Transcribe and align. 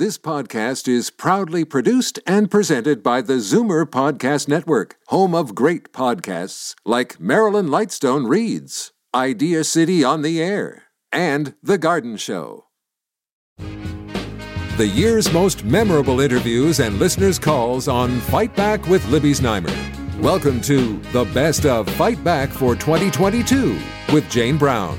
This 0.00 0.16
podcast 0.16 0.88
is 0.88 1.10
proudly 1.10 1.62
produced 1.62 2.20
and 2.26 2.50
presented 2.50 3.02
by 3.02 3.20
the 3.20 3.34
Zoomer 3.34 3.84
Podcast 3.84 4.48
Network, 4.48 4.96
home 5.08 5.34
of 5.34 5.54
great 5.54 5.92
podcasts 5.92 6.74
like 6.86 7.20
Marilyn 7.20 7.66
Lightstone 7.66 8.26
Reads, 8.26 8.92
Idea 9.14 9.62
City 9.62 10.02
on 10.02 10.22
the 10.22 10.42
Air, 10.42 10.84
and 11.12 11.52
The 11.62 11.76
Garden 11.76 12.16
Show. 12.16 12.64
The 13.58 14.90
year's 14.90 15.30
most 15.34 15.66
memorable 15.66 16.22
interviews 16.22 16.80
and 16.80 16.98
listeners' 16.98 17.38
calls 17.38 17.86
on 17.86 18.20
Fight 18.20 18.56
Back 18.56 18.86
with 18.86 19.06
Libby 19.08 19.32
Znaimer. 19.32 20.18
Welcome 20.18 20.62
to 20.62 20.96
the 21.12 21.26
best 21.34 21.66
of 21.66 21.86
Fight 21.90 22.24
Back 22.24 22.48
for 22.48 22.74
2022 22.74 23.78
with 24.14 24.30
Jane 24.30 24.56
Brown. 24.56 24.98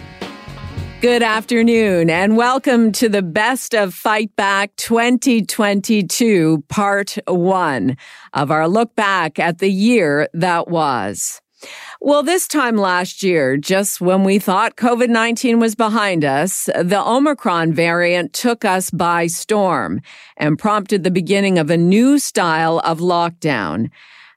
Good 1.02 1.24
afternoon 1.24 2.12
and 2.12 2.38
welcome 2.38 2.92
to 2.92 3.10
the 3.10 3.24
best 3.24 3.74
of 3.74 3.96
Fight 3.96 4.36
Back 4.36 4.76
2022, 4.76 6.64
part 6.70 7.18
one 7.28 7.98
of 8.34 8.52
our 8.52 8.68
look 8.68 8.96
back 8.96 9.40
at 9.40 9.58
the 9.58 9.72
year 9.72 10.30
that 10.36 10.68
was. 10.68 11.42
Well, 12.02 12.22
this 12.22 12.48
time 12.48 12.78
last 12.78 13.24
year, 13.24 13.58
just 13.58 14.00
when 14.00 14.24
we 14.24 14.38
thought 14.38 14.76
COVID 14.76 15.10
19 15.10 15.60
was 15.60 15.74
behind 15.74 16.24
us, 16.24 16.66
the 16.80 17.02
Omicron 17.04 17.74
variant 17.74 18.34
took 18.34 18.64
us 18.64 18.92
by 18.92 19.26
storm 19.26 20.02
and 20.38 20.60
prompted 20.60 21.04
the 21.04 21.10
beginning 21.10 21.58
of 21.58 21.72
a 21.72 21.78
new 21.78 22.20
style 22.20 22.78
of 22.84 23.00
lockdown. 23.00 23.90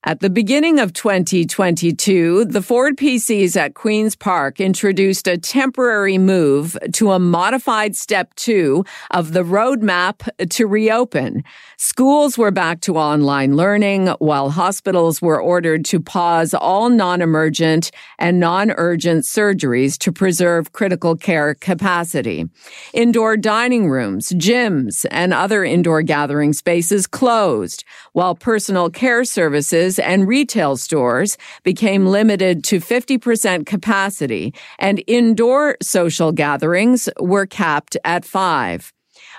At 0.07 0.21
the 0.21 0.29
beginning 0.29 0.81
of 0.81 0.93
2022, 0.93 2.45
the 2.45 2.61
Ford 2.61 2.99
PCs 2.99 3.57
at 3.57 3.73
Queen's 3.73 4.15
Park 4.15 4.61
introduced 4.61 5.27
a 5.27 5.39
temporary 5.39 6.19
move 6.19 6.77
to 6.93 7.13
a 7.13 7.19
modified 7.19 7.97
step 7.97 8.35
two 8.35 8.85
of 9.13 9.33
the 9.33 9.43
roadmap 9.43 10.29
to 10.51 10.67
reopen. 10.67 11.43
Schools 11.77 12.39
were 12.39 12.53
back 12.53 12.81
to 12.83 12.97
online 12.97 13.57
learning 13.57 14.07
while 14.21 14.51
hospitals 14.51 15.21
were 15.21 15.43
ordered 15.43 15.85
to 15.87 15.99
pause 15.99 16.55
all 16.55 16.89
non-emergent 16.89 17.91
and 18.19 18.39
non-urgent 18.39 19.25
surgeries 19.25 19.99
to 19.99 20.13
preserve 20.13 20.73
critical 20.73 21.17
care 21.17 21.55
capacity. 21.55 22.47
Indoor 22.93 23.37
dining 23.37 23.91
rooms, 23.91 24.31
gyms, 24.35 25.05
and 25.11 25.35
other 25.35 25.65
indoor 25.65 26.03
gathering 26.03 26.53
spaces 26.53 27.09
closed 27.09 27.85
while 28.13 28.37
personal 28.37 28.89
care 28.89 29.25
services 29.25 29.99
and 29.99 30.29
retail 30.29 30.77
stores 30.77 31.37
became 31.65 32.07
limited 32.07 32.63
to 32.65 32.79
50% 32.79 33.67
capacity 33.67 34.55
and 34.79 35.03
indoor 35.09 35.77
social 35.83 36.31
gatherings 36.31 37.09
were 37.19 37.47
capped 37.47 37.97
at 38.05 38.25
five. 38.25 38.94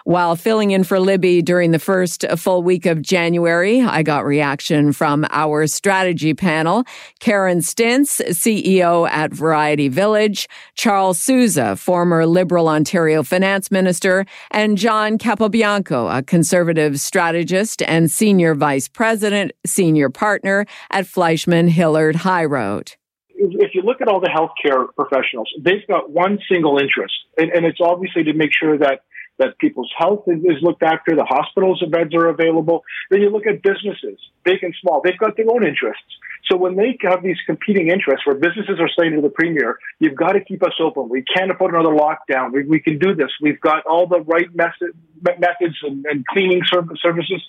While 0.06 0.36
filling 0.36 0.70
in 0.70 0.84
for 0.84 1.00
Libby 1.00 1.42
during 1.42 1.72
the 1.72 1.80
first 1.80 2.26
full 2.38 2.62
week 2.62 2.86
of 2.86 3.02
January, 3.02 3.82
I 3.82 4.04
got 4.04 4.24
reaction 4.24 4.94
from 4.94 5.26
our 5.32 5.66
strategy 5.66 6.36
panel. 6.36 6.84
Karen 7.20 7.58
Stintz, 7.58 8.22
CEO 8.30 9.10
at 9.10 9.34
Variety 9.34 9.88
Village, 9.88 10.48
Charles 10.76 11.20
Sousa, 11.20 11.76
former 11.76 12.28
Liberal 12.28 12.68
Ontario 12.68 13.24
finance 13.24 13.72
minister, 13.72 14.28
and 14.52 14.78
John 14.78 15.18
Capobianco, 15.18 16.16
a 16.16 16.22
conservative 16.22 17.00
strategist 17.00 17.82
and 17.82 18.12
senior 18.12 18.54
vice 18.54 18.88
president, 18.88 19.54
senior 19.66 20.12
partner 20.12 20.68
at 20.92 21.08
Fleishman 21.08 21.68
Hillard 21.68 22.18
High 22.18 22.46
Road 22.46 22.92
if 23.38 23.76
you 23.76 23.82
look 23.82 24.02
at 24.02 24.08
all 24.08 24.22
the 24.22 24.30
healthcare 24.30 24.88
professionals, 24.96 25.50
they've 25.60 25.86
got 25.88 26.10
one 26.10 26.40
single 26.50 26.80
interest, 26.80 27.14
and, 27.38 27.52
and, 27.52 27.66
it's 27.66 27.80
obviously 27.82 28.24
to 28.24 28.34
make 28.34 28.52
sure 28.58 28.78
that 28.78 29.02
that 29.38 29.58
people's 29.60 29.92
health 29.98 30.24
is, 30.28 30.62
looked 30.62 30.84
after, 30.84 31.16
the 31.16 31.26
hospitals 31.26 31.82
and 31.82 31.92
beds 31.92 32.14
are 32.16 32.28
available. 32.28 32.84
Then 33.10 33.22
you 33.22 33.30
look 33.30 33.46
at 33.46 33.62
businesses, 33.62 34.20
big 34.44 34.64
and 34.64 34.74
small. 34.82 35.02
They've 35.04 35.18
got 35.18 35.36
their 35.36 35.46
own 35.50 35.66
interests. 35.66 36.04
So 36.48 36.58
when 36.58 36.76
they 36.76 36.98
have 37.02 37.24
these 37.24 37.38
competing 37.46 37.90
interests 37.90 38.26
where 38.26 38.36
businesses 38.36 38.80
are 38.80 38.90
saying 39.00 39.16
to 39.16 39.22
the 39.22 39.30
premier, 39.30 39.80
you've 40.00 40.16
got 40.16 40.34
to 40.34 40.44
keep 40.44 40.64
us 40.64 40.74
open. 40.80 41.10
We 41.10 41.24
can't 41.24 41.50
afford 41.50 41.74
another 41.74 41.96
lockdown. 41.96 42.52
We, 42.54 42.64
we 42.66 42.80
can 42.80 43.00
do 43.00 43.16
this. 43.16 43.30
We've 43.42 43.60
got 43.60 43.86
all 43.86 44.08
the 44.08 44.22
right 44.22 44.54
method, 44.54 44.94
methods 45.22 45.78
and, 45.84 46.06
and 46.06 46.26
cleaning 46.28 46.62
services. 46.70 47.42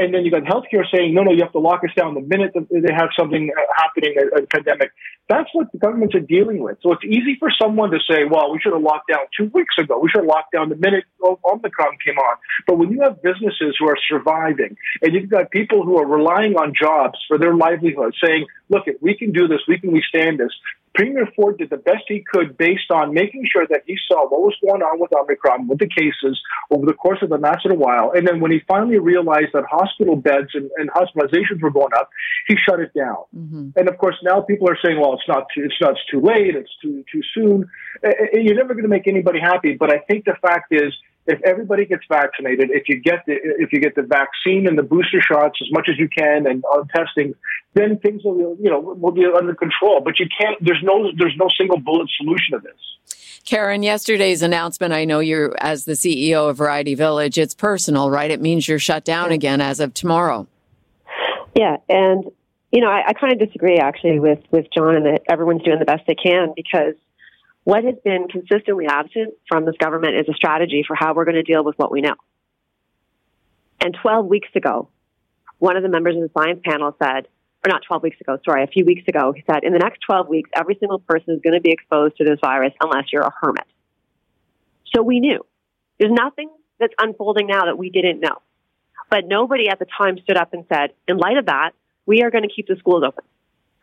And 0.00 0.14
then 0.14 0.24
you've 0.24 0.32
got 0.32 0.44
healthcare 0.44 0.84
saying, 0.94 1.12
no, 1.12 1.22
no, 1.22 1.32
you 1.32 1.42
have 1.42 1.52
to 1.52 1.58
lock 1.58 1.82
us 1.84 1.90
down 1.96 2.14
the 2.14 2.20
minute 2.20 2.52
they 2.54 2.94
have 2.94 3.10
something 3.18 3.50
uh, 3.56 3.60
happening, 3.76 4.14
a, 4.16 4.42
a 4.42 4.46
pandemic. 4.46 4.92
That's 5.28 5.48
what 5.52 5.70
the 5.72 5.78
governments 5.78 6.14
are 6.14 6.20
dealing 6.20 6.60
with. 6.60 6.78
So 6.82 6.92
it's 6.92 7.04
easy 7.04 7.36
for 7.38 7.50
someone 7.60 7.90
to 7.90 7.98
say, 8.08 8.24
well, 8.24 8.52
we 8.52 8.60
should 8.60 8.72
have 8.72 8.82
locked 8.82 9.10
down 9.10 9.26
two 9.36 9.50
weeks 9.52 9.74
ago. 9.78 9.98
We 9.98 10.08
should 10.08 10.20
have 10.20 10.28
locked 10.28 10.52
down 10.52 10.68
the 10.68 10.76
minute 10.76 11.04
Omicron 11.22 11.98
came 12.04 12.16
on. 12.16 12.36
But 12.66 12.78
when 12.78 12.90
you 12.90 13.02
have 13.02 13.22
businesses 13.22 13.76
who 13.78 13.88
are 13.88 13.98
surviving 14.08 14.76
and 15.02 15.12
you've 15.12 15.28
got 15.28 15.50
people 15.50 15.82
who 15.82 15.98
are 15.98 16.06
relying 16.06 16.54
on 16.56 16.72
jobs 16.80 17.18
for 17.26 17.36
their 17.36 17.54
livelihood 17.54 18.14
saying, 18.22 18.37
look, 18.68 18.84
we 19.00 19.16
can 19.16 19.32
do 19.32 19.48
this, 19.48 19.60
we 19.68 19.78
can 19.78 19.92
withstand 19.92 20.38
this, 20.38 20.52
Premier 20.98 21.28
Ford 21.36 21.58
did 21.58 21.70
the 21.70 21.76
best 21.76 22.04
he 22.08 22.24
could 22.28 22.58
based 22.58 22.90
on 22.90 23.14
making 23.14 23.46
sure 23.52 23.64
that 23.70 23.82
he 23.86 23.96
saw 24.08 24.28
what 24.28 24.40
was 24.40 24.56
going 24.60 24.82
on 24.82 24.98
with 24.98 25.12
Omicron, 25.14 25.68
with 25.68 25.78
the 25.78 25.86
cases 25.86 26.40
over 26.72 26.86
the 26.86 26.92
course 26.92 27.18
of 27.22 27.28
the 27.28 27.36
a 27.36 27.38
massive 27.38 27.78
while. 27.78 28.10
And 28.14 28.26
then 28.26 28.40
when 28.40 28.50
he 28.50 28.60
finally 28.66 28.98
realized 28.98 29.52
that 29.54 29.64
hospital 29.70 30.16
beds 30.16 30.48
and, 30.54 30.68
and 30.76 30.90
hospitalizations 30.90 31.62
were 31.62 31.70
going 31.70 31.92
up, 31.96 32.10
he 32.48 32.56
shut 32.56 32.80
it 32.80 32.92
down. 32.94 33.22
Mm-hmm. 33.36 33.68
And 33.76 33.88
of 33.88 33.96
course, 33.98 34.16
now 34.24 34.40
people 34.40 34.68
are 34.68 34.76
saying, 34.84 34.98
well, 35.00 35.14
it's 35.14 35.28
not 35.28 35.46
too, 35.54 35.62
it's 35.64 35.80
not 35.80 35.92
it's 35.92 36.04
too 36.10 36.20
late, 36.20 36.56
it's 36.56 36.72
too, 36.82 37.04
too 37.12 37.22
soon. 37.32 37.70
You're 38.32 38.56
never 38.56 38.74
going 38.74 38.82
to 38.82 38.88
make 38.88 39.06
anybody 39.06 39.38
happy. 39.38 39.74
But 39.74 39.92
I 39.92 39.98
think 39.98 40.24
the 40.24 40.36
fact 40.42 40.72
is, 40.72 40.92
if 41.28 41.40
everybody 41.44 41.84
gets 41.84 42.02
vaccinated, 42.10 42.70
if 42.70 42.88
you 42.88 43.00
get 43.00 43.24
the 43.26 43.34
if 43.34 43.72
you 43.72 43.80
get 43.80 43.94
the 43.94 44.02
vaccine 44.02 44.66
and 44.66 44.78
the 44.78 44.82
booster 44.82 45.20
shots 45.20 45.58
as 45.60 45.68
much 45.70 45.88
as 45.90 45.98
you 45.98 46.08
can 46.08 46.46
and 46.46 46.64
on 46.64 46.88
testing, 46.88 47.34
then 47.74 47.98
things 47.98 48.22
will 48.24 48.56
you 48.58 48.70
know 48.70 48.80
will 48.80 49.12
be 49.12 49.26
under 49.26 49.54
control. 49.54 50.00
But 50.00 50.18
you 50.18 50.26
can't. 50.40 50.56
There's 50.60 50.82
no 50.82 51.10
there's 51.16 51.36
no 51.36 51.48
single 51.56 51.78
bullet 51.78 52.08
solution 52.16 52.52
to 52.52 52.60
this. 52.60 53.14
Karen, 53.44 53.82
yesterday's 53.82 54.42
announcement, 54.42 54.92
I 54.92 55.04
know 55.04 55.20
you're 55.20 55.54
as 55.60 55.84
the 55.84 55.92
CEO 55.92 56.50
of 56.50 56.56
Variety 56.56 56.94
Village, 56.94 57.38
it's 57.38 57.54
personal, 57.54 58.10
right? 58.10 58.30
It 58.30 58.40
means 58.40 58.66
you're 58.66 58.78
shut 58.78 59.04
down 59.04 59.32
again 59.32 59.60
as 59.60 59.80
of 59.80 59.94
tomorrow. 59.94 60.46
Yeah, 61.54 61.76
and 61.88 62.24
you 62.72 62.80
know, 62.80 62.88
I, 62.88 63.08
I 63.08 63.12
kind 63.12 63.32
of 63.32 63.38
disagree 63.38 63.76
actually 63.76 64.18
with 64.18 64.40
with 64.50 64.66
John 64.74 64.96
and 64.96 65.06
that 65.06 65.22
everyone's 65.28 65.62
doing 65.62 65.78
the 65.78 65.84
best 65.84 66.04
they 66.06 66.14
can 66.14 66.54
because 66.56 66.94
what 67.64 67.84
has 67.84 67.96
been 68.04 68.28
consistently 68.28 68.86
absent 68.86 69.34
from 69.48 69.64
this 69.64 69.74
government 69.78 70.14
is 70.16 70.28
a 70.28 70.34
strategy 70.34 70.84
for 70.86 70.96
how 70.96 71.14
we're 71.14 71.24
going 71.24 71.34
to 71.34 71.42
deal 71.42 71.64
with 71.64 71.76
what 71.76 71.92
we 71.92 72.00
know. 72.00 72.14
And 73.80 73.96
12 74.00 74.26
weeks 74.26 74.48
ago, 74.54 74.88
one 75.58 75.76
of 75.76 75.82
the 75.82 75.88
members 75.88 76.16
of 76.16 76.22
the 76.22 76.30
science 76.36 76.60
panel 76.64 76.96
said, 77.02 77.28
or 77.64 77.68
not 77.68 77.82
12 77.86 78.02
weeks 78.02 78.20
ago, 78.20 78.38
sorry, 78.44 78.62
a 78.62 78.68
few 78.68 78.84
weeks 78.84 79.02
ago, 79.08 79.32
he 79.32 79.42
said, 79.50 79.64
in 79.64 79.72
the 79.72 79.78
next 79.78 80.00
12 80.06 80.28
weeks, 80.28 80.50
every 80.54 80.76
single 80.78 81.00
person 81.00 81.34
is 81.34 81.40
going 81.42 81.54
to 81.54 81.60
be 81.60 81.70
exposed 81.70 82.16
to 82.16 82.24
this 82.24 82.38
virus 82.40 82.72
unless 82.80 83.04
you're 83.12 83.22
a 83.22 83.32
hermit. 83.40 83.66
So 84.94 85.02
we 85.02 85.20
knew. 85.20 85.44
There's 85.98 86.12
nothing 86.12 86.50
that's 86.78 86.94
unfolding 86.98 87.46
now 87.46 87.66
that 87.66 87.76
we 87.76 87.90
didn't 87.90 88.20
know. 88.20 88.40
But 89.10 89.26
nobody 89.26 89.68
at 89.68 89.78
the 89.78 89.86
time 89.86 90.18
stood 90.22 90.36
up 90.36 90.52
and 90.52 90.64
said, 90.68 90.90
in 91.06 91.16
light 91.16 91.36
of 91.36 91.46
that, 91.46 91.72
we 92.06 92.22
are 92.22 92.30
going 92.30 92.48
to 92.48 92.54
keep 92.54 92.68
the 92.68 92.76
schools 92.76 93.02
open. 93.06 93.24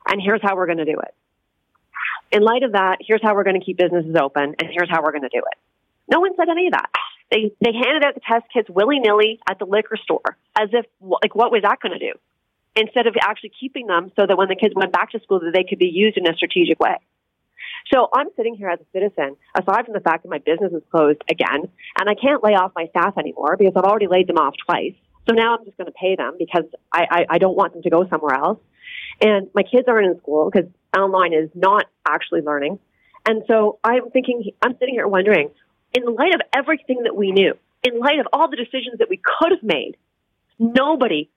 And 0.07 0.21
here's 0.21 0.41
how 0.41 0.55
we're 0.55 0.67
going 0.67 0.77
to 0.77 0.85
do 0.85 0.99
it 0.99 1.13
in 2.31 2.41
light 2.41 2.63
of 2.63 2.73
that, 2.73 2.97
here's 3.01 3.21
how 3.21 3.35
we're 3.35 3.43
going 3.43 3.59
to 3.59 3.65
keep 3.65 3.77
businesses 3.77 4.15
open, 4.15 4.55
and 4.59 4.69
here's 4.71 4.89
how 4.89 5.01
we're 5.03 5.11
going 5.11 5.23
to 5.23 5.29
do 5.29 5.39
it. 5.39 5.57
No 6.11 6.19
one 6.19 6.35
said 6.35 6.49
any 6.49 6.67
of 6.67 6.73
that. 6.73 6.89
They 7.31 7.51
they 7.59 7.73
handed 7.73 8.03
out 8.03 8.13
the 8.13 8.21
test 8.21 8.45
kits 8.53 8.69
willy 8.69 8.99
nilly 8.99 9.39
at 9.49 9.57
the 9.57 9.65
liquor 9.65 9.97
store, 9.97 10.37
as 10.57 10.69
if 10.73 10.85
like 11.01 11.33
what 11.33 11.51
was 11.51 11.63
that 11.63 11.79
going 11.81 11.97
to 11.97 11.99
do? 11.99 12.13
Instead 12.75 13.07
of 13.07 13.15
actually 13.19 13.51
keeping 13.59 13.87
them 13.87 14.11
so 14.15 14.25
that 14.27 14.37
when 14.37 14.49
the 14.49 14.55
kids 14.55 14.73
went 14.75 14.91
back 14.91 15.11
to 15.11 15.19
school, 15.21 15.39
that 15.39 15.51
they 15.53 15.63
could 15.63 15.79
be 15.79 15.87
used 15.87 16.17
in 16.17 16.27
a 16.27 16.35
strategic 16.35 16.79
way. 16.79 16.97
So 17.93 18.09
I'm 18.13 18.27
sitting 18.35 18.55
here 18.55 18.69
as 18.69 18.79
a 18.79 18.85
citizen, 18.93 19.37
aside 19.55 19.85
from 19.85 19.93
the 19.93 19.99
fact 19.99 20.23
that 20.23 20.29
my 20.29 20.39
business 20.39 20.73
is 20.73 20.81
closed 20.91 21.21
again, 21.29 21.69
and 21.99 22.09
I 22.09 22.15
can't 22.15 22.43
lay 22.43 22.53
off 22.53 22.71
my 22.75 22.87
staff 22.87 23.17
anymore 23.17 23.57
because 23.57 23.73
I've 23.75 23.83
already 23.83 24.07
laid 24.07 24.27
them 24.27 24.37
off 24.37 24.55
twice. 24.65 24.93
So 25.27 25.33
now 25.33 25.55
I'm 25.55 25.65
just 25.65 25.77
going 25.77 25.87
to 25.87 25.93
pay 25.99 26.15
them 26.15 26.35
because 26.37 26.65
I, 26.91 27.05
I, 27.09 27.25
I 27.31 27.37
don't 27.37 27.55
want 27.55 27.73
them 27.73 27.81
to 27.83 27.89
go 27.89 28.07
somewhere 28.09 28.35
else. 28.35 28.59
And 29.21 29.49
my 29.55 29.63
kids 29.63 29.87
aren't 29.87 30.07
in 30.07 30.17
school 30.19 30.49
because 30.51 30.69
online 30.95 31.33
is 31.33 31.49
not 31.53 31.85
actually 32.07 32.41
learning. 32.41 32.79
And 33.27 33.43
so 33.47 33.79
I'm 33.83 34.09
thinking, 34.11 34.51
I'm 34.61 34.73
sitting 34.79 34.93
here 34.95 35.07
wondering, 35.07 35.49
in 35.93 36.03
light 36.13 36.35
of 36.35 36.41
everything 36.53 37.03
that 37.03 37.15
we 37.15 37.31
knew, 37.31 37.53
in 37.83 37.99
light 37.99 38.19
of 38.19 38.27
all 38.33 38.49
the 38.49 38.57
decisions 38.57 38.99
that 38.99 39.09
we 39.09 39.17
could 39.17 39.51
have 39.51 39.63
made, 39.63 39.97
nobody 40.59 41.29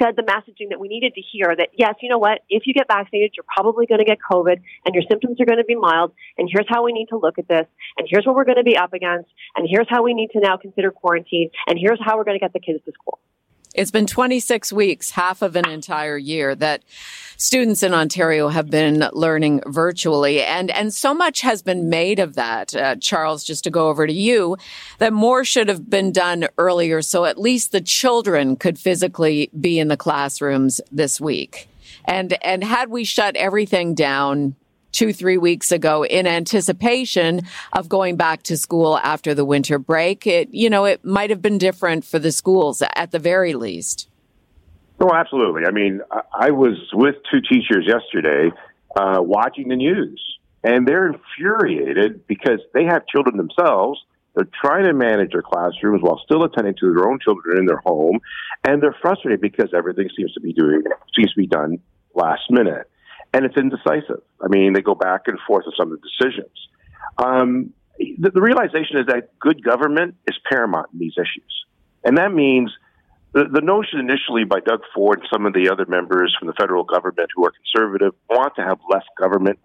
said 0.00 0.14
the 0.14 0.22
messaging 0.22 0.68
that 0.70 0.78
we 0.78 0.88
needed 0.88 1.14
to 1.14 1.20
hear 1.20 1.54
that 1.56 1.70
yes, 1.72 1.94
you 2.02 2.08
know 2.08 2.18
what, 2.18 2.40
if 2.48 2.66
you 2.66 2.74
get 2.74 2.86
vaccinated, 2.86 3.32
you're 3.36 3.46
probably 3.48 3.86
going 3.86 3.98
to 3.98 4.04
get 4.04 4.18
COVID 4.30 4.60
and 4.84 4.94
your 4.94 5.02
symptoms 5.08 5.40
are 5.40 5.46
going 5.46 5.58
to 5.58 5.64
be 5.64 5.74
mild. 5.74 6.12
And 6.36 6.48
here's 6.52 6.66
how 6.68 6.84
we 6.84 6.92
need 6.92 7.06
to 7.06 7.16
look 7.16 7.38
at 7.38 7.48
this. 7.48 7.66
And 7.96 8.06
here's 8.10 8.26
what 8.26 8.36
we're 8.36 8.44
going 8.44 8.58
to 8.58 8.64
be 8.64 8.76
up 8.76 8.92
against. 8.92 9.30
And 9.56 9.66
here's 9.68 9.86
how 9.88 10.02
we 10.02 10.14
need 10.14 10.30
to 10.32 10.40
now 10.40 10.56
consider 10.56 10.90
quarantine. 10.90 11.50
And 11.66 11.78
here's 11.78 11.98
how 12.04 12.16
we're 12.16 12.24
going 12.24 12.38
to 12.38 12.44
get 12.44 12.52
the 12.52 12.60
kids 12.60 12.84
to 12.84 12.92
school. 12.92 13.18
It's 13.76 13.90
been 13.90 14.06
26 14.06 14.72
weeks, 14.72 15.10
half 15.10 15.42
of 15.42 15.54
an 15.54 15.68
entire 15.68 16.16
year 16.16 16.54
that 16.54 16.82
students 17.36 17.82
in 17.82 17.92
Ontario 17.92 18.48
have 18.48 18.70
been 18.70 19.06
learning 19.12 19.60
virtually. 19.66 20.42
And, 20.42 20.70
and 20.70 20.94
so 20.94 21.12
much 21.12 21.42
has 21.42 21.60
been 21.60 21.90
made 21.90 22.18
of 22.18 22.36
that. 22.36 22.74
Uh, 22.74 22.96
Charles, 22.96 23.44
just 23.44 23.64
to 23.64 23.70
go 23.70 23.88
over 23.88 24.06
to 24.06 24.12
you, 24.12 24.56
that 24.98 25.12
more 25.12 25.44
should 25.44 25.68
have 25.68 25.90
been 25.90 26.10
done 26.10 26.48
earlier. 26.56 27.02
So 27.02 27.26
at 27.26 27.38
least 27.38 27.70
the 27.70 27.82
children 27.82 28.56
could 28.56 28.78
physically 28.78 29.50
be 29.60 29.78
in 29.78 29.88
the 29.88 29.96
classrooms 29.98 30.80
this 30.90 31.20
week. 31.20 31.68
And, 32.06 32.42
and 32.42 32.64
had 32.64 32.88
we 32.88 33.04
shut 33.04 33.36
everything 33.36 33.94
down 33.94 34.56
two, 34.96 35.12
three 35.12 35.36
weeks 35.36 35.70
ago 35.70 36.04
in 36.04 36.26
anticipation 36.26 37.42
of 37.74 37.86
going 37.88 38.16
back 38.16 38.42
to 38.44 38.56
school 38.56 38.96
after 38.98 39.34
the 39.34 39.44
winter 39.44 39.78
break. 39.78 40.26
It, 40.26 40.48
you 40.52 40.70
know, 40.70 40.86
it 40.86 41.04
might 41.04 41.28
have 41.28 41.42
been 41.42 41.58
different 41.58 42.04
for 42.04 42.18
the 42.18 42.32
schools 42.32 42.82
at 42.94 43.10
the 43.10 43.18
very 43.18 43.52
least. 43.52 44.08
Oh, 44.98 45.12
absolutely. 45.14 45.66
I 45.66 45.70
mean, 45.70 46.00
I 46.34 46.50
was 46.50 46.78
with 46.94 47.16
two 47.30 47.42
teachers 47.42 47.86
yesterday 47.86 48.50
uh, 48.98 49.18
watching 49.20 49.68
the 49.68 49.76
news, 49.76 50.22
and 50.64 50.88
they're 50.88 51.08
infuriated 51.08 52.26
because 52.26 52.60
they 52.72 52.84
have 52.84 53.06
children 53.06 53.36
themselves. 53.36 54.00
They're 54.34 54.48
trying 54.62 54.84
to 54.84 54.94
manage 54.94 55.32
their 55.32 55.42
classrooms 55.42 56.00
while 56.02 56.20
still 56.24 56.44
attending 56.44 56.74
to 56.80 56.94
their 56.94 57.06
own 57.06 57.18
children 57.22 57.58
in 57.58 57.66
their 57.66 57.82
home, 57.84 58.20
and 58.64 58.82
they're 58.82 58.96
frustrated 59.02 59.42
because 59.42 59.74
everything 59.74 60.08
seems 60.16 60.32
to 60.32 60.40
be 60.40 60.54
doing 60.54 60.82
seems 61.14 61.32
to 61.34 61.38
be 61.38 61.46
done 61.46 61.78
last 62.14 62.50
minute 62.50 62.88
and 63.36 63.44
it's 63.44 63.56
indecisive. 63.56 64.22
I 64.42 64.48
mean, 64.48 64.72
they 64.72 64.80
go 64.80 64.94
back 64.94 65.22
and 65.26 65.38
forth 65.46 65.64
with 65.66 65.74
some 65.76 65.92
of 65.92 66.00
the 66.00 66.08
decisions. 66.08 66.56
Um, 67.18 67.74
the, 67.98 68.30
the 68.30 68.40
realization 68.40 68.96
is 68.96 69.06
that 69.08 69.38
good 69.38 69.62
government 69.62 70.16
is 70.26 70.36
paramount 70.50 70.88
in 70.94 70.98
these 70.98 71.14
issues, 71.18 71.66
and 72.02 72.16
that 72.16 72.32
means 72.32 72.72
the, 73.32 73.44
the 73.44 73.60
notion 73.60 74.00
initially 74.00 74.44
by 74.44 74.60
Doug 74.60 74.80
Ford 74.94 75.18
and 75.20 75.28
some 75.30 75.44
of 75.44 75.52
the 75.52 75.68
other 75.68 75.84
members 75.86 76.34
from 76.38 76.48
the 76.48 76.54
federal 76.54 76.84
government 76.84 77.28
who 77.36 77.44
are 77.44 77.52
conservative 77.52 78.14
want 78.30 78.54
to 78.56 78.62
have 78.62 78.78
less 78.88 79.04
government 79.20 79.58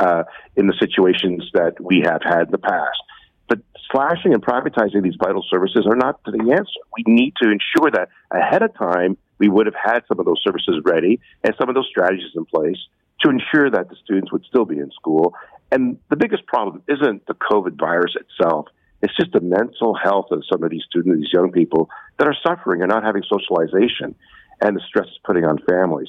uh, 0.00 0.24
in 0.56 0.66
the 0.66 0.74
situations 0.80 1.50
that 1.52 1.74
we 1.80 2.00
have 2.04 2.22
had 2.24 2.46
in 2.46 2.50
the 2.50 2.58
past. 2.58 3.02
But 3.46 3.58
slashing 3.90 4.32
and 4.32 4.42
privatizing 4.42 5.02
these 5.02 5.16
vital 5.22 5.44
services 5.50 5.86
are 5.86 5.96
not 5.96 6.22
the 6.24 6.38
answer. 6.38 6.80
We 6.96 7.04
need 7.06 7.34
to 7.42 7.50
ensure 7.50 7.90
that 7.90 8.08
ahead 8.30 8.62
of 8.62 8.74
time 8.74 9.18
we 9.38 9.48
would 9.48 9.66
have 9.66 9.74
had 9.74 10.00
some 10.08 10.18
of 10.18 10.26
those 10.26 10.40
services 10.42 10.80
ready 10.84 11.20
and 11.44 11.54
some 11.58 11.68
of 11.68 11.74
those 11.74 11.88
strategies 11.90 12.32
in 12.34 12.44
place 12.44 12.78
to 13.20 13.30
ensure 13.30 13.70
that 13.70 13.88
the 13.88 13.96
students 14.02 14.32
would 14.32 14.44
still 14.44 14.64
be 14.64 14.78
in 14.78 14.90
school. 14.92 15.34
And 15.70 15.98
the 16.10 16.16
biggest 16.16 16.46
problem 16.46 16.82
isn't 16.88 17.26
the 17.26 17.34
COVID 17.34 17.78
virus 17.78 18.16
itself. 18.16 18.66
It's 19.02 19.14
just 19.16 19.32
the 19.32 19.40
mental 19.40 19.94
health 19.94 20.26
of 20.30 20.42
some 20.50 20.62
of 20.62 20.70
these 20.70 20.82
students, 20.88 21.20
these 21.20 21.32
young 21.32 21.52
people 21.52 21.88
that 22.18 22.26
are 22.26 22.36
suffering 22.46 22.82
and 22.82 22.90
not 22.90 23.04
having 23.04 23.22
socialization 23.22 24.14
and 24.60 24.76
the 24.76 24.80
stress 24.88 25.06
it's 25.08 25.18
putting 25.24 25.44
on 25.44 25.58
families. 25.68 26.08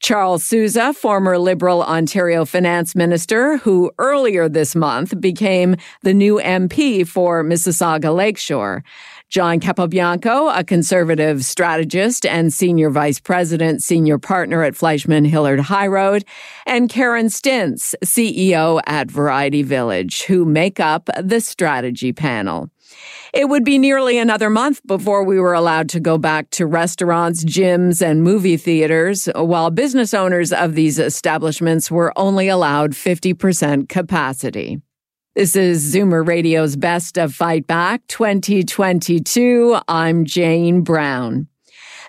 Charles 0.00 0.44
Sousa, 0.44 0.92
former 0.92 1.38
Liberal 1.38 1.82
Ontario 1.82 2.44
finance 2.44 2.94
minister, 2.94 3.56
who 3.58 3.90
earlier 3.98 4.48
this 4.48 4.76
month 4.76 5.18
became 5.20 5.76
the 6.02 6.12
new 6.12 6.38
MP 6.38 7.06
for 7.06 7.42
Mississauga 7.42 8.14
Lakeshore. 8.14 8.84
John 9.28 9.58
Capobianco, 9.58 10.56
a 10.56 10.62
conservative 10.62 11.44
strategist 11.44 12.24
and 12.24 12.52
senior 12.52 12.90
vice 12.90 13.18
president, 13.18 13.82
senior 13.82 14.18
partner 14.18 14.62
at 14.62 14.76
Fleishman 14.76 15.24
Hillard 15.24 15.60
High 15.60 15.88
Road, 15.88 16.24
and 16.64 16.88
Karen 16.88 17.26
Stintz, 17.26 17.94
CEO 18.04 18.80
at 18.86 19.10
Variety 19.10 19.62
Village, 19.62 20.22
who 20.22 20.44
make 20.44 20.78
up 20.78 21.10
the 21.20 21.40
strategy 21.40 22.12
panel. 22.12 22.70
It 23.34 23.48
would 23.48 23.64
be 23.64 23.78
nearly 23.78 24.16
another 24.16 24.48
month 24.48 24.80
before 24.86 25.24
we 25.24 25.40
were 25.40 25.54
allowed 25.54 25.88
to 25.90 26.00
go 26.00 26.18
back 26.18 26.50
to 26.50 26.66
restaurants, 26.66 27.44
gyms, 27.44 28.00
and 28.00 28.22
movie 28.22 28.56
theaters, 28.56 29.28
while 29.34 29.70
business 29.70 30.14
owners 30.14 30.52
of 30.52 30.74
these 30.74 30.98
establishments 30.98 31.90
were 31.90 32.12
only 32.16 32.48
allowed 32.48 32.92
50% 32.92 33.88
capacity. 33.88 34.80
This 35.36 35.54
is 35.54 35.94
Zoomer 35.94 36.26
Radio's 36.26 36.76
Best 36.76 37.18
of 37.18 37.34
Fight 37.34 37.66
Back 37.66 38.00
2022. 38.08 39.76
I'm 39.86 40.24
Jane 40.24 40.80
Brown. 40.80 41.46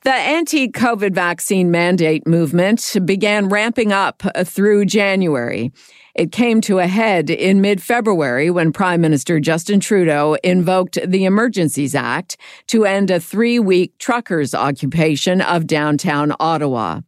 The 0.06 0.14
anti 0.14 0.70
COVID 0.70 1.14
vaccine 1.14 1.70
mandate 1.70 2.26
movement 2.26 2.96
began 3.04 3.50
ramping 3.50 3.92
up 3.92 4.24
through 4.46 4.86
January. 4.86 5.74
It 6.18 6.32
came 6.32 6.62
to 6.62 6.80
a 6.80 6.88
head 6.88 7.30
in 7.30 7.62
mid 7.62 7.80
February 7.80 8.50
when 8.50 8.74
Prime 8.74 9.02
Minister 9.02 9.40
Justin 9.40 9.80
Trudeau 9.80 10.36
invoked 10.44 10.98
the 11.06 11.26
Emergencies 11.26 11.94
Act 11.94 12.38
to 12.68 12.86
end 12.86 13.12
a 13.12 13.20
three 13.20 13.60
week 13.60 13.96
truckers' 14.00 14.56
occupation 14.56 15.42
of 15.42 15.68
downtown 15.68 16.34
Ottawa. 16.40 17.02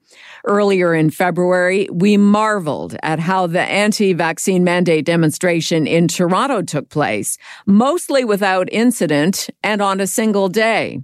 Earlier 0.46 0.94
in 0.94 1.10
February, 1.10 1.90
we 1.92 2.18
marveled 2.18 2.98
at 3.02 3.20
how 3.20 3.48
the 3.48 3.62
anti 3.62 4.14
vaccine 4.14 4.64
mandate 4.64 5.06
demonstration 5.06 5.88
in 5.88 6.08
Toronto 6.08 6.62
took 6.62 6.90
place, 6.90 7.40
mostly 7.66 8.24
without 8.24 8.70
incident 8.72 9.50
and 9.64 9.82
on 9.82 10.00
a 10.00 10.06
single 10.06 10.50
day. 10.50 11.02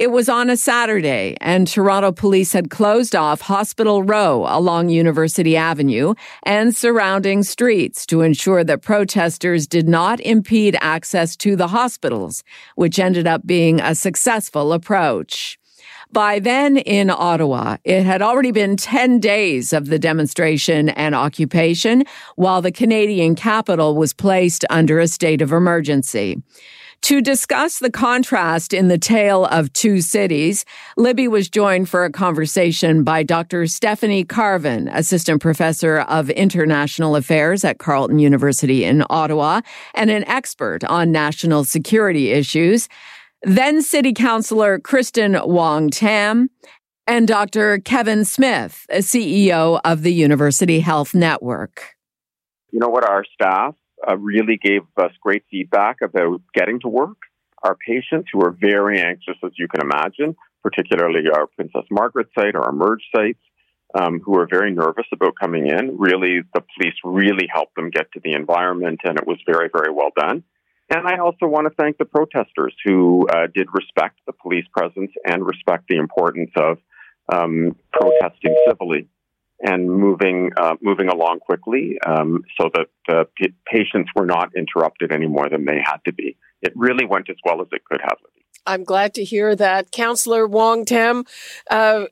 It 0.00 0.12
was 0.12 0.30
on 0.30 0.48
a 0.48 0.56
Saturday, 0.56 1.36
and 1.42 1.68
Toronto 1.68 2.10
police 2.10 2.54
had 2.54 2.70
closed 2.70 3.14
off 3.14 3.42
Hospital 3.42 4.02
Row 4.02 4.46
along 4.48 4.88
University 4.88 5.58
Avenue 5.58 6.14
and 6.42 6.74
surrounding 6.74 7.42
streets 7.42 8.06
to 8.06 8.22
ensure 8.22 8.64
that 8.64 8.80
protesters 8.80 9.66
did 9.66 9.90
not 9.90 10.18
impede 10.20 10.74
access 10.80 11.36
to 11.36 11.54
the 11.54 11.68
hospitals, 11.68 12.42
which 12.76 12.98
ended 12.98 13.26
up 13.26 13.46
being 13.46 13.78
a 13.78 13.94
successful 13.94 14.72
approach. 14.72 15.58
By 16.10 16.38
then 16.38 16.78
in 16.78 17.10
Ottawa, 17.10 17.76
it 17.84 18.04
had 18.04 18.22
already 18.22 18.52
been 18.52 18.78
10 18.78 19.20
days 19.20 19.74
of 19.74 19.88
the 19.88 19.98
demonstration 19.98 20.88
and 20.88 21.14
occupation, 21.14 22.04
while 22.36 22.62
the 22.62 22.72
Canadian 22.72 23.34
capital 23.34 23.94
was 23.94 24.14
placed 24.14 24.64
under 24.70 24.98
a 24.98 25.06
state 25.06 25.42
of 25.42 25.52
emergency. 25.52 26.42
To 27.02 27.22
discuss 27.22 27.78
the 27.78 27.90
contrast 27.90 28.74
in 28.74 28.88
the 28.88 28.98
tale 28.98 29.46
of 29.46 29.72
two 29.72 30.00
cities, 30.00 30.64
Libby 30.96 31.28
was 31.28 31.48
joined 31.48 31.88
for 31.88 32.04
a 32.04 32.12
conversation 32.12 33.04
by 33.04 33.22
Dr. 33.22 33.66
Stephanie 33.66 34.24
Carvin, 34.24 34.86
assistant 34.88 35.40
professor 35.40 36.00
of 36.00 36.28
international 36.30 37.16
affairs 37.16 37.64
at 37.64 37.78
Carleton 37.78 38.18
University 38.18 38.84
in 38.84 39.02
Ottawa 39.08 39.62
and 39.94 40.10
an 40.10 40.24
expert 40.28 40.84
on 40.84 41.10
national 41.10 41.64
security 41.64 42.30
issues, 42.30 42.88
then 43.42 43.80
City 43.80 44.12
Councillor 44.12 44.78
Kristen 44.78 45.38
Wong 45.42 45.88
Tam, 45.88 46.50
and 47.06 47.26
Dr. 47.26 47.78
Kevin 47.78 48.24
Smith, 48.24 48.86
CEO 48.92 49.80
of 49.84 50.02
the 50.02 50.12
University 50.12 50.80
Health 50.80 51.14
Network. 51.14 51.96
You 52.70 52.78
know 52.78 52.88
what? 52.88 53.08
Our 53.08 53.24
staff 53.24 53.74
uh, 54.08 54.16
really 54.16 54.58
gave 54.62 54.82
us 54.96 55.12
great 55.20 55.44
feedback 55.50 55.98
about 56.02 56.40
getting 56.54 56.80
to 56.80 56.88
work. 56.88 57.16
Our 57.62 57.76
patients, 57.76 58.30
who 58.32 58.42
are 58.42 58.56
very 58.58 59.00
anxious, 59.00 59.36
as 59.44 59.52
you 59.58 59.68
can 59.68 59.82
imagine, 59.82 60.34
particularly 60.62 61.28
our 61.34 61.46
Princess 61.46 61.84
Margaret 61.90 62.28
site 62.34 62.54
or 62.54 62.64
our 62.64 62.72
Merge 62.72 63.02
sites, 63.14 63.40
um, 63.94 64.20
who 64.20 64.38
are 64.38 64.46
very 64.50 64.72
nervous 64.72 65.06
about 65.12 65.34
coming 65.38 65.66
in. 65.66 65.98
Really, 65.98 66.40
the 66.54 66.62
police 66.76 66.94
really 67.04 67.48
helped 67.52 67.74
them 67.74 67.90
get 67.90 68.10
to 68.12 68.20
the 68.22 68.32
environment, 68.32 69.00
and 69.04 69.18
it 69.18 69.26
was 69.26 69.38
very, 69.46 69.68
very 69.72 69.92
well 69.92 70.10
done. 70.16 70.42
And 70.88 71.06
I 71.06 71.18
also 71.18 71.46
want 71.46 71.66
to 71.68 71.74
thank 71.80 71.98
the 71.98 72.04
protesters 72.04 72.74
who 72.84 73.26
uh, 73.28 73.46
did 73.54 73.68
respect 73.72 74.18
the 74.26 74.32
police 74.32 74.66
presence 74.72 75.12
and 75.24 75.46
respect 75.46 75.84
the 75.88 75.96
importance 75.96 76.50
of 76.56 76.78
um, 77.32 77.76
protesting 77.92 78.56
civilly 78.66 79.06
and 79.62 79.90
moving 79.90 80.50
uh, 80.56 80.74
moving 80.80 81.08
along 81.08 81.40
quickly 81.40 81.98
um, 82.06 82.42
so 82.58 82.70
that 82.74 82.86
the 83.06 83.26
p- 83.36 83.54
patients 83.66 84.10
were 84.14 84.26
not 84.26 84.50
interrupted 84.56 85.12
any 85.12 85.26
more 85.26 85.48
than 85.48 85.64
they 85.64 85.80
had 85.84 85.98
to 86.06 86.12
be. 86.12 86.36
It 86.62 86.72
really 86.76 87.04
went 87.04 87.28
as 87.30 87.36
well 87.44 87.60
as 87.60 87.68
it 87.72 87.84
could 87.84 88.00
have. 88.02 88.16
I'm 88.66 88.84
glad 88.84 89.14
to 89.14 89.24
hear 89.24 89.56
that. 89.56 89.90
Councillor 89.90 90.46
Wong 90.46 90.84
Tam, 90.84 91.24
uh, 91.70 92.04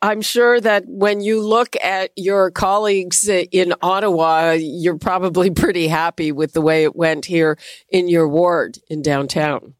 I'm 0.00 0.22
sure 0.22 0.60
that 0.60 0.84
when 0.86 1.20
you 1.20 1.42
look 1.42 1.76
at 1.82 2.10
your 2.16 2.50
colleagues 2.50 3.28
in 3.28 3.74
Ottawa, 3.82 4.52
you're 4.52 4.98
probably 4.98 5.50
pretty 5.50 5.88
happy 5.88 6.32
with 6.32 6.52
the 6.52 6.60
way 6.60 6.84
it 6.84 6.94
went 6.94 7.26
here 7.26 7.58
in 7.88 8.08
your 8.08 8.28
ward 8.28 8.78
in 8.88 9.02
downtown. 9.02 9.74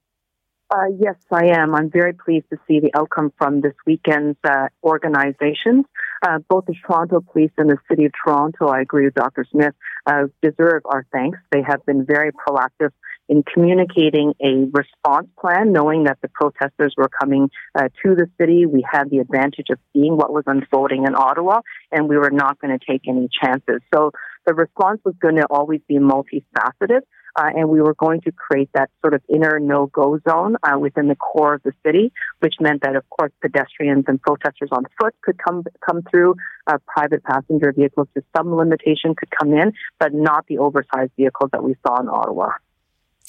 Uh, 0.69 0.87
yes, 0.99 1.15
I 1.31 1.47
am. 1.57 1.77
I'm 1.77 1.91
very 1.91 2.13
pleased 2.13 2.47
to 2.51 2.59
see 2.67 2.81
the 2.81 2.91
outcome 2.99 3.33
from 3.39 3.61
this 3.61 3.75
weekend's 3.87 4.39
uh, 4.43 4.67
organizations. 4.83 5.85
Uh, 6.27 6.39
both 6.49 6.67
the 6.67 6.75
Toronto 6.85 7.21
Police 7.21 7.53
and 7.57 7.71
the 7.71 7.79
City 7.89 8.07
of 8.07 8.13
Toronto, 8.25 8.67
I 8.67 8.81
agree 8.81 9.05
with 9.05 9.15
Dr. 9.15 9.47
Smith, 9.49 9.75
uh, 10.07 10.25
deserve 10.43 10.83
our 10.87 11.07
thanks. 11.13 11.39
They 11.53 11.63
have 11.63 11.87
been 11.87 12.05
very 12.05 12.33
proactive 12.33 12.91
in 13.29 13.45
communicating 13.53 14.35
a 14.41 14.67
response 14.73 15.29
plan, 15.41 15.73
knowing 15.73 16.05
that 16.05 16.19
the 16.23 16.29
protesters 16.29 16.95
were 16.97 17.09
coming 17.09 17.49
uh, 17.77 17.89
to 18.03 18.15
the 18.15 18.27
city. 18.41 18.67
We 18.67 18.85
had 18.89 19.11
the 19.11 19.19
advantage 19.19 19.67
of 19.71 19.79
seeing 19.93 20.17
what 20.17 20.33
was 20.33 20.45
unfolding 20.47 21.05
in 21.07 21.15
Ottawa, 21.15 21.61
and 21.93 22.09
we 22.09 22.17
were 22.17 22.31
not 22.31 22.61
going 22.61 22.77
to 22.77 22.85
take 22.85 23.03
any 23.09 23.29
chances. 23.43 23.83
So 23.95 24.11
the 24.47 24.55
response 24.55 25.01
was 25.05 25.15
going 25.21 25.37
to 25.37 25.47
always 25.51 25.81
be 25.89 25.99
multifaceted. 25.99 27.03
uh, 27.39 27.51
and 27.55 27.69
we 27.69 27.81
were 27.81 27.95
going 27.95 28.21
to 28.23 28.33
create 28.33 28.71
that 28.75 28.91
sort 29.03 29.15
of 29.15 29.23
inner 29.29 29.61
no-go 29.61 30.19
zone 30.29 30.57
uh, 30.63 30.79
within 30.79 31.09
the 31.09 31.17
core 31.17 31.55
of 31.55 31.63
the 31.63 31.73
city, 31.85 32.13
which 32.41 32.55
meant 32.61 32.83
that, 32.83 32.97
of 32.97 33.09
course, 33.11 33.33
pedestrians 33.43 34.05
and 34.09 34.21
protesters 34.23 34.71
on 34.73 34.85
foot 34.99 35.15
could 35.23 35.39
come 35.39 35.65
come 35.87 36.03
through. 36.11 36.35
Uh, 36.67 36.79
private 36.87 37.23
passenger 37.23 37.73
vehicles, 37.73 38.09
to 38.15 38.23
some 38.37 38.55
limitation, 38.55 39.15
could 39.15 39.31
come 39.31 39.53
in, 39.53 39.73
but 40.01 40.15
not 40.15 40.47
the 40.49 40.59
oversized 40.59 41.13
vehicles 41.17 41.51
that 41.53 41.63
we 41.63 41.77
saw 41.87 42.01
in 42.01 42.09
Ottawa. 42.09 42.51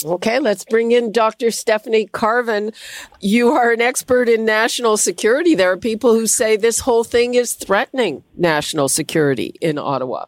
Okay, 0.05 0.39
let's 0.39 0.63
bring 0.63 0.91
in 0.91 1.11
Dr. 1.11 1.49
Stephanie 1.49 2.05
Carvin. 2.05 2.71
You 3.19 3.53
are 3.53 3.71
an 3.71 3.81
expert 3.81 4.29
in 4.29 4.45
national 4.45 4.95
security. 4.97 5.55
There 5.55 5.71
are 5.71 5.77
people 5.77 6.13
who 6.13 6.27
say 6.27 6.55
this 6.55 6.81
whole 6.81 7.03
thing 7.03 7.33
is 7.33 7.53
threatening 7.53 8.23
national 8.35 8.89
security 8.89 9.55
in 9.59 9.79
Ottawa. 9.79 10.25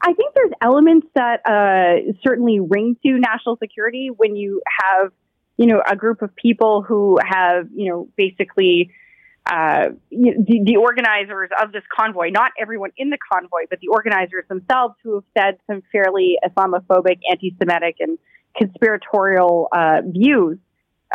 I 0.00 0.12
think 0.12 0.34
there's 0.34 0.52
elements 0.60 1.06
that 1.14 1.40
uh, 1.44 2.12
certainly 2.24 2.60
ring 2.60 2.96
to 3.04 3.18
national 3.18 3.56
security 3.56 4.10
when 4.14 4.36
you 4.36 4.62
have, 4.80 5.12
you 5.56 5.66
know, 5.66 5.82
a 5.88 5.96
group 5.96 6.22
of 6.22 6.34
people 6.36 6.82
who 6.82 7.18
have, 7.24 7.68
you 7.74 7.90
know, 7.90 8.08
basically 8.16 8.92
uh, 9.46 9.88
the, 10.10 10.60
the, 10.64 10.76
organizers 10.76 11.48
of 11.60 11.72
this 11.72 11.82
convoy, 11.96 12.28
not 12.30 12.52
everyone 12.60 12.90
in 12.98 13.08
the 13.08 13.16
convoy, 13.32 13.62
but 13.70 13.80
the 13.80 13.88
organizers 13.88 14.44
themselves 14.48 14.94
who 15.02 15.14
have 15.14 15.24
said 15.36 15.58
some 15.66 15.82
fairly 15.90 16.36
Islamophobic, 16.46 17.20
anti-Semitic, 17.28 17.96
and 18.00 18.18
conspiratorial 18.56 19.68
uh, 19.72 20.02
views. 20.06 20.58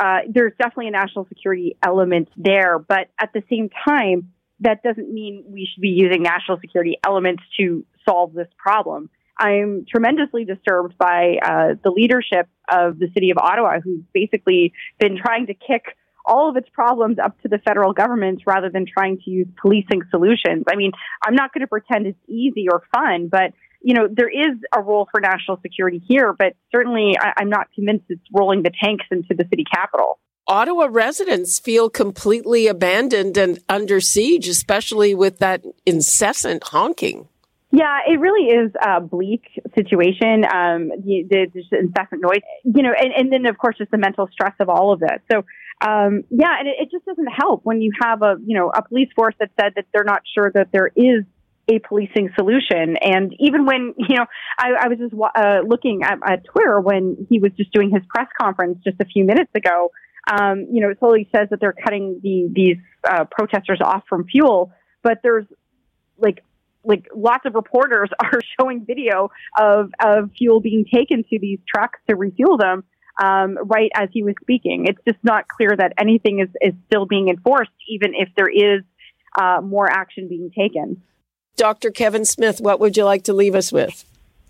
Uh, 0.01 0.19
there's 0.27 0.53
definitely 0.57 0.87
a 0.87 0.91
national 0.91 1.27
security 1.27 1.77
element 1.83 2.27
there, 2.35 2.79
but 2.79 3.09
at 3.19 3.31
the 3.33 3.43
same 3.51 3.69
time, 3.87 4.31
that 4.61 4.81
doesn't 4.81 5.13
mean 5.13 5.43
we 5.47 5.69
should 5.71 5.81
be 5.81 5.89
using 5.89 6.23
national 6.23 6.59
security 6.59 6.97
elements 7.05 7.43
to 7.59 7.85
solve 8.07 8.33
this 8.33 8.47
problem. 8.57 9.09
I'm 9.37 9.85
tremendously 9.89 10.45
disturbed 10.45 10.97
by 10.97 11.37
uh, 11.43 11.75
the 11.83 11.89
leadership 11.89 12.47
of 12.71 12.99
the 12.99 13.07
city 13.13 13.31
of 13.31 13.37
Ottawa, 13.37 13.79
who's 13.83 14.03
basically 14.13 14.73
been 14.99 15.17
trying 15.17 15.47
to 15.47 15.53
kick 15.53 15.85
all 16.25 16.49
of 16.49 16.55
its 16.55 16.69
problems 16.69 17.17
up 17.19 17.39
to 17.41 17.47
the 17.47 17.57
federal 17.57 17.93
government 17.93 18.41
rather 18.45 18.69
than 18.69 18.85
trying 18.85 19.17
to 19.25 19.29
use 19.29 19.47
policing 19.61 20.01
solutions. 20.09 20.63
I 20.71 20.75
mean, 20.75 20.91
I'm 21.25 21.35
not 21.35 21.53
going 21.53 21.61
to 21.61 21.67
pretend 21.67 22.07
it's 22.07 22.19
easy 22.29 22.67
or 22.71 22.83
fun, 22.93 23.27
but 23.27 23.53
you 23.81 23.93
know, 23.93 24.07
there 24.09 24.29
is 24.29 24.57
a 24.73 24.81
role 24.81 25.09
for 25.11 25.19
national 25.19 25.59
security 25.61 26.01
here, 26.07 26.31
but 26.31 26.53
certainly 26.71 27.17
I, 27.19 27.33
I'm 27.37 27.49
not 27.49 27.67
convinced 27.75 28.05
it's 28.09 28.21
rolling 28.31 28.63
the 28.63 28.71
tanks 28.81 29.05
into 29.11 29.33
the 29.37 29.43
city 29.49 29.65
capital. 29.69 30.19
Ottawa 30.47 30.87
residents 30.89 31.59
feel 31.59 31.89
completely 31.89 32.67
abandoned 32.67 33.37
and 33.37 33.59
under 33.69 33.99
siege, 33.99 34.47
especially 34.47 35.13
with 35.13 35.39
that 35.39 35.63
incessant 35.85 36.63
honking. 36.65 37.27
Yeah, 37.75 38.01
it 38.07 38.19
really 38.19 38.53
is 38.53 38.71
a 38.79 39.01
bleak 39.01 39.45
situation. 39.73 40.45
Um, 40.45 40.89
the, 40.89 41.25
the, 41.27 41.47
the 41.71 41.79
incessant 41.79 42.21
noise, 42.21 42.43
you 42.63 42.83
know, 42.83 42.93
and, 42.95 43.11
and, 43.17 43.33
then 43.33 43.47
of 43.47 43.57
course 43.57 43.79
just 43.79 43.89
the 43.89 43.97
mental 43.97 44.29
stress 44.31 44.53
of 44.59 44.69
all 44.69 44.93
of 44.93 44.99
this. 44.99 45.17
So, 45.31 45.39
um, 45.81 46.23
yeah, 46.29 46.59
and 46.59 46.67
it, 46.67 46.75
it, 46.81 46.91
just 46.91 47.03
doesn't 47.05 47.31
help 47.35 47.61
when 47.63 47.81
you 47.81 47.91
have 47.99 48.21
a, 48.21 48.35
you 48.45 48.55
know, 48.55 48.69
a 48.69 48.83
police 48.83 49.09
force 49.15 49.33
that 49.39 49.49
said 49.59 49.73
that 49.75 49.85
they're 49.91 50.03
not 50.03 50.21
sure 50.35 50.51
that 50.53 50.67
there 50.71 50.91
is 50.95 51.23
a 51.67 51.79
policing 51.79 52.29
solution. 52.35 52.95
And 53.01 53.33
even 53.39 53.65
when, 53.65 53.95
you 53.97 54.17
know, 54.17 54.27
I, 54.59 54.73
I 54.79 54.87
was 54.87 54.99
just 54.99 55.13
uh, 55.15 55.61
looking 55.67 56.03
at, 56.03 56.19
at, 56.23 56.45
Twitter 56.45 56.79
when 56.79 57.25
he 57.27 57.39
was 57.39 57.53
just 57.57 57.73
doing 57.73 57.89
his 57.89 58.03
press 58.07 58.27
conference 58.39 58.77
just 58.83 59.01
a 59.01 59.05
few 59.05 59.25
minutes 59.25 59.49
ago. 59.55 59.89
Um, 60.31 60.67
you 60.71 60.79
know, 60.79 60.91
it 60.91 60.99
Sloly 60.99 61.27
says 61.35 61.49
that 61.49 61.59
they're 61.59 61.73
cutting 61.73 62.19
the, 62.21 62.49
these 62.53 62.77
uh, 63.09 63.25
protesters 63.31 63.79
off 63.83 64.03
from 64.07 64.25
fuel, 64.25 64.71
but 65.01 65.21
there's 65.23 65.47
like 66.19 66.43
like 66.83 67.07
lots 67.15 67.45
of 67.45 67.55
reporters 67.55 68.09
are 68.19 68.39
showing 68.59 68.85
video 68.85 69.29
of, 69.57 69.91
of 70.03 70.31
fuel 70.37 70.59
being 70.59 70.85
taken 70.93 71.23
to 71.29 71.39
these 71.39 71.59
trucks 71.67 71.99
to 72.09 72.15
refuel 72.15 72.57
them 72.57 72.83
um, 73.21 73.57
right 73.65 73.91
as 73.95 74.09
he 74.11 74.23
was 74.23 74.35
speaking. 74.41 74.85
It's 74.87 74.99
just 75.07 75.23
not 75.23 75.47
clear 75.47 75.75
that 75.77 75.93
anything 75.99 76.39
is, 76.39 76.49
is 76.61 76.73
still 76.87 77.05
being 77.05 77.29
enforced, 77.29 77.71
even 77.87 78.13
if 78.15 78.29
there 78.35 78.49
is 78.49 78.83
uh, 79.39 79.61
more 79.61 79.89
action 79.89 80.27
being 80.27 80.51
taken. 80.57 81.01
Dr. 81.55 81.91
Kevin 81.91 82.25
Smith, 82.25 82.59
what 82.59 82.79
would 82.79 82.97
you 82.97 83.05
like 83.05 83.23
to 83.23 83.33
leave 83.33 83.55
us 83.55 83.71
with? 83.71 84.05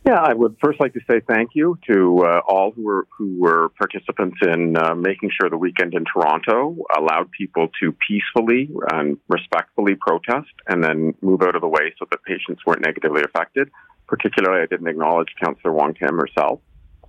Yeah, 0.06 0.20
I 0.22 0.34
would 0.34 0.58
first 0.62 0.82
like 0.82 0.92
to 0.96 1.00
say 1.10 1.22
thank 1.26 1.52
you 1.54 1.80
to 1.90 2.26
uh, 2.26 2.42
all 2.46 2.72
who 2.72 2.84
were 2.84 3.08
who 3.18 3.40
were 3.40 3.70
participants 3.70 4.36
in 4.42 4.76
uh, 4.76 4.96
making 4.96 5.32
sure 5.40 5.50
the 5.50 5.58
weekend 5.58 5.94
in 5.94 6.04
Toronto 6.04 6.76
allowed 6.98 7.32
people 7.32 7.70
to 7.82 7.96
peacefully 8.06 8.70
and 8.92 9.18
respectfully 9.30 9.96
protest, 9.96 10.52
and 10.68 10.84
then 10.84 11.14
move 11.22 11.42
out 11.42 11.56
of 11.56 11.62
the 11.62 11.70
way 11.70 11.94
so 11.98 12.06
that 12.12 12.22
patients 12.24 12.66
weren't 12.66 12.82
negatively 12.82 13.22
affected. 13.24 13.70
Particularly, 14.08 14.62
I 14.62 14.66
didn't 14.66 14.88
acknowledge 14.88 15.30
Councillor 15.42 15.72
Wong 15.72 15.94
Kim 15.94 16.18
herself, 16.18 16.60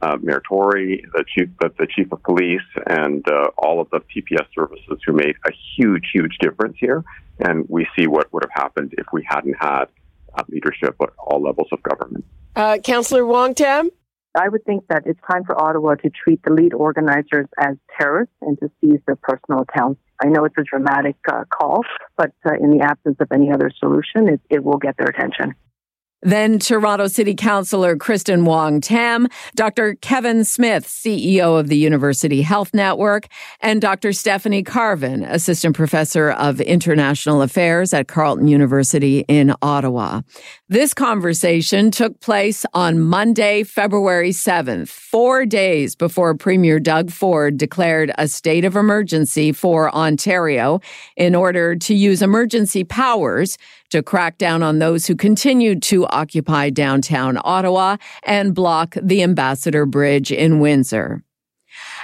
uh, 0.00 0.16
Mayor 0.22 0.42
Tory, 0.48 1.04
the 1.14 1.24
chief, 1.34 1.48
the, 1.58 1.72
the 1.76 1.88
chief 1.88 2.12
of 2.12 2.22
police, 2.22 2.62
and 2.86 3.26
uh, 3.28 3.48
all 3.58 3.80
of 3.80 3.90
the 3.90 3.98
PPS 3.98 4.46
services 4.54 5.00
who 5.04 5.14
made 5.14 5.34
a 5.48 5.50
huge, 5.76 6.10
huge 6.14 6.38
difference 6.40 6.76
here. 6.78 7.02
And 7.40 7.66
we 7.68 7.88
see 7.98 8.06
what 8.06 8.32
would 8.32 8.44
have 8.44 8.62
happened 8.62 8.94
if 8.96 9.06
we 9.12 9.26
hadn't 9.28 9.56
had 9.58 9.86
uh, 10.36 10.44
leadership 10.48 10.94
at 11.02 11.08
all 11.18 11.42
levels 11.42 11.68
of 11.72 11.82
government. 11.82 12.24
Uh, 12.56 12.78
Councillor 12.78 13.26
Wong 13.26 13.54
Tam? 13.54 13.90
I 14.36 14.48
would 14.48 14.64
think 14.64 14.86
that 14.88 15.02
it's 15.06 15.20
time 15.30 15.44
for 15.44 15.60
Ottawa 15.60 15.94
to 15.96 16.10
treat 16.10 16.42
the 16.42 16.52
lead 16.52 16.74
organizers 16.74 17.46
as 17.58 17.76
terrorists 17.98 18.34
and 18.40 18.58
to 18.58 18.70
seize 18.80 19.00
their 19.06 19.16
personal 19.16 19.60
accounts. 19.62 20.00
I 20.22 20.28
know 20.28 20.44
it's 20.44 20.56
a 20.58 20.62
dramatic 20.62 21.16
uh, 21.30 21.44
call, 21.48 21.82
but 22.16 22.32
uh, 22.44 22.54
in 22.60 22.76
the 22.76 22.84
absence 22.84 23.16
of 23.20 23.28
any 23.32 23.52
other 23.52 23.70
solution, 23.78 24.28
it, 24.28 24.40
it 24.50 24.64
will 24.64 24.78
get 24.78 24.96
their 24.96 25.08
attention. 25.08 25.54
Then 26.24 26.58
Toronto 26.58 27.06
City 27.06 27.34
Councillor 27.34 27.96
Kristen 27.96 28.46
Wong 28.46 28.80
Tam, 28.80 29.28
Dr. 29.54 29.94
Kevin 29.96 30.42
Smith, 30.42 30.86
CEO 30.88 31.60
of 31.60 31.68
the 31.68 31.76
University 31.76 32.40
Health 32.40 32.72
Network, 32.72 33.26
and 33.60 33.78
Dr. 33.78 34.14
Stephanie 34.14 34.62
Carvin, 34.62 35.22
Assistant 35.22 35.76
Professor 35.76 36.30
of 36.30 36.62
International 36.62 37.42
Affairs 37.42 37.92
at 37.92 38.08
Carleton 38.08 38.48
University 38.48 39.26
in 39.28 39.54
Ottawa. 39.60 40.22
This 40.70 40.94
conversation 40.94 41.90
took 41.90 42.18
place 42.20 42.64
on 42.72 43.00
Monday, 43.00 43.62
February 43.62 44.30
7th, 44.30 44.88
four 44.88 45.44
days 45.44 45.94
before 45.94 46.34
Premier 46.34 46.80
Doug 46.80 47.10
Ford 47.10 47.58
declared 47.58 48.10
a 48.16 48.28
state 48.28 48.64
of 48.64 48.76
emergency 48.76 49.52
for 49.52 49.94
Ontario 49.94 50.80
in 51.18 51.34
order 51.34 51.76
to 51.76 51.94
use 51.94 52.22
emergency 52.22 52.82
powers 52.82 53.58
to 53.90 54.02
crack 54.02 54.38
down 54.38 54.62
on 54.62 54.78
those 54.78 55.06
who 55.06 55.14
continued 55.14 55.82
to 55.84 56.06
occupy 56.06 56.70
downtown 56.70 57.38
Ottawa 57.44 57.96
and 58.22 58.54
block 58.54 58.96
the 59.00 59.22
Ambassador 59.22 59.86
Bridge 59.86 60.32
in 60.32 60.58
Windsor. 60.60 61.22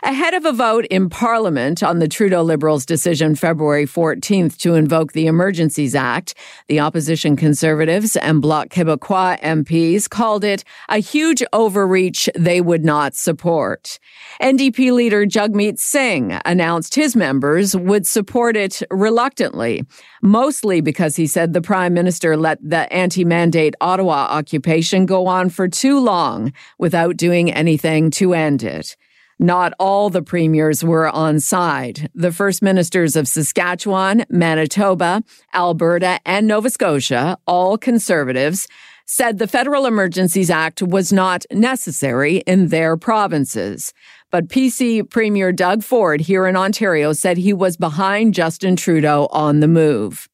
Ahead 0.02 0.32
of 0.32 0.46
a 0.46 0.52
vote 0.52 0.86
in 0.86 1.10
Parliament 1.10 1.82
on 1.82 1.98
the 1.98 2.08
Trudeau 2.08 2.42
Liberals' 2.42 2.86
decision 2.86 3.34
February 3.34 3.84
14th 3.84 4.56
to 4.58 4.74
invoke 4.74 5.12
the 5.12 5.26
Emergencies 5.26 5.94
Act, 5.94 6.32
the 6.68 6.80
opposition 6.80 7.36
Conservatives 7.36 8.16
and 8.16 8.40
Bloc 8.40 8.68
Québécois 8.68 9.38
MPs 9.42 10.08
called 10.08 10.42
it 10.42 10.64
a 10.88 11.00
huge 11.00 11.42
overreach 11.52 12.30
they 12.34 12.62
would 12.62 12.82
not 12.82 13.14
support. 13.14 13.98
NDP 14.40 14.90
leader 14.90 15.26
Jagmeet 15.26 15.78
Singh 15.78 16.40
announced 16.46 16.94
his 16.94 17.14
members 17.14 17.76
would 17.76 18.06
support 18.06 18.56
it 18.56 18.82
reluctantly, 18.90 19.84
mostly 20.22 20.80
because 20.80 21.16
he 21.16 21.26
said 21.26 21.52
the 21.52 21.60
Prime 21.60 21.92
Minister 21.92 22.38
let 22.38 22.58
the 22.62 22.90
anti 22.90 23.26
mandate 23.26 23.74
Ottawa 23.82 24.28
occupation 24.30 25.04
go 25.04 25.26
on 25.26 25.50
for 25.50 25.68
too 25.68 26.00
long 26.00 26.54
without 26.78 27.18
doing 27.18 27.52
anything 27.52 28.10
to 28.12 28.32
end 28.32 28.62
it. 28.62 28.96
Not 29.42 29.72
all 29.78 30.10
the 30.10 30.20
premiers 30.20 30.84
were 30.84 31.08
on 31.08 31.40
side. 31.40 32.10
The 32.14 32.30
first 32.30 32.60
ministers 32.60 33.16
of 33.16 33.26
Saskatchewan, 33.26 34.26
Manitoba, 34.28 35.22
Alberta, 35.54 36.20
and 36.26 36.46
Nova 36.46 36.68
Scotia, 36.68 37.38
all 37.46 37.78
conservatives, 37.78 38.68
said 39.06 39.38
the 39.38 39.48
Federal 39.48 39.86
Emergencies 39.86 40.50
Act 40.50 40.82
was 40.82 41.10
not 41.10 41.46
necessary 41.50 42.36
in 42.46 42.68
their 42.68 42.98
provinces. 42.98 43.94
But 44.30 44.48
PC 44.48 45.08
Premier 45.08 45.52
Doug 45.52 45.82
Ford 45.82 46.20
here 46.20 46.46
in 46.46 46.54
Ontario 46.54 47.14
said 47.14 47.38
he 47.38 47.54
was 47.54 47.78
behind 47.78 48.34
Justin 48.34 48.76
Trudeau 48.76 49.26
on 49.32 49.60
the 49.60 49.68
move. 49.68 50.29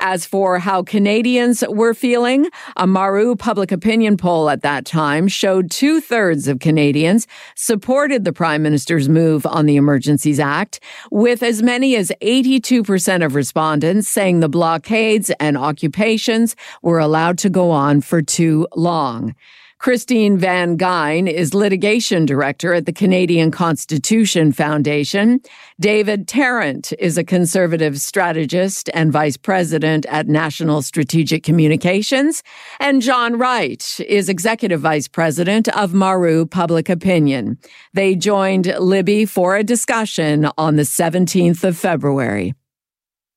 As 0.00 0.24
for 0.24 0.60
how 0.60 0.84
Canadians 0.84 1.64
were 1.68 1.92
feeling, 1.92 2.48
a 2.76 2.86
Maru 2.86 3.34
public 3.34 3.72
opinion 3.72 4.16
poll 4.16 4.48
at 4.48 4.62
that 4.62 4.84
time 4.84 5.26
showed 5.26 5.72
two 5.72 6.00
thirds 6.00 6.46
of 6.46 6.60
Canadians 6.60 7.26
supported 7.56 8.24
the 8.24 8.32
Prime 8.32 8.62
Minister's 8.62 9.08
move 9.08 9.44
on 9.44 9.66
the 9.66 9.74
Emergencies 9.74 10.38
Act, 10.38 10.78
with 11.10 11.42
as 11.42 11.64
many 11.64 11.96
as 11.96 12.12
82% 12.22 13.24
of 13.24 13.34
respondents 13.34 14.08
saying 14.08 14.38
the 14.38 14.48
blockades 14.48 15.32
and 15.40 15.58
occupations 15.58 16.54
were 16.80 17.00
allowed 17.00 17.36
to 17.38 17.50
go 17.50 17.72
on 17.72 18.00
for 18.00 18.22
too 18.22 18.68
long. 18.76 19.34
Christine 19.78 20.36
Van 20.36 20.76
Geyn 20.76 21.30
is 21.30 21.54
litigation 21.54 22.26
director 22.26 22.74
at 22.74 22.84
the 22.84 22.92
Canadian 22.92 23.52
Constitution 23.52 24.50
Foundation. 24.50 25.40
David 25.78 26.26
Tarrant 26.26 26.92
is 26.98 27.16
a 27.16 27.22
conservative 27.22 28.00
strategist 28.00 28.90
and 28.92 29.12
vice 29.12 29.36
president 29.36 30.04
at 30.06 30.26
National 30.26 30.82
Strategic 30.82 31.44
Communications. 31.44 32.42
And 32.80 33.00
John 33.00 33.38
Wright 33.38 34.00
is 34.08 34.28
executive 34.28 34.80
vice 34.80 35.06
president 35.06 35.68
of 35.68 35.94
Maru 35.94 36.44
Public 36.44 36.88
Opinion. 36.88 37.56
They 37.94 38.16
joined 38.16 38.66
Libby 38.80 39.26
for 39.26 39.54
a 39.54 39.62
discussion 39.62 40.48
on 40.58 40.74
the 40.74 40.82
17th 40.82 41.62
of 41.62 41.78
February. 41.78 42.52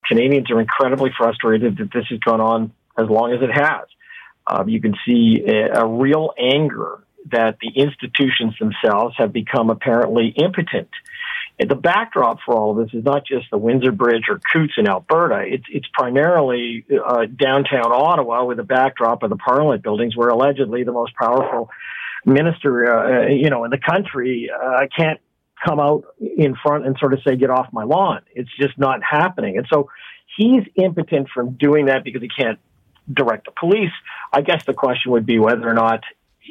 Canadians 0.08 0.50
are 0.50 0.60
incredibly 0.60 1.12
frustrated 1.16 1.78
that 1.78 1.92
this 1.94 2.06
has 2.10 2.18
gone 2.18 2.40
on 2.40 2.72
as 2.98 3.08
long 3.08 3.32
as 3.32 3.40
it 3.42 3.50
has. 3.52 3.86
Um, 4.46 4.68
you 4.68 4.80
can 4.80 4.94
see 5.06 5.44
a, 5.46 5.82
a 5.82 5.86
real 5.86 6.32
anger 6.38 7.04
that 7.30 7.58
the 7.60 7.68
institutions 7.80 8.54
themselves 8.58 9.14
have 9.18 9.32
become 9.32 9.70
apparently 9.70 10.28
impotent. 10.28 10.88
And 11.58 11.70
the 11.70 11.76
backdrop 11.76 12.38
for 12.44 12.56
all 12.56 12.72
of 12.72 12.84
this 12.84 12.94
is 12.98 13.04
not 13.04 13.24
just 13.24 13.50
the 13.50 13.58
Windsor 13.58 13.92
Bridge 13.92 14.24
or 14.28 14.40
Coutts 14.52 14.72
in 14.76 14.88
Alberta. 14.88 15.44
It's, 15.46 15.64
it's 15.70 15.86
primarily 15.92 16.84
uh, 16.90 17.26
downtown 17.26 17.92
Ottawa 17.92 18.44
with 18.44 18.56
the 18.56 18.64
backdrop 18.64 19.22
of 19.22 19.30
the 19.30 19.36
Parliament 19.36 19.82
buildings, 19.82 20.16
where 20.16 20.28
allegedly 20.28 20.82
the 20.82 20.92
most 20.92 21.14
powerful 21.14 21.70
minister, 22.24 23.26
uh, 23.26 23.28
you 23.28 23.50
know, 23.50 23.64
in 23.64 23.70
the 23.70 23.78
country 23.78 24.50
uh, 24.50 24.86
can't 24.96 25.20
come 25.64 25.78
out 25.78 26.04
in 26.18 26.56
front 26.60 26.86
and 26.86 26.96
sort 26.98 27.12
of 27.12 27.20
say, 27.26 27.36
"Get 27.36 27.50
off 27.50 27.68
my 27.72 27.84
lawn." 27.84 28.22
It's 28.34 28.50
just 28.58 28.78
not 28.78 29.00
happening, 29.08 29.56
and 29.58 29.66
so 29.72 29.88
he's 30.36 30.62
impotent 30.74 31.28
from 31.32 31.52
doing 31.54 31.86
that 31.86 32.02
because 32.04 32.22
he 32.22 32.28
can't 32.28 32.58
direct 33.12 33.46
the 33.46 33.52
police. 33.52 33.92
I 34.32 34.42
guess 34.42 34.64
the 34.64 34.74
question 34.74 35.12
would 35.12 35.26
be 35.26 35.38
whether 35.38 35.68
or 35.68 35.74
not 35.74 36.02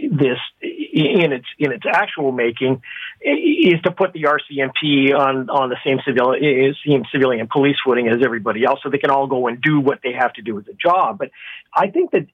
this 0.10 0.38
in 0.62 1.31
its 1.31 1.46
in 1.60 1.72
its 1.72 1.84
actual 1.86 2.31
making 2.31 2.81
is 3.22 3.81
to 3.84 3.91
put 3.91 4.13
the 4.13 4.24
RCMP 4.24 5.13
on 5.17 5.50
on 5.50 5.70
the 5.70 5.77
same 5.86 6.00
civilian 6.05 6.75
same 6.86 7.03
civilian 7.12 7.48
police 7.48 7.75
footing 7.86 8.08
as 8.08 8.24
everybody 8.24 8.63
else, 8.63 8.79
so 8.84 8.89
they 8.89 8.98
can 8.98 9.12
all 9.12 9.27
go 9.27 9.48
and 9.48 9.62
do 9.62 9.79
what 9.79 10.00
they 10.03 10.13
have 10.13 10.34
to 10.34 10.41
do 10.41 10.60
as 10.60 10.67
a 10.67 10.74
job. 10.74 11.17
But 11.17 11.31
I 11.75 11.89
think 11.89 12.12
that 12.12 12.27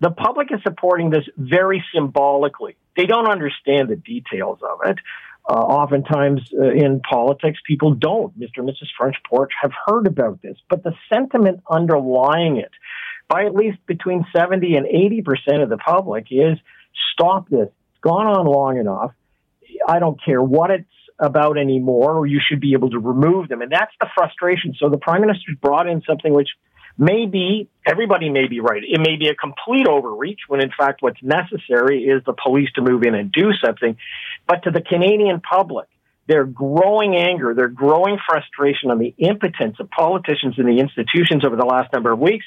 the 0.00 0.10
public 0.10 0.48
is 0.52 0.60
supporting 0.62 1.10
this 1.10 1.24
very 1.36 1.84
symbolically. 1.94 2.76
They 2.96 3.06
don't 3.06 3.28
understand 3.28 3.88
the 3.88 3.96
details 3.96 4.58
of 4.62 4.80
it. 4.86 4.98
Uh, 5.46 5.52
oftentimes 5.52 6.40
uh, 6.58 6.70
in 6.70 7.00
politics, 7.00 7.58
people 7.66 7.92
don't. 7.92 8.38
Mr. 8.38 8.58
and 8.58 8.68
Mrs. 8.68 8.88
French 8.96 9.16
Porch 9.28 9.52
have 9.60 9.72
heard 9.86 10.06
about 10.06 10.40
this, 10.40 10.56
but 10.70 10.82
the 10.82 10.94
sentiment 11.12 11.60
underlying 11.70 12.56
it 12.56 12.70
by 13.28 13.44
at 13.46 13.54
least 13.54 13.78
between 13.86 14.26
70 14.36 14.76
and 14.76 14.86
80% 14.86 15.62
of 15.62 15.68
the 15.68 15.76
public 15.76 16.26
is 16.30 16.58
stop 17.12 17.48
this. 17.48 17.68
It's 17.68 18.00
gone 18.00 18.26
on 18.26 18.46
long 18.46 18.78
enough. 18.78 19.12
I 19.86 19.98
don't 19.98 20.22
care 20.22 20.42
what 20.42 20.70
it's 20.70 20.88
about 21.18 21.58
anymore, 21.58 22.16
or 22.16 22.26
you 22.26 22.40
should 22.46 22.60
be 22.60 22.72
able 22.72 22.90
to 22.90 22.98
remove 22.98 23.48
them. 23.48 23.62
And 23.62 23.70
that's 23.70 23.92
the 24.00 24.08
frustration. 24.14 24.74
So 24.78 24.88
the 24.88 24.98
prime 24.98 25.20
minister's 25.20 25.56
brought 25.60 25.88
in 25.88 26.02
something 26.06 26.32
which 26.32 26.48
may 26.98 27.26
be, 27.26 27.68
everybody 27.86 28.30
may 28.30 28.46
be 28.48 28.60
right. 28.60 28.82
It 28.82 29.00
may 29.00 29.16
be 29.16 29.28
a 29.28 29.34
complete 29.34 29.86
overreach 29.88 30.40
when 30.48 30.60
in 30.60 30.70
fact 30.76 31.02
what's 31.02 31.22
necessary 31.22 32.04
is 32.04 32.22
the 32.24 32.34
police 32.34 32.70
to 32.76 32.82
move 32.82 33.02
in 33.02 33.14
and 33.14 33.32
do 33.32 33.52
something. 33.64 33.96
But 34.46 34.64
to 34.64 34.70
the 34.70 34.80
Canadian 34.80 35.40
public, 35.40 35.88
their 36.26 36.44
growing 36.44 37.16
anger, 37.16 37.54
their 37.54 37.68
growing 37.68 38.18
frustration 38.26 38.90
on 38.90 38.98
the 38.98 39.14
impotence 39.18 39.76
of 39.78 39.90
politicians 39.90 40.54
and 40.56 40.66
the 40.66 40.80
institutions 40.80 41.44
over 41.44 41.56
the 41.56 41.66
last 41.66 41.92
number 41.92 42.12
of 42.12 42.18
weeks 42.18 42.46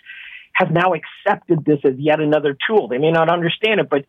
have 0.58 0.72
now 0.72 0.94
accepted 0.94 1.64
this 1.66 1.80
as 1.84 1.94
yet 1.98 2.20
another 2.20 2.58
tool. 2.68 2.88
They 2.88 2.98
may 2.98 3.12
not 3.12 3.30
understand 3.30 3.80
it, 3.80 3.90
but 3.90 4.06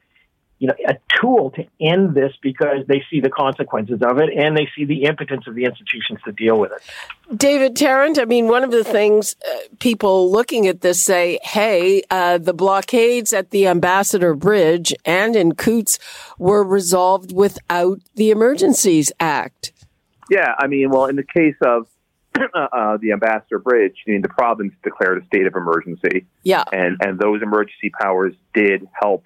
you 0.59 0.67
know, 0.67 0.75
a 0.88 0.97
tool 1.21 1.50
to 1.52 1.64
end 1.81 2.14
this 2.14 2.33
because 2.43 2.85
they 2.88 3.05
see 3.11 3.21
the 3.21 3.31
consequences 3.31 4.00
of 4.02 4.19
it 4.19 4.31
and 4.37 4.57
they 4.57 4.69
see 4.76 4.85
the 4.85 5.05
impotence 5.05 5.47
of 5.47 5.55
the 5.55 5.64
institutions 5.64 6.19
to 6.25 6.33
deal 6.33 6.59
with 6.59 6.73
it. 6.73 7.38
David 7.38 7.76
Tarrant, 7.76 8.19
I 8.19 8.25
mean, 8.25 8.49
one 8.49 8.64
of 8.64 8.73
the 8.73 8.83
things 8.83 9.37
uh, 9.49 9.59
people 9.78 10.33
looking 10.33 10.67
at 10.67 10.81
this 10.81 11.00
say, 11.00 11.38
hey, 11.43 12.02
uh, 12.11 12.38
the 12.38 12.55
blockades 12.55 13.33
at 13.33 13.50
the 13.50 13.69
Ambassador 13.69 14.35
Bridge 14.35 14.93
and 15.05 15.37
in 15.37 15.55
Coutts 15.55 15.99
were 16.38 16.64
resolved 16.64 17.33
without 17.33 18.00
the 18.17 18.31
Emergencies 18.31 19.12
Act. 19.21 19.73
Yeah, 20.28 20.55
I 20.59 20.67
mean, 20.67 20.90
well, 20.90 21.07
in 21.07 21.14
the 21.14 21.23
case 21.23 21.57
of 21.64 21.87
uh, 22.54 22.97
the 23.00 23.12
Ambassador 23.12 23.59
Bridge, 23.59 23.97
I 24.07 24.12
mean, 24.12 24.23
the 24.23 24.28
province 24.28 24.73
declared 24.83 25.23
a 25.23 25.26
state 25.26 25.47
of 25.47 25.54
emergency. 25.54 26.26
Yeah. 26.42 26.64
And, 26.73 26.97
and 27.00 27.18
those 27.18 27.42
emergency 27.42 27.90
powers 28.00 28.35
did 28.54 28.88
help 28.92 29.25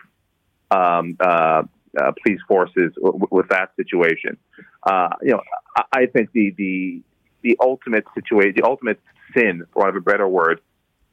um, 0.71 1.17
uh, 1.21 1.63
uh, 2.01 2.13
police 2.23 2.41
forces 2.49 2.93
w- 2.95 3.27
with 3.31 3.49
that 3.49 3.71
situation. 3.77 4.39
Uh, 4.83 5.11
you 5.23 5.33
know, 5.33 5.43
I, 5.77 5.83
I, 5.93 6.07
think 6.07 6.33
the, 6.33 6.55
the, 6.57 7.03
the 7.43 7.57
ultimate 7.61 8.05
situation, 8.15 8.55
the 8.57 8.67
ultimate 8.67 9.01
sin, 9.35 9.65
for 9.73 9.81
want 9.81 9.91
of 9.91 9.97
a 9.97 10.01
better 10.01 10.29
word, 10.29 10.61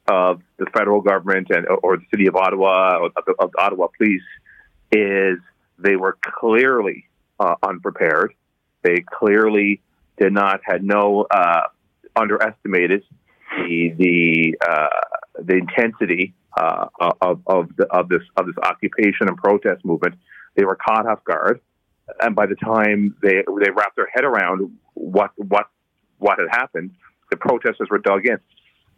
of 0.08 0.40
the 0.56 0.66
federal 0.76 1.00
government 1.00 1.48
and 1.50 1.66
or 1.82 1.96
the 1.96 2.04
city 2.10 2.26
of 2.26 2.34
Ottawa 2.34 2.96
or 2.96 3.06
of 3.16 3.24
the, 3.26 3.34
of 3.38 3.52
the 3.52 3.62
Ottawa 3.62 3.86
police 3.96 4.22
is 4.90 5.38
they 5.78 5.94
were 5.94 6.18
clearly 6.20 7.08
uh, 7.38 7.54
unprepared. 7.62 8.34
They 8.82 9.04
clearly 9.06 9.82
did 10.18 10.32
not 10.32 10.60
had 10.64 10.82
no 10.82 11.26
uh, 11.30 11.68
underestimated 12.20 13.02
the 13.56 13.94
the 13.96 14.56
uh, 14.68 14.88
the 15.42 15.54
intensity 15.54 16.34
uh, 16.56 16.86
of 17.20 17.40
of, 17.46 17.68
the, 17.76 17.86
of 17.90 18.08
this 18.08 18.22
of 18.36 18.46
this 18.46 18.56
occupation 18.62 19.28
and 19.28 19.36
protest 19.36 19.84
movement. 19.84 20.14
They 20.56 20.64
were 20.64 20.76
caught 20.76 21.06
off 21.06 21.24
guard, 21.24 21.60
and 22.20 22.34
by 22.34 22.46
the 22.46 22.56
time 22.56 23.16
they 23.22 23.42
they 23.60 23.70
wrapped 23.70 23.96
their 23.96 24.08
head 24.12 24.24
around 24.24 24.78
what 24.94 25.32
what 25.36 25.68
what 26.18 26.38
had 26.38 26.48
happened, 26.50 26.92
the 27.30 27.36
protesters 27.36 27.88
were 27.90 27.98
dug 27.98 28.26
in. 28.26 28.38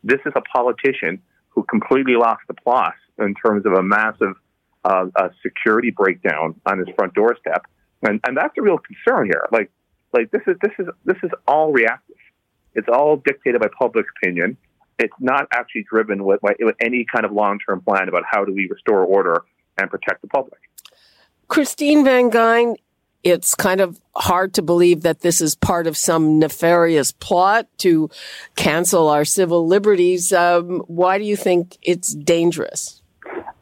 This 0.02 0.20
is 0.26 0.32
a 0.34 0.40
politician 0.40 1.22
who 1.50 1.62
completely 1.64 2.14
lost 2.14 2.40
the 2.48 2.54
plot 2.54 2.94
in 3.18 3.34
terms 3.34 3.64
of 3.66 3.72
a 3.72 3.82
massive 3.82 4.34
uh, 4.84 5.06
a 5.16 5.30
security 5.42 5.90
breakdown 5.90 6.60
on 6.66 6.78
his 6.78 6.88
front 6.96 7.14
doorstep, 7.14 7.66
and 8.02 8.20
and 8.26 8.36
that's 8.36 8.56
a 8.58 8.62
real 8.62 8.78
concern 8.78 9.26
here. 9.26 9.46
Like 9.52 9.70
like 10.12 10.30
this 10.30 10.42
is 10.46 10.56
this 10.60 10.72
is 10.78 10.86
this 11.04 11.18
is 11.22 11.30
all 11.46 11.72
reactive. 11.72 12.11
It's 12.74 12.88
all 12.92 13.16
dictated 13.16 13.60
by 13.60 13.68
public 13.78 14.06
opinion. 14.16 14.56
It's 14.98 15.14
not 15.20 15.48
actually 15.52 15.84
driven 15.88 16.24
with, 16.24 16.40
with 16.42 16.76
any 16.80 17.04
kind 17.12 17.24
of 17.24 17.32
long 17.32 17.58
term 17.58 17.80
plan 17.80 18.08
about 18.08 18.22
how 18.30 18.44
do 18.44 18.52
we 18.52 18.68
restore 18.70 19.04
order 19.04 19.44
and 19.78 19.90
protect 19.90 20.22
the 20.22 20.28
public. 20.28 20.60
Christine 21.48 22.04
Van 22.04 22.30
Geyn, 22.30 22.76
it's 23.22 23.54
kind 23.54 23.80
of 23.80 24.00
hard 24.16 24.54
to 24.54 24.62
believe 24.62 25.02
that 25.02 25.20
this 25.20 25.40
is 25.40 25.54
part 25.54 25.86
of 25.86 25.96
some 25.96 26.38
nefarious 26.38 27.12
plot 27.12 27.66
to 27.78 28.10
cancel 28.56 29.08
our 29.08 29.24
civil 29.24 29.66
liberties. 29.66 30.32
Um, 30.32 30.80
why 30.86 31.18
do 31.18 31.24
you 31.24 31.36
think 31.36 31.78
it's 31.82 32.14
dangerous? 32.14 33.02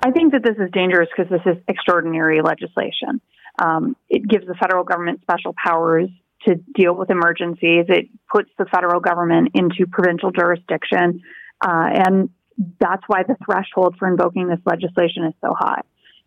I 0.02 0.10
think 0.12 0.32
that 0.32 0.42
this 0.42 0.56
is 0.56 0.70
dangerous 0.72 1.08
because 1.14 1.30
this 1.30 1.42
is 1.44 1.62
extraordinary 1.68 2.40
legislation. 2.42 3.20
Um, 3.58 3.96
it 4.08 4.26
gives 4.26 4.46
the 4.46 4.54
federal 4.54 4.84
government 4.84 5.20
special 5.22 5.54
powers 5.62 6.08
to 6.46 6.56
deal 6.74 6.94
with 6.94 7.10
emergencies. 7.10 7.86
It 7.88 8.08
puts 8.30 8.50
the 8.58 8.66
federal 8.66 9.00
government 9.00 9.50
into 9.54 9.86
provincial 9.90 10.30
jurisdiction. 10.30 11.22
Uh, 11.60 11.88
and 12.06 12.30
that's 12.78 13.02
why 13.06 13.22
the 13.22 13.36
threshold 13.44 13.96
for 13.98 14.08
invoking 14.08 14.48
this 14.48 14.60
legislation 14.64 15.24
is 15.24 15.34
so 15.40 15.54
high. 15.58 15.82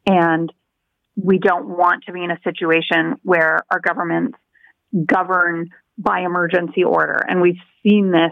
And 0.06 0.52
we 1.16 1.38
don't 1.38 1.70
want 1.70 2.04
to 2.06 2.14
be 2.14 2.24
in 2.24 2.32
a 2.32 2.40
situation 2.44 3.16
where 3.24 3.60
our 3.72 3.80
governments 3.80 4.38
govern 5.06 5.70
by 5.98 6.22
emergency 6.22 6.84
order. 6.84 7.20
And 7.28 7.42
we've 7.42 7.62
seen 7.84 8.12
this 8.12 8.32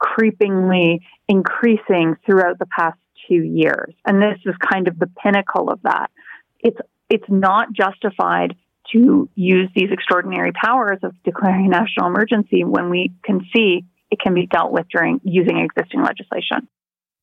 creepingly 0.00 1.00
increasing 1.28 2.16
throughout 2.24 2.58
the 2.58 2.66
past 2.66 2.98
two 3.28 3.42
years. 3.42 3.94
And 4.06 4.22
this 4.22 4.38
is 4.44 4.54
kind 4.72 4.88
of 4.88 4.98
the 4.98 5.10
pinnacle 5.22 5.70
of 5.70 5.80
that. 5.82 6.10
It's 6.60 6.78
it's 7.10 7.28
not 7.28 7.72
justified 7.72 8.54
to 8.92 9.28
use 9.34 9.68
these 9.74 9.90
extraordinary 9.90 10.52
powers 10.52 10.98
of 11.02 11.14
declaring 11.24 11.66
a 11.66 11.68
national 11.68 12.06
emergency 12.06 12.64
when 12.64 12.90
we 12.90 13.12
can 13.24 13.40
see 13.54 13.84
it 14.10 14.18
can 14.20 14.34
be 14.34 14.46
dealt 14.46 14.72
with 14.72 14.86
during 14.90 15.20
using 15.22 15.58
existing 15.58 16.02
legislation. 16.02 16.68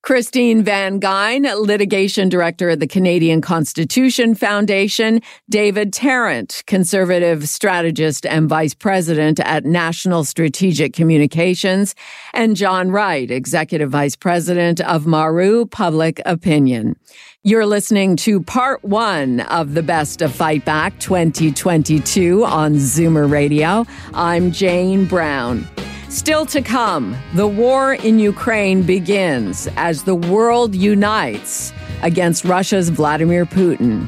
Christine 0.05 0.61
Van 0.61 1.01
Geyn, 1.01 1.51
litigation 1.59 2.29
director 2.29 2.69
at 2.69 2.79
the 2.79 2.85
Canadian 2.85 3.41
Constitution 3.41 4.35
Foundation, 4.35 5.19
David 5.49 5.91
Tarrant, 5.91 6.61
conservative 6.67 7.49
strategist 7.49 8.23
and 8.23 8.47
vice 8.47 8.75
president 8.75 9.39
at 9.39 9.65
National 9.65 10.23
Strategic 10.23 10.93
Communications, 10.93 11.95
and 12.35 12.55
John 12.55 12.91
Wright, 12.91 13.31
executive 13.31 13.89
vice 13.89 14.15
president 14.15 14.79
of 14.81 15.07
Maru 15.07 15.65
Public 15.65 16.21
Opinion. 16.27 16.95
You're 17.41 17.65
listening 17.65 18.15
to 18.17 18.43
part 18.43 18.83
one 18.83 19.39
of 19.39 19.73
the 19.73 19.81
Best 19.81 20.21
of 20.21 20.31
Fight 20.31 20.63
Back 20.65 20.99
2022 20.99 22.45
on 22.45 22.75
Zoomer 22.75 23.27
Radio. 23.27 23.87
I'm 24.13 24.51
Jane 24.51 25.05
Brown. 25.05 25.67
Still 26.15 26.45
to 26.45 26.61
come, 26.61 27.13
the 27.33 27.45
war 27.45 27.95
in 27.95 28.19
Ukraine 28.19 28.83
begins 28.83 29.67
as 29.75 30.03
the 30.03 30.15
world 30.15 30.73
unites 30.73 31.73
against 32.03 32.45
Russia's 32.45 32.87
Vladimir 32.87 33.45
Putin. 33.45 34.07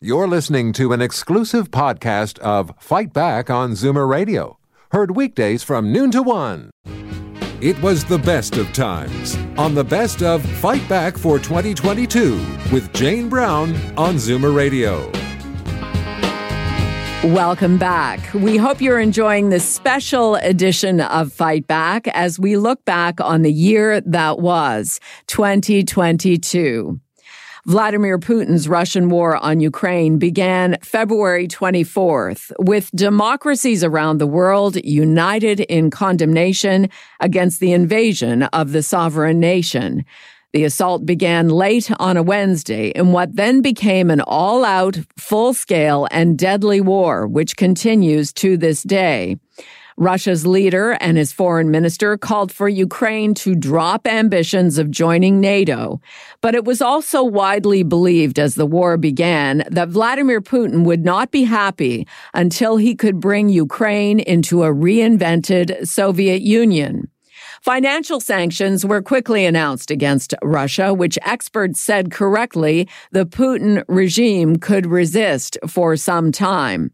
You're 0.00 0.26
listening 0.26 0.72
to 0.72 0.92
an 0.92 1.00
exclusive 1.00 1.70
podcast 1.70 2.40
of 2.40 2.72
Fight 2.80 3.12
Back 3.12 3.48
on 3.48 3.74
Zoomer 3.74 4.08
Radio, 4.08 4.58
heard 4.90 5.14
weekdays 5.14 5.62
from 5.62 5.92
noon 5.92 6.10
to 6.10 6.24
one. 6.24 6.72
It 7.64 7.80
was 7.80 8.04
the 8.04 8.18
best 8.18 8.58
of 8.58 8.70
times 8.74 9.38
on 9.56 9.74
the 9.74 9.82
best 9.82 10.22
of 10.22 10.44
Fight 10.44 10.86
Back 10.86 11.16
for 11.16 11.38
2022 11.38 12.34
with 12.70 12.92
Jane 12.92 13.30
Brown 13.30 13.74
on 13.96 14.16
Zoomer 14.16 14.54
Radio. 14.54 15.10
Welcome 17.32 17.78
back. 17.78 18.20
We 18.34 18.58
hope 18.58 18.82
you're 18.82 19.00
enjoying 19.00 19.48
this 19.48 19.66
special 19.66 20.34
edition 20.34 21.00
of 21.00 21.32
Fight 21.32 21.66
Back 21.66 22.06
as 22.08 22.38
we 22.38 22.58
look 22.58 22.84
back 22.84 23.18
on 23.18 23.40
the 23.40 23.50
year 23.50 23.98
that 24.02 24.40
was 24.40 25.00
2022. 25.28 27.00
Vladimir 27.66 28.18
Putin's 28.18 28.68
Russian 28.68 29.08
war 29.08 29.38
on 29.38 29.58
Ukraine 29.58 30.18
began 30.18 30.76
February 30.82 31.48
24th 31.48 32.52
with 32.58 32.90
democracies 32.94 33.82
around 33.82 34.18
the 34.18 34.26
world 34.26 34.76
united 34.84 35.60
in 35.60 35.90
condemnation 35.90 36.90
against 37.20 37.60
the 37.60 37.72
invasion 37.72 38.42
of 38.42 38.72
the 38.72 38.82
sovereign 38.82 39.40
nation. 39.40 40.04
The 40.52 40.64
assault 40.64 41.06
began 41.06 41.48
late 41.48 41.90
on 41.98 42.18
a 42.18 42.22
Wednesday 42.22 42.88
in 42.88 43.12
what 43.12 43.34
then 43.34 43.62
became 43.62 44.10
an 44.10 44.20
all 44.20 44.62
out, 44.62 44.98
full 45.16 45.54
scale, 45.54 46.06
and 46.10 46.38
deadly 46.38 46.82
war, 46.82 47.26
which 47.26 47.56
continues 47.56 48.30
to 48.34 48.58
this 48.58 48.82
day. 48.82 49.36
Russia's 49.96 50.46
leader 50.46 50.92
and 51.00 51.16
his 51.16 51.32
foreign 51.32 51.70
minister 51.70 52.16
called 52.16 52.50
for 52.50 52.68
Ukraine 52.68 53.34
to 53.34 53.54
drop 53.54 54.06
ambitions 54.06 54.78
of 54.78 54.90
joining 54.90 55.40
NATO. 55.40 56.00
But 56.40 56.54
it 56.54 56.64
was 56.64 56.82
also 56.82 57.22
widely 57.22 57.82
believed 57.82 58.38
as 58.38 58.54
the 58.54 58.66
war 58.66 58.96
began 58.96 59.64
that 59.70 59.88
Vladimir 59.88 60.40
Putin 60.40 60.84
would 60.84 61.04
not 61.04 61.30
be 61.30 61.44
happy 61.44 62.06
until 62.32 62.76
he 62.76 62.94
could 62.94 63.20
bring 63.20 63.48
Ukraine 63.48 64.20
into 64.20 64.64
a 64.64 64.72
reinvented 64.72 65.86
Soviet 65.86 66.42
Union. 66.42 67.08
Financial 67.64 68.20
sanctions 68.20 68.84
were 68.84 69.00
quickly 69.00 69.46
announced 69.46 69.90
against 69.90 70.34
Russia, 70.42 70.92
which 70.92 71.18
experts 71.22 71.80
said 71.80 72.10
correctly 72.10 72.86
the 73.12 73.24
Putin 73.24 73.82
regime 73.88 74.56
could 74.56 74.84
resist 74.84 75.56
for 75.66 75.96
some 75.96 76.30
time. 76.30 76.90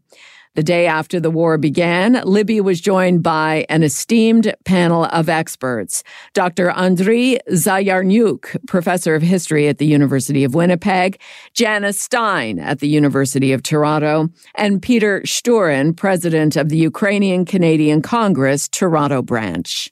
The 0.53 0.63
day 0.63 0.85
after 0.85 1.21
the 1.21 1.31
war 1.31 1.57
began, 1.57 2.21
Libby 2.25 2.59
was 2.59 2.81
joined 2.81 3.23
by 3.23 3.65
an 3.69 3.83
esteemed 3.83 4.53
panel 4.65 5.05
of 5.05 5.29
experts. 5.29 6.03
Dr. 6.33 6.67
Andriy 6.71 7.39
Zayarnyuk, 7.49 8.67
professor 8.67 9.15
of 9.15 9.21
history 9.21 9.69
at 9.69 9.77
the 9.77 9.85
University 9.85 10.43
of 10.43 10.53
Winnipeg, 10.53 11.21
Janice 11.53 12.01
Stein 12.01 12.59
at 12.59 12.79
the 12.79 12.89
University 12.89 13.53
of 13.53 13.63
Toronto, 13.63 14.27
and 14.55 14.81
Peter 14.81 15.21
Shturyn, 15.21 15.95
president 15.95 16.57
of 16.57 16.67
the 16.67 16.77
Ukrainian 16.77 17.45
Canadian 17.45 18.01
Congress, 18.01 18.67
Toronto 18.67 19.21
branch. 19.21 19.89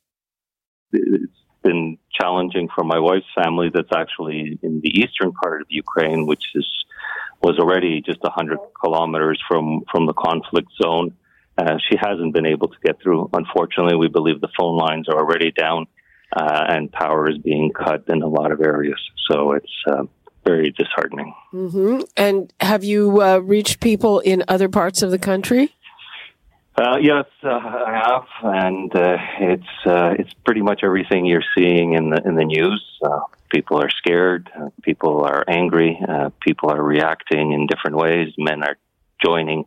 It's 0.92 1.32
been 1.64 1.98
challenging 2.20 2.68
for 2.76 2.84
my 2.84 3.00
wife's 3.00 3.32
family 3.34 3.70
that's 3.74 3.96
actually 3.96 4.60
in 4.62 4.82
the 4.82 4.90
eastern 4.90 5.32
part 5.32 5.62
of 5.62 5.68
Ukraine, 5.70 6.26
which 6.26 6.44
is 6.54 6.68
was 7.42 7.58
already 7.60 8.02
just 8.02 8.22
100 8.22 8.58
kilometers 8.80 9.42
from, 9.48 9.84
from 9.92 10.06
the 10.06 10.14
conflict 10.14 10.70
zone. 10.82 11.14
Uh, 11.58 11.78
she 11.90 11.98
hasn't 12.00 12.34
been 12.34 12.46
able 12.46 12.68
to 12.68 12.78
get 12.84 13.02
through. 13.02 13.30
Unfortunately, 13.34 13.96
we 13.96 14.08
believe 14.08 14.42
the 14.42 14.50
phone 14.58 14.78
lines 14.78 15.08
are 15.10 15.18
already 15.18 15.52
down 15.52 15.88
uh, 16.36 16.66
and 16.70 16.92
power 16.92 17.30
is 17.30 17.38
being 17.40 17.72
cut 17.72 18.04
in 18.08 18.22
a 18.22 18.28
lot 18.28 18.52
of 18.52 18.62
areas. 18.62 19.00
So 19.30 19.54
it's 19.54 19.84
uh, 19.88 20.04
very 20.46 20.72
disheartening. 20.72 21.34
Mm-hmm. 21.54 22.02
And 22.18 22.54
have 22.60 22.84
you 22.84 23.22
uh, 23.22 23.40
reached 23.40 23.80
people 23.80 24.20
in 24.20 24.44
other 24.48 24.70
parts 24.70 25.02
of 25.02 25.12
the 25.12 25.20
country? 25.20 25.74
Uh, 26.76 26.98
yes, 27.02 27.26
uh, 27.44 27.50
I 27.50 28.02
have, 28.06 28.54
and 28.56 28.96
uh, 28.96 29.18
it's 29.42 29.86
uh, 29.86 30.14
it's 30.18 30.34
pretty 30.46 30.62
much 30.62 30.80
everything 30.82 31.26
you're 31.26 31.44
seeing 31.58 31.94
in 31.94 32.10
the 32.10 32.22
in 32.26 32.36
the 32.36 32.46
news. 32.46 32.82
Uh, 33.50 33.56
people 33.56 33.82
are 33.82 33.90
scared, 33.90 34.50
uh, 34.56 34.70
people 34.82 35.24
are 35.24 35.44
angry, 35.48 36.00
people 36.42 36.70
are 36.70 36.82
reacting 36.82 37.52
in 37.52 37.68
different 37.68 37.98
ways. 37.98 38.34
Men 38.38 38.64
are 38.64 38.78
joining 39.24 39.66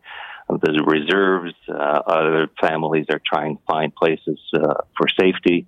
the 0.48 0.82
reserves. 0.86 1.54
other 1.68 2.48
families 2.60 3.06
are 3.10 3.20
trying 3.24 3.56
to 3.56 3.62
find 3.64 3.94
places 3.94 4.38
for 4.52 5.08
safety. 5.18 5.66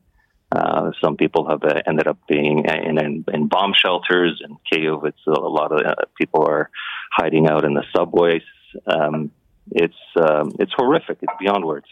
some 1.03 1.16
people 1.16 1.48
have 1.48 1.62
ended 1.87 2.07
up 2.07 2.18
being 2.29 2.64
in, 2.64 2.98
in, 2.98 3.24
in 3.33 3.48
bomb 3.48 3.72
shelters 3.74 4.40
in 4.44 4.57
Kiev. 4.70 5.05
It's 5.05 5.27
a 5.27 5.31
lot 5.31 5.72
of 5.72 5.81
people 6.18 6.46
are 6.46 6.70
hiding 7.12 7.48
out 7.48 7.64
in 7.64 7.74
the 7.74 7.85
subways. 7.94 8.42
Um, 8.87 9.31
it's 9.70 9.94
um, 10.20 10.53
it's 10.59 10.72
horrific. 10.77 11.18
It's 11.22 11.33
beyond 11.38 11.64
words. 11.64 11.87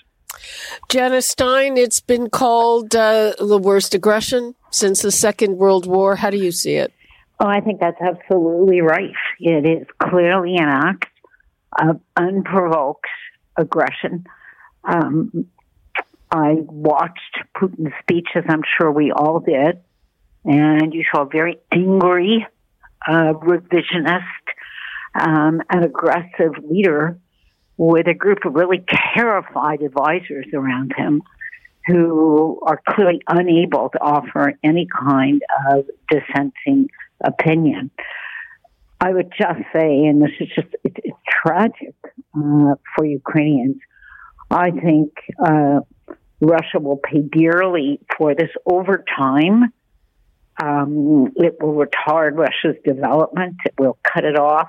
Janice 0.89 1.29
Stein, 1.29 1.77
it's 1.77 2.01
been 2.01 2.29
called 2.29 2.95
uh, 2.95 3.35
the 3.39 3.59
worst 3.59 3.95
aggression 3.95 4.55
since 4.73 5.03
the 5.03 5.13
Second 5.13 5.57
World 5.59 5.87
War. 5.87 6.17
How 6.17 6.31
do 6.31 6.39
you 6.39 6.51
see 6.51 6.75
it? 6.75 6.93
Oh, 7.39 7.47
I 7.47 7.61
think 7.61 7.81
that's 7.81 8.01
absolutely 8.01 8.81
right. 8.81 9.13
It 9.41 9.67
is 9.67 9.87
clearly 10.03 10.57
an 10.57 10.69
act 10.69 11.07
of 11.81 12.01
unprovoked 12.17 13.07
aggression. 13.57 14.27
Um, 14.85 15.47
I 16.31 16.55
watched 16.55 17.39
Putin's 17.57 17.93
speech, 18.01 18.29
as 18.35 18.45
I'm 18.49 18.63
sure 18.79 18.91
we 18.91 19.13
all 19.13 19.41
did, 19.41 19.81
and 20.45 20.95
you 20.95 21.05
saw 21.13 21.23
a 21.23 21.29
very 21.29 21.59
angry, 21.71 22.47
uh, 23.07 23.35
revisionist, 23.35 24.23
um, 25.15 25.63
and 25.69 25.85
aggressive 25.85 26.53
leader 26.69 27.19
with 27.77 28.07
a 28.07 28.15
group 28.15 28.45
of 28.45 28.55
really 28.55 28.85
terrified 29.15 29.83
advisors 29.83 30.47
around 30.55 30.95
him 30.97 31.23
who 31.87 32.61
are 32.63 32.81
clearly 32.89 33.21
unable 33.29 33.89
to 33.91 34.01
offer 34.01 34.55
any 34.63 34.87
kind 34.87 35.43
of 35.71 35.87
dissenting 36.09 36.89
opinion. 37.25 37.91
I 39.01 39.13
would 39.13 39.33
just 39.37 39.61
say, 39.73 40.05
and 40.05 40.23
this 40.23 40.31
is 40.39 40.49
just, 40.55 40.69
it, 40.85 40.93
it's 41.03 41.19
tragic 41.45 41.95
uh, 42.37 42.75
for 42.95 43.05
Ukrainians. 43.05 43.77
I 44.49 44.71
think 44.71 45.11
uh, 45.45 45.81
Russia 46.41 46.79
will 46.79 46.99
pay 46.99 47.21
dearly 47.21 48.01
for 48.17 48.35
this 48.35 48.51
over 48.65 49.05
time. 49.17 49.73
Um, 50.63 51.33
it 51.37 51.57
will 51.61 51.75
retard 51.75 52.37
Russia's 52.37 52.81
development. 52.85 53.57
It 53.65 53.75
will 53.79 53.99
cut 54.05 54.25
it 54.25 54.39
off 54.39 54.69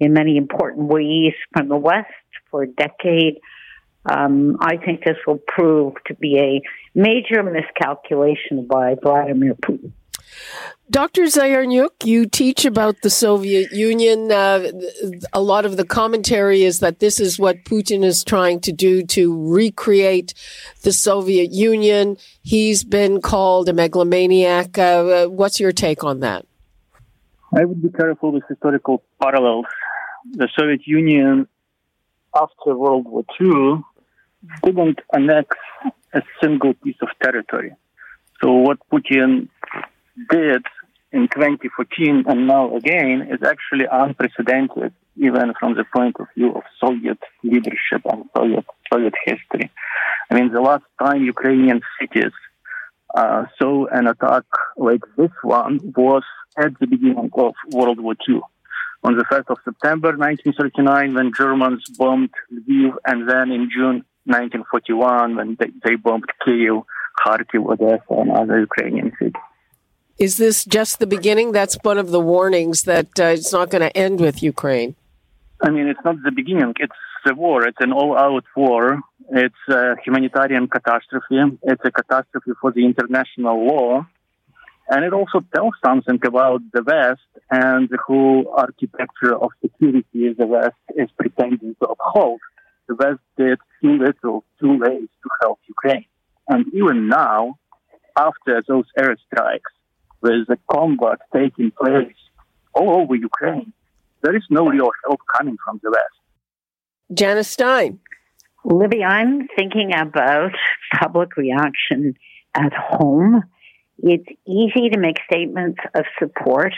in 0.00 0.12
many 0.14 0.36
important 0.36 0.88
ways 0.88 1.34
from 1.52 1.68
the 1.68 1.76
West 1.76 2.08
for 2.50 2.62
a 2.62 2.66
decade. 2.66 3.38
Um, 4.06 4.58
I 4.60 4.76
think 4.76 5.04
this 5.04 5.16
will 5.26 5.40
prove 5.48 5.94
to 6.06 6.14
be 6.14 6.38
a 6.38 6.62
major 6.94 7.42
miscalculation 7.42 8.66
by 8.66 8.96
Vladimir 9.02 9.54
Putin. 9.54 9.92
Dr. 10.90 11.22
Zayarnyuk, 11.22 12.04
you 12.04 12.26
teach 12.26 12.66
about 12.66 13.00
the 13.02 13.08
Soviet 13.08 13.72
Union. 13.72 14.30
Uh, 14.30 14.70
a 15.32 15.40
lot 15.40 15.64
of 15.64 15.78
the 15.78 15.84
commentary 15.84 16.62
is 16.62 16.80
that 16.80 16.98
this 16.98 17.18
is 17.18 17.38
what 17.38 17.64
Putin 17.64 18.04
is 18.04 18.22
trying 18.22 18.60
to 18.60 18.72
do 18.72 19.02
to 19.06 19.50
recreate 19.50 20.34
the 20.82 20.92
Soviet 20.92 21.52
Union. 21.52 22.18
He's 22.42 22.84
been 22.84 23.22
called 23.22 23.68
a 23.68 23.72
megalomaniac. 23.72 24.76
Uh, 24.76 25.26
what's 25.26 25.58
your 25.58 25.72
take 25.72 26.04
on 26.04 26.20
that? 26.20 26.44
I 27.56 27.64
would 27.64 27.80
be 27.80 27.90
careful 27.90 28.32
with 28.32 28.42
historical 28.48 29.02
parallels 29.22 29.66
the 30.32 30.48
Soviet 30.58 30.86
Union 30.86 31.46
after 32.34 32.76
World 32.76 33.06
War 33.06 33.24
II 33.40 33.82
didn't 34.62 35.00
annex 35.12 35.56
a 36.12 36.22
single 36.42 36.74
piece 36.74 36.96
of 37.02 37.08
territory. 37.22 37.74
So 38.42 38.52
what 38.52 38.78
Putin 38.92 39.48
did 40.30 40.64
in 41.12 41.28
2014 41.28 42.24
and 42.26 42.46
now 42.46 42.76
again 42.76 43.28
is 43.30 43.40
actually 43.46 43.86
unprecedented, 43.90 44.92
even 45.16 45.54
from 45.58 45.74
the 45.74 45.84
point 45.94 46.16
of 46.18 46.26
view 46.36 46.54
of 46.54 46.62
Soviet 46.80 47.18
leadership 47.42 48.02
and 48.10 48.24
Soviet 48.36 48.64
Soviet 48.92 49.14
history. 49.24 49.70
I 50.30 50.34
mean, 50.34 50.52
the 50.52 50.60
last 50.60 50.84
time 51.00 51.24
Ukrainian 51.24 51.80
cities 52.00 52.32
uh, 53.14 53.44
saw 53.58 53.86
an 53.86 54.08
attack 54.08 54.44
like 54.76 55.02
this 55.16 55.30
one 55.42 55.78
was 55.96 56.24
at 56.58 56.78
the 56.80 56.86
beginning 56.86 57.30
of 57.32 57.54
World 57.70 58.00
War 58.00 58.14
II 58.28 58.40
on 59.04 59.16
the 59.16 59.24
1st 59.24 59.50
of 59.50 59.58
September 59.64 60.16
1939 60.16 61.14
when 61.14 61.32
Germans 61.36 61.84
bombed 61.98 62.30
Lviv, 62.52 62.94
and 63.06 63.28
then 63.28 63.52
in 63.52 63.68
June 63.70 64.04
1941 64.26 65.36
when 65.36 65.56
they, 65.58 65.70
they 65.84 65.96
bombed 65.96 66.24
Kiev, 66.44 66.82
Kharkiv, 67.24 67.66
Odessa, 67.72 68.02
and 68.10 68.30
other 68.30 68.60
Ukrainian 68.60 69.12
cities. 69.18 69.32
Is 70.18 70.36
this 70.36 70.64
just 70.64 71.00
the 71.00 71.06
beginning? 71.06 71.52
That's 71.52 71.76
one 71.82 71.98
of 71.98 72.10
the 72.10 72.20
warnings 72.20 72.84
that 72.84 73.08
uh, 73.18 73.24
it's 73.24 73.52
not 73.52 73.70
going 73.70 73.82
to 73.82 73.96
end 73.96 74.20
with 74.20 74.42
Ukraine. 74.42 74.94
I 75.60 75.70
mean, 75.70 75.88
it's 75.88 76.04
not 76.04 76.16
the 76.22 76.30
beginning. 76.30 76.74
It's 76.78 76.94
a 77.26 77.34
war. 77.34 77.66
It's 77.66 77.80
an 77.80 77.92
all-out 77.92 78.44
war. 78.56 79.00
It's 79.30 79.64
a 79.68 79.96
humanitarian 80.04 80.68
catastrophe. 80.68 81.40
It's 81.62 81.82
a 81.84 81.90
catastrophe 81.90 82.52
for 82.60 82.70
the 82.70 82.84
international 82.84 83.66
law. 83.66 84.06
And 84.88 85.04
it 85.04 85.12
also 85.14 85.42
tells 85.54 85.74
something 85.84 86.20
about 86.24 86.60
the 86.72 86.82
West 86.82 87.22
and 87.50 87.88
the 87.88 87.98
whole 88.06 88.54
architecture 88.56 89.34
of 89.34 89.50
security 89.62 90.34
the 90.38 90.46
West 90.46 90.76
is 90.94 91.08
pretending 91.18 91.74
to 91.80 91.86
uphold. 91.88 92.40
The 92.88 92.94
West 92.94 93.20
did 93.36 93.58
too 93.80 93.98
little, 93.98 94.44
too 94.60 94.78
late 94.78 95.10
to 95.22 95.28
help 95.42 95.58
Ukraine. 95.66 96.06
And 96.48 96.66
even 96.74 97.08
now, 97.08 97.58
after 98.16 98.62
those 98.68 98.84
airstrikes, 98.98 99.72
with 100.20 100.46
the 100.48 100.58
combat 100.70 101.18
taking 101.34 101.70
place 101.70 102.16
all 102.72 103.02
over 103.02 103.14
Ukraine, 103.14 103.72
there 104.22 104.34
is 104.34 104.42
no 104.48 104.66
real 104.66 104.90
help 105.06 105.20
coming 105.36 105.56
from 105.64 105.80
the 105.82 105.90
West. 105.90 106.20
Janice 107.12 107.48
Stein. 107.48 108.00
Libby, 108.64 109.04
I'm 109.04 109.46
thinking 109.54 109.92
about 109.94 110.52
public 110.98 111.36
reaction 111.36 112.16
at 112.54 112.72
home. 112.72 113.44
It's 113.98 114.26
easy 114.46 114.88
to 114.90 114.98
make 114.98 115.18
statements 115.30 115.78
of 115.94 116.04
support, 116.18 116.72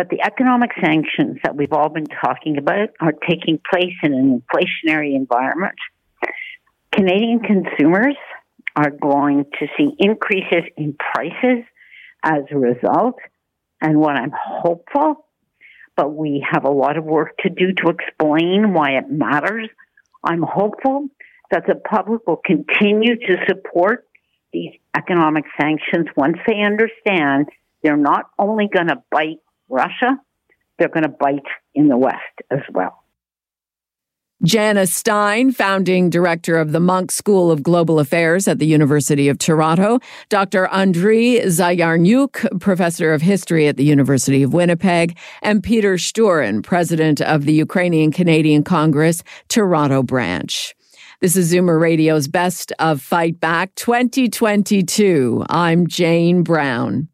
but 0.00 0.08
the 0.08 0.22
economic 0.24 0.70
sanctions 0.82 1.36
that 1.44 1.54
we've 1.54 1.74
all 1.74 1.90
been 1.90 2.06
talking 2.24 2.56
about 2.56 2.88
are 3.02 3.12
taking 3.12 3.60
place 3.70 3.92
in 4.02 4.14
an 4.14 4.40
inflationary 4.40 5.14
environment. 5.14 5.74
Canadian 6.90 7.40
consumers 7.40 8.16
are 8.74 8.88
going 8.88 9.44
to 9.58 9.66
see 9.76 9.90
increases 9.98 10.64
in 10.78 10.94
prices 10.94 11.66
as 12.24 12.44
a 12.50 12.56
result. 12.56 13.16
And 13.82 13.98
what 13.98 14.16
I'm 14.16 14.32
hopeful, 14.34 15.26
but 15.96 16.14
we 16.14 16.42
have 16.50 16.64
a 16.64 16.70
lot 16.70 16.96
of 16.96 17.04
work 17.04 17.36
to 17.40 17.50
do 17.50 17.74
to 17.74 17.90
explain 17.90 18.72
why 18.72 18.92
it 18.92 19.10
matters. 19.10 19.68
I'm 20.24 20.42
hopeful 20.42 21.08
that 21.50 21.64
the 21.66 21.74
public 21.74 22.26
will 22.26 22.40
continue 22.42 23.16
to 23.16 23.36
support 23.46 24.08
these 24.50 24.72
economic 24.96 25.44
sanctions 25.60 26.06
once 26.16 26.38
they 26.46 26.62
understand 26.62 27.50
they're 27.82 27.98
not 27.98 28.30
only 28.38 28.66
going 28.72 28.88
to 28.88 29.02
bite 29.10 29.40
Russia, 29.70 30.18
they're 30.78 30.88
going 30.88 31.04
to 31.04 31.08
bite 31.08 31.46
in 31.74 31.88
the 31.88 31.96
West 31.96 32.18
as 32.50 32.60
well. 32.72 33.00
Janice 34.42 34.94
Stein, 34.94 35.52
founding 35.52 36.08
director 36.08 36.56
of 36.56 36.72
the 36.72 36.80
Munk 36.80 37.12
School 37.12 37.50
of 37.50 37.62
Global 37.62 37.98
Affairs 37.98 38.48
at 38.48 38.58
the 38.58 38.66
University 38.66 39.28
of 39.28 39.36
Toronto, 39.36 39.98
Dr. 40.30 40.66
Andriy 40.68 41.42
Zayarnyuk, 41.42 42.58
professor 42.58 43.12
of 43.12 43.20
history 43.20 43.68
at 43.68 43.76
the 43.76 43.84
University 43.84 44.42
of 44.42 44.54
Winnipeg, 44.54 45.18
and 45.42 45.62
Peter 45.62 45.96
Shturyn, 45.96 46.62
president 46.62 47.20
of 47.20 47.44
the 47.44 47.52
Ukrainian 47.52 48.10
Canadian 48.12 48.64
Congress, 48.64 49.22
Toronto 49.48 50.02
branch. 50.02 50.74
This 51.20 51.36
is 51.36 51.52
Zoomer 51.52 51.78
Radio's 51.78 52.26
Best 52.26 52.72
of 52.78 53.02
Fight 53.02 53.38
Back 53.40 53.74
2022. 53.74 55.44
I'm 55.50 55.86
Jane 55.86 56.42
Brown. 56.42 57.09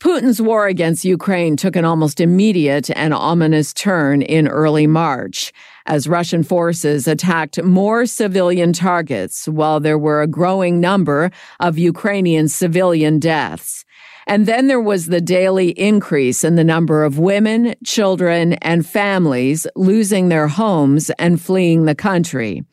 Putin's 0.00 0.40
war 0.40 0.66
against 0.66 1.04
Ukraine 1.04 1.56
took 1.56 1.76
an 1.76 1.84
almost 1.84 2.20
immediate 2.20 2.90
and 2.90 3.14
ominous 3.14 3.72
turn 3.72 4.22
in 4.22 4.48
early 4.48 4.86
March 4.86 5.52
as 5.86 6.08
Russian 6.08 6.42
forces 6.42 7.06
attacked 7.06 7.62
more 7.62 8.06
civilian 8.06 8.72
targets 8.72 9.46
while 9.46 9.80
there 9.80 9.98
were 9.98 10.22
a 10.22 10.26
growing 10.26 10.80
number 10.80 11.30
of 11.60 11.78
Ukrainian 11.78 12.48
civilian 12.48 13.18
deaths. 13.18 13.84
And 14.26 14.46
then 14.46 14.68
there 14.68 14.80
was 14.80 15.06
the 15.06 15.20
daily 15.20 15.70
increase 15.70 16.44
in 16.44 16.54
the 16.54 16.64
number 16.64 17.04
of 17.04 17.18
women, 17.18 17.74
children, 17.84 18.54
and 18.54 18.86
families 18.86 19.66
losing 19.76 20.28
their 20.28 20.48
homes 20.48 21.10
and 21.18 21.40
fleeing 21.40 21.84
the 21.84 21.94
country. 21.94 22.64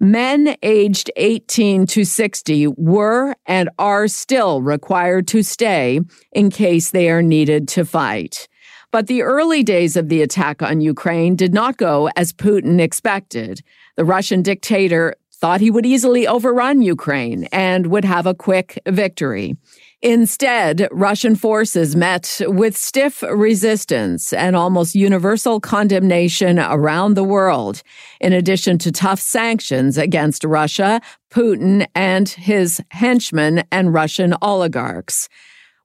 Men 0.00 0.56
aged 0.62 1.10
18 1.16 1.86
to 1.86 2.04
60 2.04 2.66
were 2.76 3.34
and 3.46 3.70
are 3.78 4.08
still 4.08 4.62
required 4.62 5.26
to 5.28 5.42
stay 5.42 6.00
in 6.32 6.50
case 6.50 6.90
they 6.90 7.10
are 7.10 7.22
needed 7.22 7.68
to 7.68 7.84
fight. 7.84 8.48
But 8.92 9.06
the 9.06 9.22
early 9.22 9.62
days 9.62 9.96
of 9.96 10.08
the 10.08 10.22
attack 10.22 10.62
on 10.62 10.80
Ukraine 10.80 11.36
did 11.36 11.52
not 11.52 11.76
go 11.76 12.08
as 12.16 12.32
Putin 12.32 12.80
expected. 12.80 13.62
The 13.96 14.04
Russian 14.04 14.42
dictator 14.42 15.14
thought 15.32 15.60
he 15.60 15.70
would 15.70 15.86
easily 15.86 16.26
overrun 16.26 16.82
Ukraine 16.82 17.44
and 17.52 17.88
would 17.88 18.04
have 18.04 18.26
a 18.26 18.34
quick 18.34 18.78
victory. 18.88 19.56
Instead, 20.02 20.86
Russian 20.92 21.34
forces 21.34 21.96
met 21.96 22.40
with 22.42 22.76
stiff 22.76 23.22
resistance 23.22 24.32
and 24.32 24.54
almost 24.54 24.94
universal 24.94 25.58
condemnation 25.58 26.58
around 26.58 27.14
the 27.14 27.24
world, 27.24 27.82
in 28.20 28.34
addition 28.34 28.76
to 28.78 28.92
tough 28.92 29.20
sanctions 29.20 29.96
against 29.96 30.44
Russia, 30.44 31.00
Putin, 31.30 31.86
and 31.94 32.28
his 32.28 32.80
henchmen 32.90 33.64
and 33.72 33.94
Russian 33.94 34.34
oligarchs. 34.42 35.30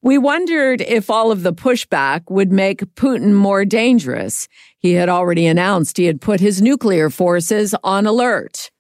We 0.02 0.18
wondered 0.18 0.82
if 0.82 1.10
all 1.10 1.32
of 1.32 1.44
the 1.44 1.54
pushback 1.54 2.24
would 2.30 2.52
make 2.52 2.82
Putin 2.96 3.34
more 3.34 3.64
dangerous. 3.64 4.50
He 4.78 4.94
had 4.94 5.10
already 5.10 5.48
announced 5.48 5.98
he 5.98 6.06
had 6.06 6.20
put 6.20 6.40
his 6.40 6.62
nuclear 6.62 7.10
forces 7.10 7.74
on 7.84 8.06
alert. 8.06 8.72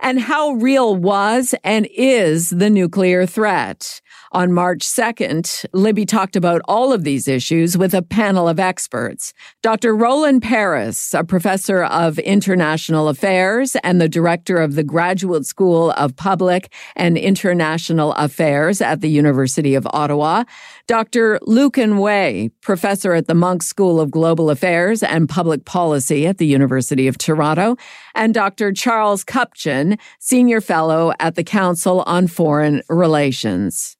And 0.00 0.20
how 0.20 0.52
real 0.52 0.94
was 0.94 1.54
and 1.64 1.88
is 1.92 2.50
the 2.50 2.70
nuclear 2.70 3.26
threat? 3.26 4.00
On 4.32 4.52
March 4.52 4.80
2nd, 4.80 5.64
Libby 5.72 6.04
talked 6.04 6.36
about 6.36 6.60
all 6.68 6.92
of 6.92 7.02
these 7.02 7.26
issues 7.26 7.78
with 7.78 7.94
a 7.94 8.02
panel 8.02 8.46
of 8.46 8.60
experts. 8.60 9.32
Dr. 9.62 9.96
Roland 9.96 10.42
Paris, 10.42 11.14
a 11.14 11.24
professor 11.24 11.84
of 11.84 12.18
international 12.18 13.08
affairs 13.08 13.74
and 13.82 14.02
the 14.02 14.08
director 14.08 14.58
of 14.58 14.74
the 14.74 14.84
Graduate 14.84 15.46
School 15.46 15.92
of 15.92 16.14
Public 16.14 16.70
and 16.94 17.16
International 17.16 18.12
Affairs 18.14 18.82
at 18.82 19.00
the 19.00 19.08
University 19.08 19.74
of 19.74 19.86
Ottawa. 19.92 20.44
Dr. 20.86 21.38
Lucan 21.42 21.96
Way, 21.96 22.50
professor 22.60 23.14
at 23.14 23.28
the 23.28 23.34
Munk 23.34 23.62
School 23.62 23.98
of 23.98 24.10
Global 24.10 24.50
Affairs 24.50 25.02
and 25.02 25.28
Public 25.28 25.64
Policy 25.64 26.26
at 26.26 26.36
the 26.36 26.46
University 26.46 27.08
of 27.08 27.16
Toronto. 27.16 27.76
And 28.14 28.34
Dr. 28.34 28.72
Charles 28.72 29.24
Kupchan, 29.24 29.98
senior 30.18 30.60
fellow 30.60 31.12
at 31.18 31.34
the 31.34 31.44
Council 31.44 32.02
on 32.06 32.26
Foreign 32.26 32.82
Relations. 32.88 33.97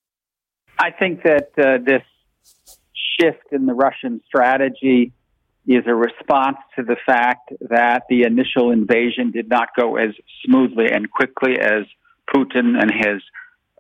I 0.79 0.91
think 0.93 1.23
that 1.25 1.51
uh, 1.59 1.79
this 1.85 2.03
shift 3.21 3.53
in 3.53 3.67
the 3.67 3.75
Russian 3.75 4.21
strategy 4.27 5.13
is 5.67 5.85
a 5.87 5.95
response 5.95 6.59
to 6.77 6.83
the 6.83 6.97
fact 7.05 7.53
that 7.69 8.05
the 8.09 8.23
initial 8.23 8.71
invasion 8.71 9.33
did 9.33 9.49
not 9.49 9.69
go 9.79 9.97
as 9.97 10.11
smoothly 10.45 10.87
and 10.91 11.11
quickly 11.11 11.59
as 11.61 11.85
Putin 12.35 12.81
and 12.81 12.91
his 12.91 13.23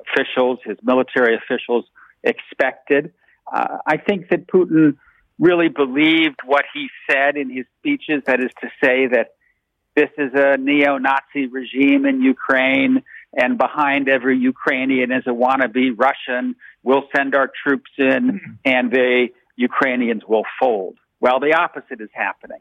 officials, 0.00 0.58
his 0.64 0.76
military 0.82 1.36
officials, 1.36 1.84
expected. 2.22 3.12
Uh, 3.50 3.78
I 3.86 3.96
think 3.96 4.28
that 4.30 4.48
Putin 4.48 4.96
really 5.38 5.68
believed 5.68 6.40
what 6.44 6.64
he 6.74 6.88
said 7.10 7.36
in 7.36 7.48
his 7.48 7.64
speeches, 7.78 8.22
that 8.26 8.40
is 8.40 8.50
to 8.60 8.68
say, 8.82 9.06
that 9.06 9.34
this 9.94 10.10
is 10.18 10.32
a 10.34 10.56
neo 10.58 10.98
Nazi 10.98 11.46
regime 11.46 12.04
in 12.06 12.22
Ukraine 12.22 13.02
and 13.32 13.58
behind 13.58 14.08
every 14.08 14.38
Ukrainian 14.38 15.12
is 15.12 15.24
a 15.26 15.30
wannabe 15.30 15.90
Russian. 15.96 16.56
We'll 16.82 17.04
send 17.14 17.34
our 17.34 17.50
troops 17.64 17.90
in, 17.98 18.06
mm-hmm. 18.06 18.52
and 18.64 18.90
the 18.90 19.28
Ukrainians 19.56 20.22
will 20.26 20.44
fold. 20.60 20.96
Well, 21.20 21.40
the 21.40 21.54
opposite 21.54 22.00
is 22.00 22.10
happening. 22.12 22.60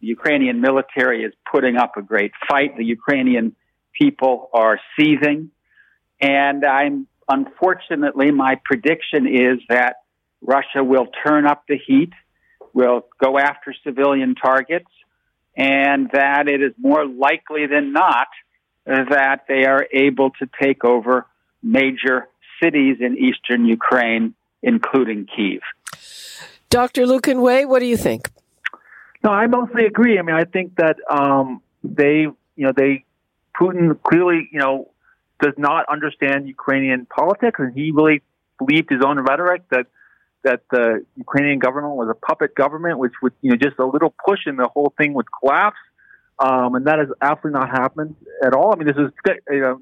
The 0.00 0.06
Ukrainian 0.06 0.60
military 0.60 1.24
is 1.24 1.32
putting 1.50 1.76
up 1.76 1.96
a 1.96 2.02
great 2.02 2.32
fight. 2.48 2.76
The 2.76 2.84
Ukrainian 2.84 3.56
people 3.92 4.50
are 4.52 4.78
seething. 4.98 5.50
And 6.20 6.64
I'm 6.64 7.06
unfortunately, 7.28 8.30
my 8.30 8.60
prediction 8.64 9.26
is 9.26 9.58
that 9.68 9.96
Russia 10.40 10.84
will 10.84 11.06
turn 11.26 11.46
up 11.46 11.64
the 11.68 11.78
heat, 11.84 12.12
will 12.72 13.06
go 13.22 13.38
after 13.38 13.74
civilian 13.84 14.34
targets, 14.34 14.90
and 15.56 16.10
that 16.12 16.48
it 16.48 16.62
is 16.62 16.72
more 16.78 17.06
likely 17.06 17.66
than 17.66 17.92
not 17.92 18.28
that 18.84 19.46
they 19.48 19.64
are 19.64 19.86
able 19.92 20.30
to 20.30 20.48
take 20.62 20.84
over 20.84 21.26
major 21.62 22.28
cities 22.62 22.96
in 23.00 23.16
eastern 23.18 23.64
Ukraine, 23.64 24.34
including 24.62 25.26
Kiev. 25.26 25.60
Dr. 26.70 27.06
Lucan 27.06 27.40
Way, 27.40 27.64
what 27.64 27.80
do 27.80 27.86
you 27.86 27.96
think? 27.96 28.30
No, 29.22 29.30
I 29.30 29.46
mostly 29.46 29.86
agree. 29.86 30.18
I 30.18 30.22
mean, 30.22 30.36
I 30.36 30.44
think 30.44 30.76
that 30.76 30.96
um, 31.08 31.62
they, 31.82 32.20
you 32.20 32.36
know, 32.56 32.72
they 32.76 33.04
Putin 33.58 33.98
clearly, 34.02 34.48
you 34.52 34.60
know, 34.60 34.90
does 35.40 35.54
not 35.56 35.86
understand 35.88 36.48
Ukrainian 36.48 37.06
politics, 37.06 37.58
and 37.58 37.74
he 37.74 37.90
really 37.90 38.22
believed 38.58 38.90
his 38.90 39.02
own 39.04 39.18
rhetoric 39.20 39.62
that 39.70 39.86
that 40.44 40.60
the 40.70 41.04
Ukrainian 41.16 41.58
government 41.58 41.96
was 41.96 42.08
a 42.08 42.14
puppet 42.14 42.54
government, 42.54 42.98
which 42.98 43.14
would, 43.20 43.32
you 43.42 43.50
know, 43.50 43.56
just 43.56 43.78
a 43.80 43.84
little 43.84 44.14
push 44.24 44.40
and 44.46 44.58
the 44.58 44.68
whole 44.68 44.92
thing 44.96 45.12
would 45.14 45.26
collapse. 45.40 45.78
Um, 46.38 46.76
and 46.76 46.86
that 46.86 47.00
has 47.00 47.08
absolutely 47.20 47.58
not 47.58 47.70
happened 47.70 48.14
at 48.44 48.54
all. 48.54 48.72
I 48.72 48.76
mean, 48.76 48.86
this 48.86 48.96
is 48.96 49.10
you 49.50 49.60
know, 49.60 49.80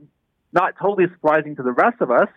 not 0.55 0.75
totally 0.81 1.07
surprising 1.13 1.57
to 1.57 1.63
the 1.63 1.73
rest 1.73 2.01
of 2.01 2.11
us, 2.11 2.29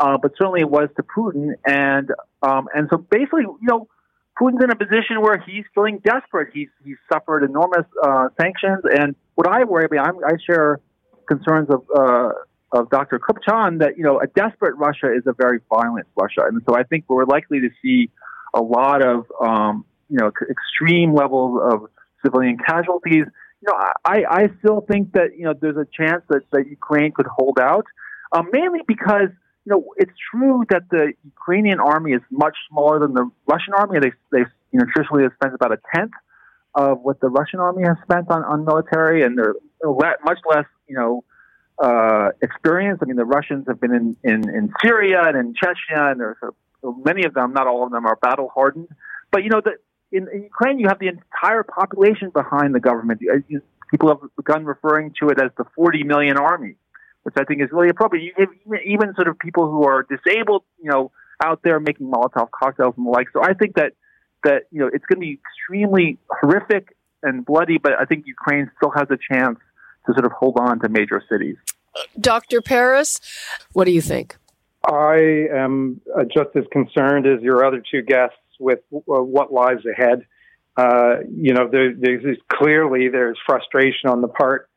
uh, 0.00 0.16
but 0.20 0.32
certainly 0.38 0.60
it 0.60 0.70
was 0.70 0.88
to 0.96 1.02
Putin. 1.02 1.52
And 1.66 2.10
um, 2.42 2.68
and 2.74 2.88
so 2.90 2.96
basically, 2.96 3.42
you 3.42 3.58
know, 3.68 3.86
Putin's 4.40 4.64
in 4.64 4.70
a 4.70 4.76
position 4.76 5.20
where 5.20 5.38
he's 5.38 5.64
feeling 5.74 6.00
desperate. 6.02 6.48
He's 6.52 6.68
he's 6.84 6.96
suffered 7.12 7.44
enormous 7.44 7.86
uh, 8.02 8.28
sanctions, 8.40 8.82
and 8.90 9.14
what 9.34 9.46
I 9.46 9.64
worry 9.64 9.84
about, 9.84 10.08
I'm, 10.08 10.16
I 10.24 10.36
share 10.44 10.80
concerns 11.28 11.68
of 11.68 11.84
uh, 11.94 12.30
of 12.72 12.88
Dr. 12.88 13.18
Kupchan 13.18 13.80
that 13.80 13.98
you 13.98 14.04
know 14.04 14.20
a 14.20 14.26
desperate 14.26 14.76
Russia 14.76 15.12
is 15.14 15.24
a 15.26 15.34
very 15.34 15.60
violent 15.68 16.06
Russia, 16.18 16.42
and 16.48 16.62
so 16.66 16.74
I 16.74 16.84
think 16.84 17.04
we're 17.08 17.26
likely 17.26 17.60
to 17.60 17.68
see 17.82 18.10
a 18.54 18.62
lot 18.62 19.04
of 19.04 19.26
um, 19.44 19.84
you 20.08 20.16
know 20.18 20.30
extreme 20.48 21.14
levels 21.14 21.60
of 21.72 21.90
civilian 22.24 22.56
casualties. 22.56 23.24
You 23.62 23.68
know, 23.68 23.74
I, 24.06 24.24
I 24.30 24.48
still 24.60 24.80
think 24.90 25.12
that 25.12 25.36
you 25.36 25.44
know 25.44 25.52
there's 25.52 25.76
a 25.76 25.86
chance 25.94 26.22
that, 26.30 26.42
that 26.52 26.66
Ukraine 26.68 27.12
could 27.12 27.26
hold 27.26 27.58
out, 27.60 27.84
um, 28.32 28.48
mainly 28.52 28.80
because 28.86 29.28
you 29.70 29.76
know 29.76 29.84
it's 29.96 30.12
true 30.32 30.64
that 30.70 30.82
the 30.90 31.12
Ukrainian 31.24 31.80
army 31.80 32.12
is 32.12 32.22
much 32.30 32.56
smaller 32.68 32.98
than 32.98 33.14
the 33.14 33.30
Russian 33.46 33.74
army. 33.74 34.00
They 34.00 34.12
they 34.32 34.44
you 34.72 34.80
know 34.80 34.86
traditionally 34.92 35.22
have 35.24 35.32
spent 35.34 35.54
about 35.54 35.72
a 35.72 35.78
tenth 35.94 36.12
of 36.74 37.00
what 37.02 37.20
the 37.20 37.28
Russian 37.28 37.60
army 37.60 37.82
has 37.84 37.96
spent 38.02 38.30
on, 38.30 38.44
on 38.44 38.64
military, 38.64 39.22
and 39.22 39.38
they're 39.38 39.54
much 40.24 40.38
less 40.48 40.66
you 40.88 40.96
know 40.96 41.24
uh, 41.82 42.30
experience. 42.42 42.98
I 43.02 43.06
mean, 43.06 43.16
the 43.16 43.24
Russians 43.24 43.66
have 43.68 43.80
been 43.80 43.94
in, 43.94 44.16
in, 44.22 44.48
in 44.50 44.72
Syria 44.82 45.22
and 45.26 45.36
in 45.36 45.54
Chechnya, 45.54 46.12
and 46.12 46.20
there's 46.20 46.36
a, 46.42 46.50
many 47.04 47.24
of 47.24 47.34
them, 47.34 47.52
not 47.52 47.66
all 47.66 47.84
of 47.84 47.90
them, 47.90 48.06
are 48.06 48.16
battle 48.16 48.50
hardened. 48.54 48.88
But 49.30 49.44
you 49.44 49.50
know, 49.50 49.62
the, 49.64 49.72
in, 50.12 50.28
in 50.32 50.42
Ukraine, 50.44 50.78
you 50.78 50.88
have 50.88 50.98
the 50.98 51.08
entire 51.08 51.62
population 51.62 52.30
behind 52.30 52.74
the 52.74 52.80
government. 52.80 53.20
You, 53.22 53.62
people 53.90 54.08
have 54.08 54.18
begun 54.36 54.64
referring 54.64 55.14
to 55.20 55.30
it 55.30 55.40
as 55.40 55.50
the 55.56 55.64
40 55.74 56.04
million 56.04 56.36
army, 56.36 56.76
which 57.22 57.34
I 57.38 57.44
think 57.44 57.62
is 57.62 57.68
really 57.72 57.88
appropriate. 57.88 58.22
You 58.24 58.32
have 58.38 58.48
even, 58.66 58.78
even 58.86 59.14
sort 59.14 59.28
of 59.28 59.38
people 59.38 59.70
who 59.70 59.86
are 59.86 60.04
disabled, 60.08 60.64
you 60.82 60.90
know, 60.90 61.10
out 61.42 61.60
there 61.62 61.80
making 61.80 62.10
Molotov 62.10 62.50
cocktails 62.50 62.94
and 62.96 63.06
the 63.06 63.10
like. 63.10 63.28
So 63.32 63.42
I 63.42 63.54
think 63.54 63.76
that 63.76 63.92
that 64.44 64.64
you 64.70 64.80
know 64.80 64.90
it's 64.92 65.04
going 65.06 65.20
to 65.20 65.26
be 65.26 65.38
extremely 65.40 66.18
horrific 66.28 66.96
and 67.22 67.44
bloody, 67.44 67.78
but 67.78 67.92
I 67.98 68.04
think 68.04 68.26
Ukraine 68.26 68.70
still 68.76 68.90
has 68.90 69.08
a 69.10 69.18
chance 69.32 69.58
to 70.06 70.12
sort 70.14 70.24
of 70.24 70.32
hold 70.32 70.56
on 70.58 70.80
to 70.80 70.88
major 70.88 71.22
cities. 71.30 71.56
Dr. 72.18 72.62
Paris, 72.62 73.20
what 73.72 73.84
do 73.84 73.90
you 73.90 74.00
think? 74.00 74.36
I 74.86 75.46
am 75.52 76.00
uh, 76.16 76.24
just 76.24 76.56
as 76.56 76.64
concerned 76.72 77.26
as 77.26 77.42
your 77.42 77.64
other 77.66 77.82
two 77.90 78.02
guests 78.02 78.38
with 78.58 78.78
uh, 78.94 78.98
what 78.98 79.52
lies 79.52 79.84
ahead. 79.84 80.24
Uh, 80.76 81.16
you 81.30 81.52
know, 81.52 81.68
there, 81.70 81.92
there's 81.94 82.38
clearly 82.48 83.08
there's 83.08 83.36
frustration 83.44 84.08
on 84.08 84.22
the 84.22 84.28
part 84.28 84.70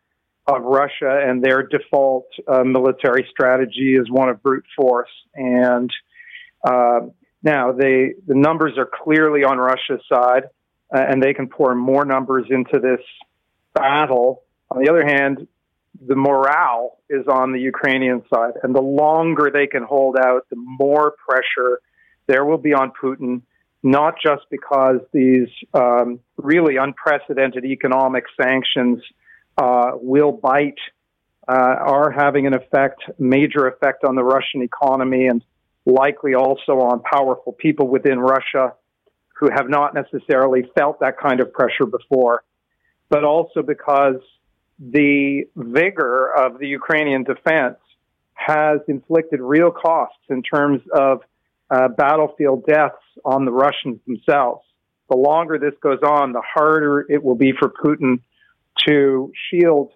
of 0.45 0.63
Russia, 0.63 1.21
and 1.25 1.41
their 1.43 1.63
default 1.63 2.27
uh, 2.47 2.63
military 2.63 3.25
strategy 3.31 3.95
is 3.95 4.09
one 4.09 4.29
of 4.29 4.43
brute 4.43 4.65
force. 4.75 5.09
And 5.35 5.89
uh, 6.63 7.01
now 7.41 7.71
they 7.71 8.13
the 8.27 8.35
numbers 8.35 8.73
are 8.77 8.89
clearly 9.03 9.43
on 9.43 9.57
Russia's 9.57 10.01
side, 10.11 10.43
uh, 10.93 10.99
and 10.99 11.21
they 11.23 11.33
can 11.33 11.47
pour 11.47 11.73
more 11.75 12.05
numbers 12.05 12.45
into 12.49 12.79
this 12.79 13.01
battle. 13.73 14.43
On 14.69 14.83
the 14.83 14.89
other 14.89 15.05
hand, 15.05 15.47
the 16.05 16.15
morale 16.15 16.99
is 17.09 17.25
on 17.27 17.51
the 17.51 17.59
Ukrainian 17.59 18.23
side. 18.33 18.53
And 18.63 18.75
the 18.75 18.81
longer 18.81 19.49
they 19.53 19.67
can 19.67 19.83
hold 19.83 20.17
out, 20.17 20.41
the 20.49 20.55
more 20.57 21.15
pressure 21.27 21.79
there 22.27 22.45
will 22.45 22.57
be 22.57 22.73
on 22.73 22.91
Putin, 23.01 23.41
not 23.83 24.15
just 24.21 24.43
because 24.49 24.99
these 25.11 25.49
um, 25.73 26.19
really 26.37 26.77
unprecedented 26.77 27.65
economic 27.65 28.25
sanctions 28.41 29.01
uh, 29.57 29.91
will 29.95 30.31
bite, 30.31 30.79
uh, 31.47 31.53
are 31.53 32.11
having 32.11 32.47
an 32.47 32.53
effect, 32.53 33.03
major 33.19 33.67
effect 33.67 34.03
on 34.03 34.15
the 34.15 34.23
Russian 34.23 34.61
economy 34.61 35.27
and 35.27 35.43
likely 35.85 36.33
also 36.33 36.79
on 36.79 37.01
powerful 37.01 37.53
people 37.53 37.87
within 37.87 38.19
Russia 38.19 38.73
who 39.39 39.49
have 39.53 39.69
not 39.69 39.93
necessarily 39.93 40.63
felt 40.77 40.99
that 41.01 41.17
kind 41.17 41.41
of 41.41 41.51
pressure 41.51 41.85
before, 41.85 42.43
but 43.09 43.23
also 43.23 43.61
because 43.61 44.21
the 44.79 45.43
vigor 45.55 46.31
of 46.33 46.59
the 46.59 46.67
Ukrainian 46.67 47.23
defense 47.23 47.77
has 48.33 48.79
inflicted 48.87 49.39
real 49.41 49.71
costs 49.71 50.23
in 50.29 50.43
terms 50.43 50.81
of 50.93 51.21
uh, 51.69 51.87
battlefield 51.89 52.65
deaths 52.65 53.03
on 53.23 53.45
the 53.45 53.51
Russians 53.51 53.99
themselves. 54.05 54.65
The 55.09 55.17
longer 55.17 55.57
this 55.57 55.73
goes 55.81 55.99
on, 56.03 56.31
the 56.31 56.41
harder 56.41 57.05
it 57.09 57.23
will 57.23 57.35
be 57.35 57.51
for 57.51 57.69
Putin 57.69 58.21
to 58.87 59.31
shield 59.49 59.91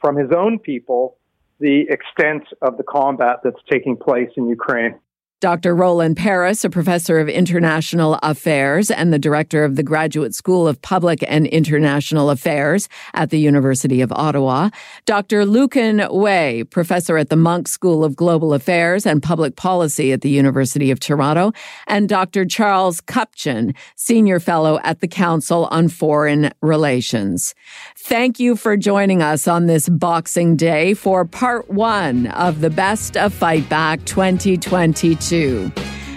from 0.00 0.16
his 0.16 0.30
own 0.36 0.58
people 0.58 1.16
the 1.60 1.86
extent 1.88 2.42
of 2.60 2.76
the 2.76 2.82
combat 2.82 3.36
that's 3.44 3.60
taking 3.70 3.96
place 3.96 4.30
in 4.36 4.48
Ukraine. 4.48 4.98
Dr. 5.42 5.74
Roland 5.74 6.16
Paris, 6.16 6.62
a 6.62 6.70
professor 6.70 7.18
of 7.18 7.28
international 7.28 8.16
affairs 8.22 8.92
and 8.92 9.12
the 9.12 9.18
director 9.18 9.64
of 9.64 9.74
the 9.74 9.82
Graduate 9.82 10.36
School 10.36 10.68
of 10.68 10.80
Public 10.82 11.24
and 11.26 11.48
International 11.48 12.30
Affairs 12.30 12.88
at 13.12 13.30
the 13.30 13.40
University 13.40 14.02
of 14.02 14.12
Ottawa. 14.12 14.70
Dr. 15.04 15.44
Lucan 15.44 16.06
Way, 16.12 16.62
professor 16.62 17.16
at 17.16 17.28
the 17.28 17.34
Munk 17.34 17.66
School 17.66 18.04
of 18.04 18.14
Global 18.14 18.54
Affairs 18.54 19.04
and 19.04 19.20
Public 19.20 19.56
Policy 19.56 20.12
at 20.12 20.20
the 20.20 20.30
University 20.30 20.92
of 20.92 21.00
Toronto. 21.00 21.50
And 21.88 22.08
Dr. 22.08 22.44
Charles 22.44 23.00
Kupchan, 23.00 23.74
senior 23.96 24.38
fellow 24.38 24.78
at 24.84 25.00
the 25.00 25.08
Council 25.08 25.66
on 25.72 25.88
Foreign 25.88 26.52
Relations. 26.60 27.56
Thank 27.98 28.38
you 28.38 28.54
for 28.54 28.76
joining 28.76 29.22
us 29.22 29.48
on 29.48 29.66
this 29.66 29.88
Boxing 29.88 30.54
Day 30.54 30.94
for 30.94 31.24
part 31.24 31.68
one 31.68 32.28
of 32.28 32.60
the 32.60 32.70
Best 32.70 33.16
of 33.16 33.34
Fight 33.34 33.68
Back 33.68 34.04
2022. 34.04 35.31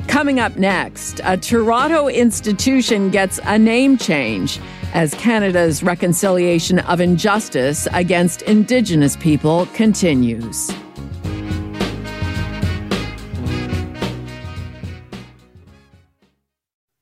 Coming 0.08 0.39
up 0.39 0.58
next, 0.58 1.21
a 1.23 1.38
Toronto 1.38 2.08
institution 2.08 3.10
gets 3.10 3.39
a 3.43 3.58
name 3.58 3.97
change 3.97 4.60
as 4.93 5.13
Canada's 5.15 5.84
reconciliation 5.84 6.80
of 6.80 7.01
injustice 7.01 7.88
against 7.93 8.41
Indigenous 8.43 9.15
people 9.17 9.65
continues. 9.67 10.71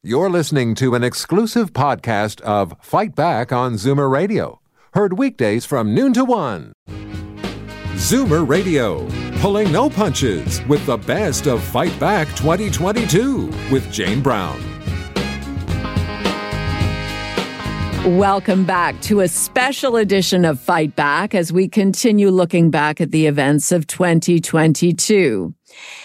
You're 0.01 0.29
listening 0.29 0.75
to 0.75 0.95
an 0.95 1.03
exclusive 1.03 1.73
podcast 1.73 2.41
of 2.41 2.75
Fight 2.81 3.15
Back 3.15 3.51
on 3.51 3.73
Zoomer 3.73 4.11
Radio 4.11 4.59
Heard 4.93 5.17
weekdays 5.17 5.65
from 5.65 5.95
noon 5.95 6.13
to 6.13 6.23
one. 6.23 6.73
Zoomer 8.03 8.45
Radio, 8.45 9.07
pulling 9.39 9.71
no 9.71 9.89
punches 9.89 10.61
with 10.65 10.85
the 10.85 10.97
best 10.97 11.47
of 11.47 11.63
Fight 11.63 11.97
Back 12.01 12.27
2022 12.35 13.45
with 13.71 13.89
Jane 13.93 14.21
Brown. 14.21 14.61
Welcome 18.17 18.65
back 18.65 18.99
to 19.03 19.21
a 19.21 19.29
special 19.29 19.95
edition 19.95 20.43
of 20.43 20.59
Fight 20.59 20.97
Back 20.97 21.33
as 21.33 21.53
we 21.53 21.69
continue 21.69 22.29
looking 22.29 22.69
back 22.69 22.99
at 22.99 23.11
the 23.11 23.25
events 23.25 23.71
of 23.71 23.87
2022. 23.87 25.55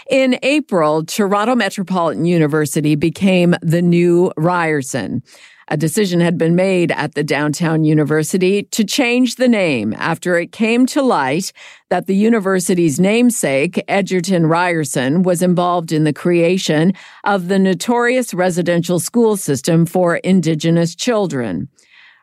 In 0.08 0.38
April, 0.44 1.04
Toronto 1.04 1.56
Metropolitan 1.56 2.26
University 2.26 2.94
became 2.94 3.56
the 3.60 3.82
new 3.82 4.30
Ryerson. 4.36 5.24
A 5.70 5.76
decision 5.76 6.20
had 6.20 6.38
been 6.38 6.56
made 6.56 6.90
at 6.92 7.14
the 7.14 7.22
downtown 7.22 7.84
university 7.84 8.62
to 8.62 8.84
change 8.84 9.36
the 9.36 9.48
name 9.48 9.92
after 9.98 10.38
it 10.38 10.50
came 10.50 10.86
to 10.86 11.02
light 11.02 11.52
that 11.90 12.06
the 12.06 12.16
university's 12.16 12.98
namesake, 12.98 13.84
Egerton 13.86 14.46
Ryerson, 14.46 15.22
was 15.22 15.42
involved 15.42 15.92
in 15.92 16.04
the 16.04 16.12
creation 16.14 16.94
of 17.24 17.48
the 17.48 17.58
notorious 17.58 18.32
residential 18.32 18.98
school 18.98 19.36
system 19.36 19.84
for 19.84 20.16
Indigenous 20.16 20.94
children. 20.94 21.68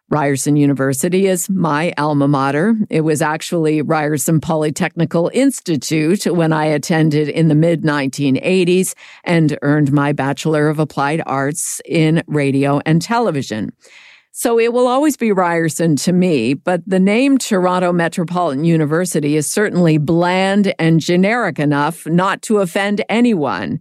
Ryerson 0.10 0.56
University 0.56 1.26
is 1.26 1.50
my 1.50 1.92
alma 1.98 2.28
mater. 2.28 2.76
It 2.92 3.02
was 3.02 3.24
actually 3.24 3.82
Ryerson 3.82 4.40
Polytechnical 4.40 5.32
Institute 5.34 6.28
when 6.28 6.54
I 6.54 6.66
attended 6.66 7.28
in 7.28 7.48
the 7.48 7.56
mid 7.56 7.82
1980s 7.82 8.94
and 9.24 9.58
earned 9.64 9.92
my 9.92 10.14
Bachelor 10.14 10.70
of 10.70 10.78
Applied 10.78 11.24
Arts 11.26 11.82
in 11.86 12.24
radio 12.28 12.82
and 12.86 13.02
television. 13.02 13.72
So 14.32 14.60
it 14.60 14.74
will 14.74 14.88
always 14.88 15.18
be 15.18 15.32
Ryerson 15.32 15.96
to 15.98 16.14
me, 16.14 16.54
but 16.54 16.84
the 16.86 17.00
name 17.00 17.40
Toronto 17.40 17.92
Metropolitan 17.92 18.64
University 18.64 19.36
is 19.36 19.50
certainly 19.50 19.98
bland 19.98 20.76
and 20.78 21.00
generic 21.00 21.58
enough 21.58 22.06
not 22.06 22.44
to 22.44 22.60
offend 22.60 23.04
anyone. 23.10 23.80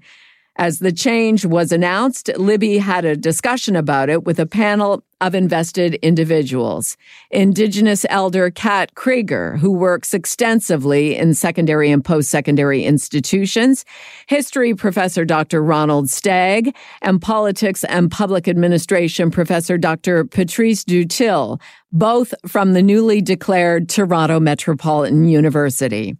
As 0.57 0.79
the 0.79 0.93
change 0.93 1.45
was 1.45 1.73
announced, 1.73 2.31
Libby 2.37 2.79
had 2.79 3.05
a 3.05 3.17
discussion 3.17 3.75
about 3.75 4.09
it 4.09 4.23
with 4.23 4.39
a 4.39 4.47
panel 4.47 5.03
of 5.21 5.35
invested 5.35 5.95
individuals. 5.95 6.97
Indigenous 7.33 8.07
elder 8.09 8.51
Kat 8.51 8.95
Krieger, 8.95 9.57
who 9.57 9.73
works 9.73 10.15
extensively 10.15 11.17
in 11.17 11.35
secondary 11.35 11.91
and 11.91 12.05
post-secondary 12.05 12.85
institutions, 12.85 13.85
history 14.29 14.75
professor 14.75 15.25
Dr. 15.25 15.61
Ronald 15.61 16.09
Stagg, 16.09 16.77
and 17.03 17.21
politics 17.21 17.83
and 17.85 18.09
public 18.09 18.47
administration 18.47 19.33
professor 19.33 19.77
Dr. 19.77 20.25
Patrice 20.25 20.85
Dutil, 20.85 21.61
both 21.91 22.33
from 22.47 22.75
the 22.75 22.83
newly 22.83 23.21
declared 23.21 23.89
Toronto 23.89 24.39
Metropolitan 24.39 25.25
University. 25.25 26.17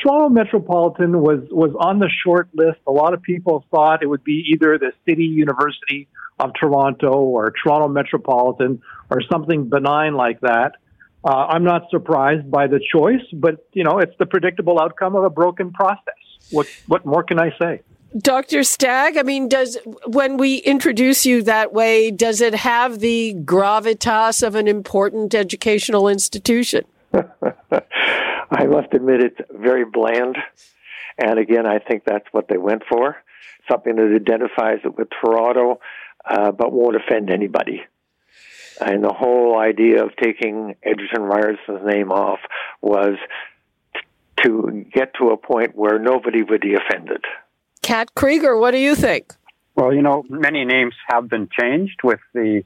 Toronto 0.00 0.28
Metropolitan 0.28 1.20
was 1.20 1.40
was 1.50 1.70
on 1.78 2.00
the 2.00 2.10
short 2.24 2.48
list. 2.52 2.78
A 2.86 2.90
lot 2.90 3.14
of 3.14 3.22
people 3.22 3.64
thought 3.70 4.02
it 4.02 4.06
would 4.06 4.24
be 4.24 4.44
either 4.52 4.76
the 4.76 4.92
City 5.08 5.24
University 5.24 6.08
of 6.40 6.50
Toronto 6.58 7.12
or 7.12 7.52
Toronto 7.62 7.88
Metropolitan 7.88 8.82
or 9.08 9.20
something 9.30 9.68
benign 9.68 10.14
like 10.14 10.40
that. 10.40 10.72
Uh, 11.24 11.46
I'm 11.46 11.64
not 11.64 11.88
surprised 11.90 12.50
by 12.50 12.66
the 12.66 12.80
choice, 12.92 13.22
but 13.32 13.66
you 13.72 13.84
know, 13.84 13.98
it's 13.98 14.16
the 14.18 14.26
predictable 14.26 14.80
outcome 14.80 15.14
of 15.14 15.22
a 15.22 15.30
broken 15.30 15.72
process. 15.72 16.14
What 16.50 16.66
what 16.88 17.06
more 17.06 17.22
can 17.22 17.38
I 17.38 17.50
say? 17.58 17.80
Dr. 18.16 18.62
Stagg, 18.62 19.16
I 19.16 19.22
mean, 19.22 19.48
does 19.48 19.78
when 20.06 20.36
we 20.36 20.56
introduce 20.58 21.24
you 21.24 21.42
that 21.42 21.72
way, 21.72 22.10
does 22.10 22.40
it 22.40 22.54
have 22.54 23.00
the 23.00 23.34
gravitas 23.44 24.46
of 24.46 24.54
an 24.54 24.68
important 24.68 25.34
educational 25.34 26.08
institution? 26.08 26.84
I 28.50 28.66
must 28.66 28.92
admit, 28.92 29.22
it's 29.22 29.40
very 29.50 29.84
bland. 29.84 30.36
And 31.18 31.38
again, 31.38 31.66
I 31.66 31.78
think 31.78 32.04
that's 32.04 32.26
what 32.32 32.48
they 32.48 32.58
went 32.58 32.82
for 32.88 33.16
something 33.70 33.96
that 33.96 34.14
identifies 34.14 34.80
it 34.84 34.96
with 34.96 35.08
Toronto, 35.20 35.80
uh, 36.24 36.50
but 36.52 36.72
won't 36.72 36.96
offend 36.96 37.30
anybody. 37.30 37.82
And 38.80 39.04
the 39.04 39.12
whole 39.12 39.58
idea 39.58 40.04
of 40.04 40.10
taking 40.16 40.74
Egerton 40.82 41.22
Ryerson's 41.22 41.86
name 41.86 42.10
off 42.10 42.40
was 42.80 43.16
t- 43.94 44.42
to 44.42 44.84
get 44.92 45.12
to 45.20 45.30
a 45.30 45.36
point 45.36 45.76
where 45.76 45.98
nobody 45.98 46.42
would 46.42 46.60
be 46.60 46.74
offended. 46.74 47.24
Kat 47.82 48.14
Krieger, 48.14 48.58
what 48.58 48.72
do 48.72 48.78
you 48.78 48.94
think? 48.94 49.34
Well, 49.76 49.92
you 49.92 50.02
know, 50.02 50.24
many 50.28 50.64
names 50.64 50.94
have 51.08 51.28
been 51.28 51.48
changed 51.58 52.00
with 52.02 52.20
the 52.32 52.64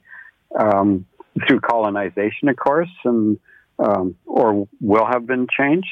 um, 0.59 1.07
through 1.47 1.61
colonization, 1.61 2.49
of 2.49 2.57
course, 2.57 2.91
and 3.05 3.39
um, 3.79 4.17
or 4.27 4.69
will 4.81 5.07
have 5.07 5.27
been 5.27 5.47
changed. 5.49 5.89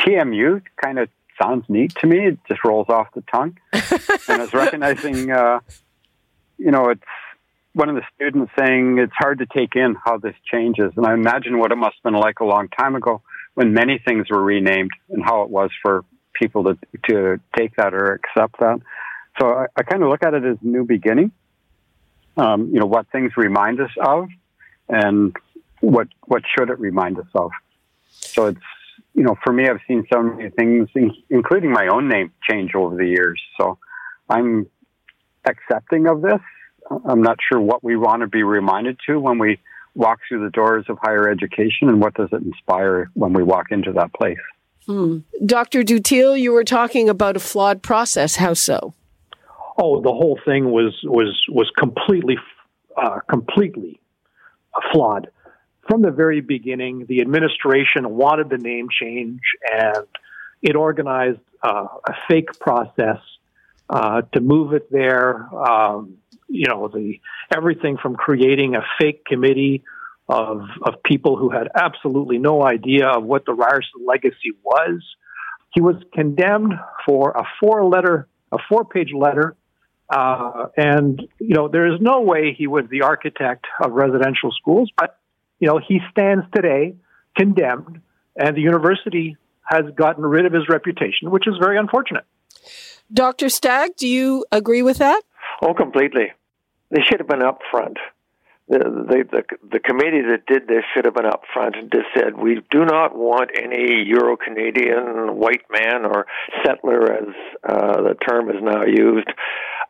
TMU 0.00 0.62
kind 0.82 0.98
of 0.98 1.08
sounds 1.40 1.64
neat 1.68 1.94
to 1.96 2.06
me. 2.06 2.26
It 2.26 2.38
just 2.48 2.64
rolls 2.64 2.88
off 2.88 3.08
the 3.14 3.22
tongue. 3.22 3.58
and 3.72 3.82
I 4.28 4.38
was 4.38 4.54
recognizing, 4.54 5.30
uh, 5.30 5.60
you 6.58 6.70
know, 6.70 6.88
it's 6.88 7.02
one 7.74 7.90
of 7.90 7.94
the 7.94 8.02
students 8.14 8.50
saying 8.58 8.98
it's 8.98 9.12
hard 9.14 9.38
to 9.38 9.46
take 9.46 9.76
in 9.76 9.96
how 10.02 10.16
this 10.16 10.34
changes. 10.50 10.92
And 10.96 11.06
I 11.06 11.12
imagine 11.12 11.58
what 11.58 11.72
it 11.72 11.76
must 11.76 11.96
have 11.96 12.12
been 12.12 12.20
like 12.20 12.40
a 12.40 12.44
long 12.44 12.68
time 12.68 12.94
ago 12.94 13.22
when 13.54 13.74
many 13.74 13.98
things 13.98 14.26
were 14.30 14.42
renamed 14.42 14.90
and 15.10 15.22
how 15.22 15.42
it 15.42 15.50
was 15.50 15.70
for 15.82 16.04
people 16.32 16.64
to, 16.64 16.78
to 17.08 17.40
take 17.56 17.76
that 17.76 17.94
or 17.94 18.12
accept 18.14 18.58
that. 18.60 18.80
So 19.38 19.52
I, 19.52 19.66
I 19.76 19.82
kind 19.82 20.02
of 20.02 20.08
look 20.08 20.22
at 20.22 20.34
it 20.34 20.44
as 20.44 20.56
a 20.62 20.66
new 20.66 20.84
beginning. 20.84 21.32
Um, 22.36 22.70
you 22.72 22.80
know, 22.80 22.86
what 22.86 23.06
things 23.10 23.32
remind 23.36 23.80
us 23.80 23.90
of 24.00 24.28
and 24.88 25.34
what, 25.86 26.08
what 26.24 26.42
should 26.56 26.70
it 26.70 26.78
remind 26.80 27.18
us 27.18 27.26
of? 27.34 27.50
So 28.10 28.46
it's, 28.46 28.60
you 29.14 29.22
know, 29.22 29.36
for 29.44 29.52
me, 29.52 29.68
I've 29.68 29.80
seen 29.86 30.04
so 30.12 30.22
many 30.22 30.50
things, 30.50 30.88
including 31.30 31.72
my 31.72 31.88
own 31.88 32.08
name, 32.08 32.32
change 32.48 32.74
over 32.74 32.96
the 32.96 33.06
years. 33.06 33.40
So 33.58 33.78
I'm 34.28 34.66
accepting 35.44 36.06
of 36.08 36.22
this. 36.22 36.40
I'm 37.08 37.22
not 37.22 37.38
sure 37.48 37.60
what 37.60 37.82
we 37.82 37.96
want 37.96 38.22
to 38.22 38.26
be 38.26 38.42
reminded 38.42 38.98
to 39.06 39.18
when 39.18 39.38
we 39.38 39.58
walk 39.94 40.20
through 40.28 40.44
the 40.44 40.50
doors 40.50 40.84
of 40.88 40.98
higher 41.00 41.28
education 41.28 41.88
and 41.88 42.00
what 42.00 42.14
does 42.14 42.28
it 42.32 42.42
inspire 42.42 43.10
when 43.14 43.32
we 43.32 43.42
walk 43.42 43.66
into 43.70 43.92
that 43.92 44.12
place. 44.12 44.38
Hmm. 44.86 45.18
Dr. 45.44 45.82
Dutil, 45.82 46.38
you 46.38 46.52
were 46.52 46.64
talking 46.64 47.08
about 47.08 47.36
a 47.36 47.40
flawed 47.40 47.82
process. 47.82 48.36
How 48.36 48.54
so? 48.54 48.94
Oh, 49.78 50.00
the 50.00 50.12
whole 50.12 50.38
thing 50.44 50.70
was 50.70 50.94
was 51.04 51.36
was 51.48 51.70
completely 51.76 52.36
uh, 52.96 53.18
completely 53.28 54.00
flawed 54.92 55.28
from 55.88 56.02
the 56.02 56.10
very 56.10 56.40
beginning, 56.40 57.06
the 57.08 57.20
administration 57.20 58.08
wanted 58.10 58.50
the 58.50 58.58
name 58.58 58.88
change 58.90 59.40
and 59.72 60.06
it 60.62 60.76
organized 60.76 61.40
uh, 61.62 61.86
a 62.06 62.12
fake 62.28 62.58
process 62.58 63.18
uh, 63.88 64.22
to 64.32 64.40
move 64.40 64.72
it 64.72 64.90
there. 64.90 65.48
Um, 65.54 66.18
you 66.48 66.66
know, 66.68 66.88
the 66.88 67.20
everything 67.54 67.96
from 68.00 68.14
creating 68.14 68.76
a 68.76 68.82
fake 69.00 69.24
committee 69.24 69.82
of 70.28 70.62
of 70.82 71.02
people 71.04 71.36
who 71.36 71.50
had 71.50 71.68
absolutely 71.74 72.38
no 72.38 72.62
idea 72.64 73.06
of 73.08 73.24
what 73.24 73.44
the 73.44 73.52
Ryerson 73.52 74.04
legacy 74.06 74.52
was. 74.64 75.02
He 75.72 75.80
was 75.80 75.96
condemned 76.14 76.72
for 77.04 77.32
a 77.32 77.44
four 77.60 77.84
letter, 77.84 78.28
a 78.52 78.58
four 78.68 78.84
page 78.84 79.12
letter. 79.14 79.56
Uh, 80.08 80.66
and, 80.76 81.20
you 81.40 81.54
know, 81.54 81.66
there 81.66 81.92
is 81.92 82.00
no 82.00 82.20
way 82.20 82.54
he 82.56 82.68
was 82.68 82.84
the 82.90 83.02
architect 83.02 83.66
of 83.82 83.90
residential 83.90 84.52
schools, 84.52 84.88
but 84.96 85.18
you 85.58 85.68
know, 85.68 85.78
he 85.86 86.00
stands 86.10 86.44
today 86.54 86.94
condemned, 87.36 88.00
and 88.36 88.56
the 88.56 88.60
university 88.60 89.36
has 89.64 89.84
gotten 89.96 90.24
rid 90.24 90.46
of 90.46 90.52
his 90.52 90.68
reputation, 90.68 91.30
which 91.30 91.46
is 91.46 91.54
very 91.60 91.78
unfortunate. 91.78 92.24
Dr. 93.12 93.48
Stagg, 93.48 93.96
do 93.96 94.08
you 94.08 94.44
agree 94.50 94.82
with 94.82 94.98
that? 94.98 95.22
Oh, 95.62 95.74
completely. 95.74 96.32
They 96.90 97.00
should 97.02 97.20
have 97.20 97.28
been 97.28 97.42
up 97.42 97.60
front. 97.70 97.98
The, 98.68 98.78
the, 98.78 99.24
the, 99.30 99.42
the 99.74 99.78
committee 99.78 100.22
that 100.22 100.44
did 100.46 100.66
this 100.66 100.82
should 100.92 101.04
have 101.04 101.14
been 101.14 101.26
up 101.26 101.42
front 101.54 101.76
and 101.76 101.90
just 101.90 102.06
said, 102.16 102.36
we 102.36 102.60
do 102.70 102.84
not 102.84 103.16
want 103.16 103.50
any 103.56 104.02
Euro 104.08 104.36
Canadian 104.36 105.36
white 105.36 105.62
man 105.70 106.04
or 106.04 106.26
settler, 106.64 107.12
as 107.12 107.28
uh, 107.62 108.02
the 108.02 108.14
term 108.28 108.50
is 108.50 108.56
now 108.60 108.84
used, 108.84 109.28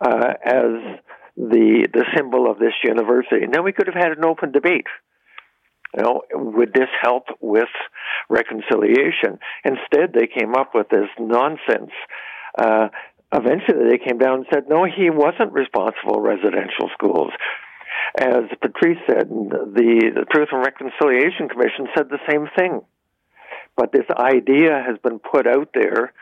uh, 0.03 0.35
as 0.45 1.01
the, 1.37 1.89
the 1.93 2.05
symbol 2.15 2.51
of 2.51 2.59
this 2.59 2.75
university. 2.85 3.45
And 3.45 3.55
then 3.55 3.65
we 3.65 3.73
could 3.73 3.87
have 3.87 3.97
had 3.97 4.13
an 4.13 4.25
open 4.27 4.53
debate. 4.53 4.87
You 5.95 6.03
know, 6.03 6.23
would 6.33 6.73
this 6.73 6.89
help 7.01 7.27
with 7.41 7.69
reconciliation? 8.29 9.39
Instead, 9.65 10.13
they 10.13 10.27
came 10.27 10.55
up 10.55 10.75
with 10.75 10.89
this 10.89 11.09
nonsense. 11.19 11.93
Uh, 12.59 12.89
eventually, 13.33 13.91
they 13.91 13.99
came 13.99 14.19
down 14.19 14.39
and 14.39 14.47
said, 14.53 14.65
no, 14.69 14.85
he 14.85 15.11
wasn't 15.11 15.53
responsible 15.53 16.15
for 16.15 16.23
residential 16.23 16.91
schools. 16.93 17.33
As 18.19 18.45
Patrice 18.61 18.99
said, 19.07 19.29
the, 19.29 20.11
the 20.15 20.27
Truth 20.31 20.49
and 20.53 20.65
Reconciliation 20.65 21.49
Commission 21.49 21.89
said 21.97 22.09
the 22.09 22.21
same 22.31 22.49
thing. 22.57 22.83
But 23.77 23.93
this 23.93 24.07
idea 24.17 24.83
has 24.87 24.97
been 25.03 25.19
put 25.19 25.47
out 25.47 25.71
there 25.75 26.13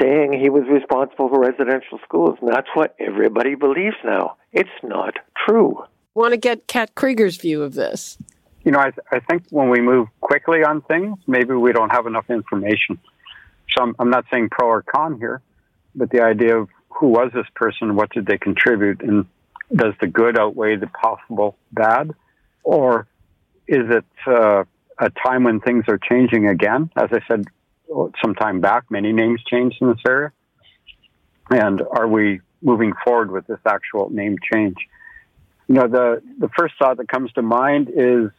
saying 0.00 0.38
he 0.40 0.50
was 0.50 0.64
responsible 0.70 1.28
for 1.28 1.40
residential 1.40 1.98
schools, 2.04 2.38
and 2.40 2.50
that's 2.50 2.68
what 2.74 2.94
everybody 2.98 3.54
believes 3.54 3.96
now. 4.04 4.36
It's 4.52 4.68
not 4.82 5.14
true. 5.46 5.84
Want 6.14 6.32
to 6.32 6.36
get 6.36 6.66
Kat 6.66 6.94
Krieger's 6.94 7.36
view 7.36 7.62
of 7.62 7.74
this? 7.74 8.18
You 8.64 8.72
know, 8.72 8.78
I, 8.78 8.92
I 9.10 9.20
think 9.20 9.44
when 9.50 9.70
we 9.70 9.80
move 9.80 10.08
quickly 10.20 10.62
on 10.64 10.82
things, 10.82 11.18
maybe 11.26 11.54
we 11.54 11.72
don't 11.72 11.90
have 11.90 12.06
enough 12.06 12.28
information. 12.28 12.98
So 13.70 13.82
I'm, 13.82 13.94
I'm 13.98 14.10
not 14.10 14.24
saying 14.30 14.48
pro 14.50 14.68
or 14.68 14.82
con 14.82 15.18
here, 15.18 15.40
but 15.94 16.10
the 16.10 16.22
idea 16.22 16.56
of 16.58 16.68
who 16.88 17.08
was 17.08 17.30
this 17.32 17.46
person, 17.54 17.96
what 17.96 18.10
did 18.10 18.26
they 18.26 18.36
contribute, 18.36 19.02
and 19.02 19.26
does 19.74 19.94
the 20.00 20.06
good 20.06 20.38
outweigh 20.38 20.76
the 20.76 20.88
possible 20.88 21.56
bad, 21.72 22.12
or 22.62 23.06
is 23.66 23.88
it 23.88 24.04
uh, 24.26 24.64
a 24.98 25.10
time 25.10 25.44
when 25.44 25.60
things 25.60 25.84
are 25.88 25.98
changing 25.98 26.48
again? 26.48 26.90
As 26.96 27.08
I 27.12 27.20
said 27.28 27.44
some 28.22 28.34
time 28.34 28.60
back, 28.60 28.90
many 28.90 29.12
names 29.12 29.42
changed 29.44 29.78
in 29.80 29.88
this 29.88 30.00
area, 30.06 30.32
and 31.50 31.80
are 31.90 32.08
we 32.08 32.40
moving 32.60 32.92
forward 33.04 33.30
with 33.30 33.46
this 33.46 33.60
actual 33.64 34.10
name 34.10 34.36
change? 34.52 34.76
You 35.68 35.76
know, 35.76 35.88
the 35.88 36.22
the 36.38 36.48
first 36.58 36.74
thought 36.78 36.96
that 36.98 37.08
comes 37.08 37.32
to 37.32 37.42
mind 37.42 37.90
is 37.94 38.30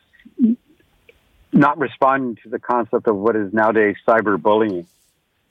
not 1.54 1.78
responding 1.78 2.38
to 2.44 2.50
the 2.50 2.60
concept 2.60 3.08
of 3.08 3.16
what 3.16 3.36
is 3.36 3.54
nowadays 3.54 3.96
cyberbullying. 4.08 4.86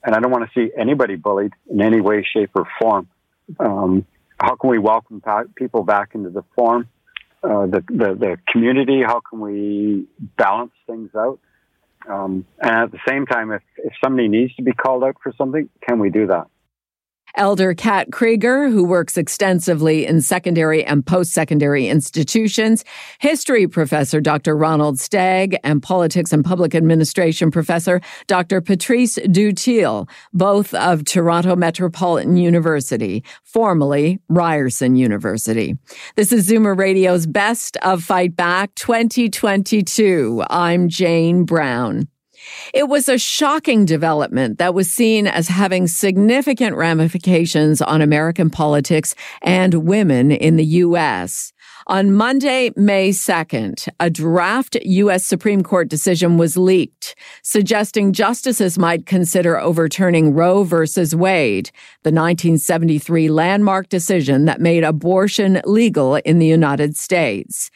And 0.03 0.15
I 0.15 0.19
don't 0.19 0.31
want 0.31 0.49
to 0.49 0.59
see 0.59 0.71
anybody 0.75 1.15
bullied 1.15 1.53
in 1.69 1.81
any 1.81 2.01
way, 2.01 2.23
shape, 2.23 2.51
or 2.55 2.67
form. 2.79 3.07
Um, 3.59 4.05
how 4.39 4.55
can 4.55 4.69
we 4.69 4.79
welcome 4.79 5.21
people 5.55 5.83
back 5.83 6.15
into 6.15 6.31
the 6.31 6.43
form, 6.55 6.87
uh, 7.43 7.67
the, 7.67 7.83
the, 7.87 8.15
the 8.15 8.37
community? 8.47 9.03
How 9.05 9.19
can 9.19 9.39
we 9.39 10.07
balance 10.37 10.73
things 10.87 11.11
out? 11.15 11.39
Um, 12.09 12.47
and 12.59 12.71
at 12.71 12.91
the 12.91 12.99
same 13.07 13.27
time, 13.27 13.51
if, 13.51 13.61
if 13.77 13.93
somebody 14.03 14.27
needs 14.27 14.55
to 14.55 14.63
be 14.63 14.73
called 14.73 15.03
out 15.03 15.17
for 15.21 15.31
something, 15.37 15.69
can 15.87 15.99
we 15.99 16.09
do 16.09 16.27
that? 16.27 16.47
Elder 17.35 17.73
Kat 17.73 18.11
Krieger, 18.11 18.69
who 18.69 18.83
works 18.83 19.17
extensively 19.17 20.05
in 20.05 20.21
secondary 20.21 20.83
and 20.83 21.05
post 21.05 21.33
secondary 21.33 21.87
institutions, 21.87 22.83
history 23.19 23.67
professor 23.67 24.21
Dr. 24.21 24.55
Ronald 24.55 24.99
Stagg, 24.99 25.55
and 25.63 25.81
politics 25.81 26.33
and 26.33 26.43
public 26.43 26.75
administration 26.75 27.51
professor 27.51 28.01
Dr. 28.27 28.61
Patrice 28.61 29.17
Dutil, 29.17 30.09
both 30.33 30.73
of 30.73 31.05
Toronto 31.05 31.55
Metropolitan 31.55 32.37
University, 32.37 33.23
formerly 33.43 34.19
Ryerson 34.29 34.95
University. 34.95 35.77
This 36.15 36.31
is 36.31 36.49
Zoomer 36.49 36.77
Radio's 36.77 37.25
Best 37.25 37.77
of 37.77 38.03
Fight 38.03 38.35
Back 38.35 38.75
2022. 38.75 40.43
I'm 40.49 40.89
Jane 40.89 41.45
Brown. 41.45 42.10
It 42.73 42.87
was 42.87 43.09
a 43.09 43.17
shocking 43.17 43.85
development 43.85 44.57
that 44.57 44.73
was 44.73 44.91
seen 44.91 45.27
as 45.27 45.47
having 45.47 45.87
significant 45.87 46.75
ramifications 46.75 47.81
on 47.81 48.01
American 48.01 48.49
politics 48.49 49.15
and 49.41 49.85
women 49.85 50.31
in 50.31 50.55
the 50.55 50.65
U.S. 50.65 51.53
On 51.87 52.13
Monday, 52.13 52.71
May 52.75 53.09
2nd, 53.09 53.89
a 53.99 54.09
draft 54.09 54.77
U.S. 54.83 55.25
Supreme 55.25 55.63
Court 55.63 55.89
decision 55.89 56.37
was 56.37 56.55
leaked, 56.55 57.15
suggesting 57.41 58.13
justices 58.13 58.77
might 58.77 59.05
consider 59.05 59.59
overturning 59.59 60.33
Roe 60.33 60.63
v. 60.63 60.75
Wade, 61.15 61.71
the 62.03 62.11
1973 62.11 63.29
landmark 63.29 63.89
decision 63.89 64.45
that 64.45 64.61
made 64.61 64.83
abortion 64.83 65.61
legal 65.65 66.15
in 66.17 66.39
the 66.39 66.47
United 66.47 66.95
States. 66.95 67.71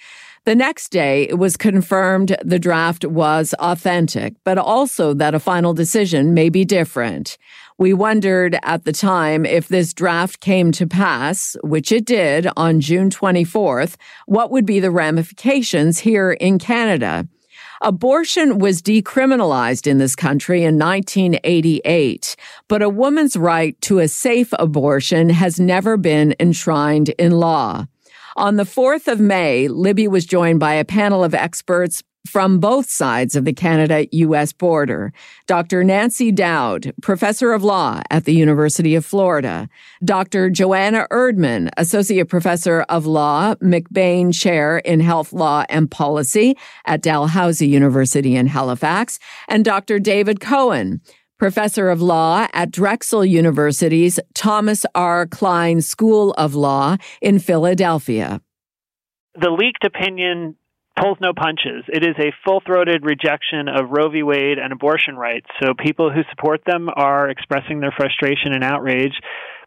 The 0.45 0.55
next 0.55 0.89
day, 0.89 1.23
it 1.23 1.39
was 1.39 1.57
confirmed 1.57 2.37
the 2.43 2.59
draft 2.59 3.03
was 3.03 3.55
authentic, 3.57 4.35
but 4.43 4.59
also 4.59 5.15
that 5.15 5.33
a 5.33 5.39
final 5.39 5.73
decision 5.73 6.35
may 6.35 6.49
be 6.49 6.63
different. 6.63 7.39
We 7.79 7.95
wondered 7.95 8.59
at 8.61 8.85
the 8.85 8.93
time 8.93 9.47
if 9.47 9.69
this 9.69 9.91
draft 9.91 10.41
came 10.41 10.71
to 10.73 10.85
pass, 10.85 11.57
which 11.63 11.91
it 11.91 12.05
did 12.05 12.47
on 12.55 12.79
June 12.79 13.09
24th, 13.09 13.95
what 14.27 14.51
would 14.51 14.67
be 14.67 14.79
the 14.79 14.91
ramifications 14.91 15.97
here 15.97 16.33
in 16.33 16.59
Canada. 16.59 17.27
Abortion 17.81 18.59
was 18.59 18.83
decriminalized 18.83 19.87
in 19.87 19.97
this 19.97 20.15
country 20.15 20.63
in 20.63 20.77
1988, 20.77 22.35
but 22.67 22.83
a 22.83 22.89
woman's 22.89 23.35
right 23.35 23.81
to 23.81 23.97
a 23.97 24.07
safe 24.07 24.53
abortion 24.59 25.31
has 25.31 25.59
never 25.59 25.97
been 25.97 26.35
enshrined 26.39 27.09
in 27.17 27.31
law. 27.31 27.87
On 28.37 28.57
the 28.57 28.63
4th 28.63 29.07
of 29.07 29.21
May, 29.21 29.69
Libby 29.69 30.09
was 30.09 30.25
joined 30.25 30.59
by 30.59 30.73
a 30.73 30.83
panel 30.83 31.23
of 31.23 31.33
experts 31.33 32.03
from 32.27 32.59
both 32.59 32.89
sides 32.89 33.33
of 33.33 33.45
the 33.45 33.53
Canada 33.53 34.07
US 34.11 34.51
border. 34.51 35.13
Dr. 35.47 35.85
Nancy 35.85 36.33
Dowd, 36.33 36.91
professor 37.01 37.53
of 37.53 37.63
law 37.63 38.01
at 38.09 38.25
the 38.25 38.33
University 38.33 38.93
of 38.93 39.05
Florida. 39.05 39.69
Dr. 40.03 40.49
Joanna 40.49 41.07
Erdman, 41.11 41.69
associate 41.77 42.27
professor 42.27 42.81
of 42.89 43.05
law, 43.05 43.55
MacBain 43.55 44.37
chair 44.37 44.79
in 44.79 44.99
health 44.99 45.31
law 45.31 45.63
and 45.69 45.89
policy 45.89 46.57
at 46.85 47.01
Dalhousie 47.01 47.69
University 47.69 48.35
in 48.35 48.47
Halifax. 48.47 49.17
And 49.47 49.63
Dr. 49.63 49.97
David 49.97 50.41
Cohen, 50.41 50.99
professor 51.37 51.89
of 51.89 52.01
law 52.01 52.47
at 52.53 52.71
Drexel 52.71 53.25
University's 53.25 54.19
Thomas 54.33 54.85
R. 54.95 55.25
Kline 55.25 55.81
School 55.81 56.31
of 56.33 56.55
Law 56.55 56.97
in 57.21 57.39
Philadelphia. 57.39 58.41
The 59.39 59.49
leaked 59.49 59.83
opinion 59.83 60.55
pulls 60.99 61.17
no 61.19 61.33
punches. 61.33 61.83
It 61.89 62.03
is 62.03 62.15
a 62.17 62.31
full 62.45 62.61
throated 62.65 63.03
rejection 63.05 63.67
of 63.67 63.89
Roe 63.89 64.09
v. 64.09 64.23
Wade 64.23 64.57
and 64.57 64.71
abortion 64.71 65.15
rights. 65.17 65.47
So 65.61 65.73
people 65.77 66.09
who 66.09 66.21
support 66.29 66.61
them 66.65 66.87
are 66.95 67.29
expressing 67.29 67.81
their 67.81 67.93
frustration 67.95 68.53
and 68.53 68.63
outrage. 68.63 69.13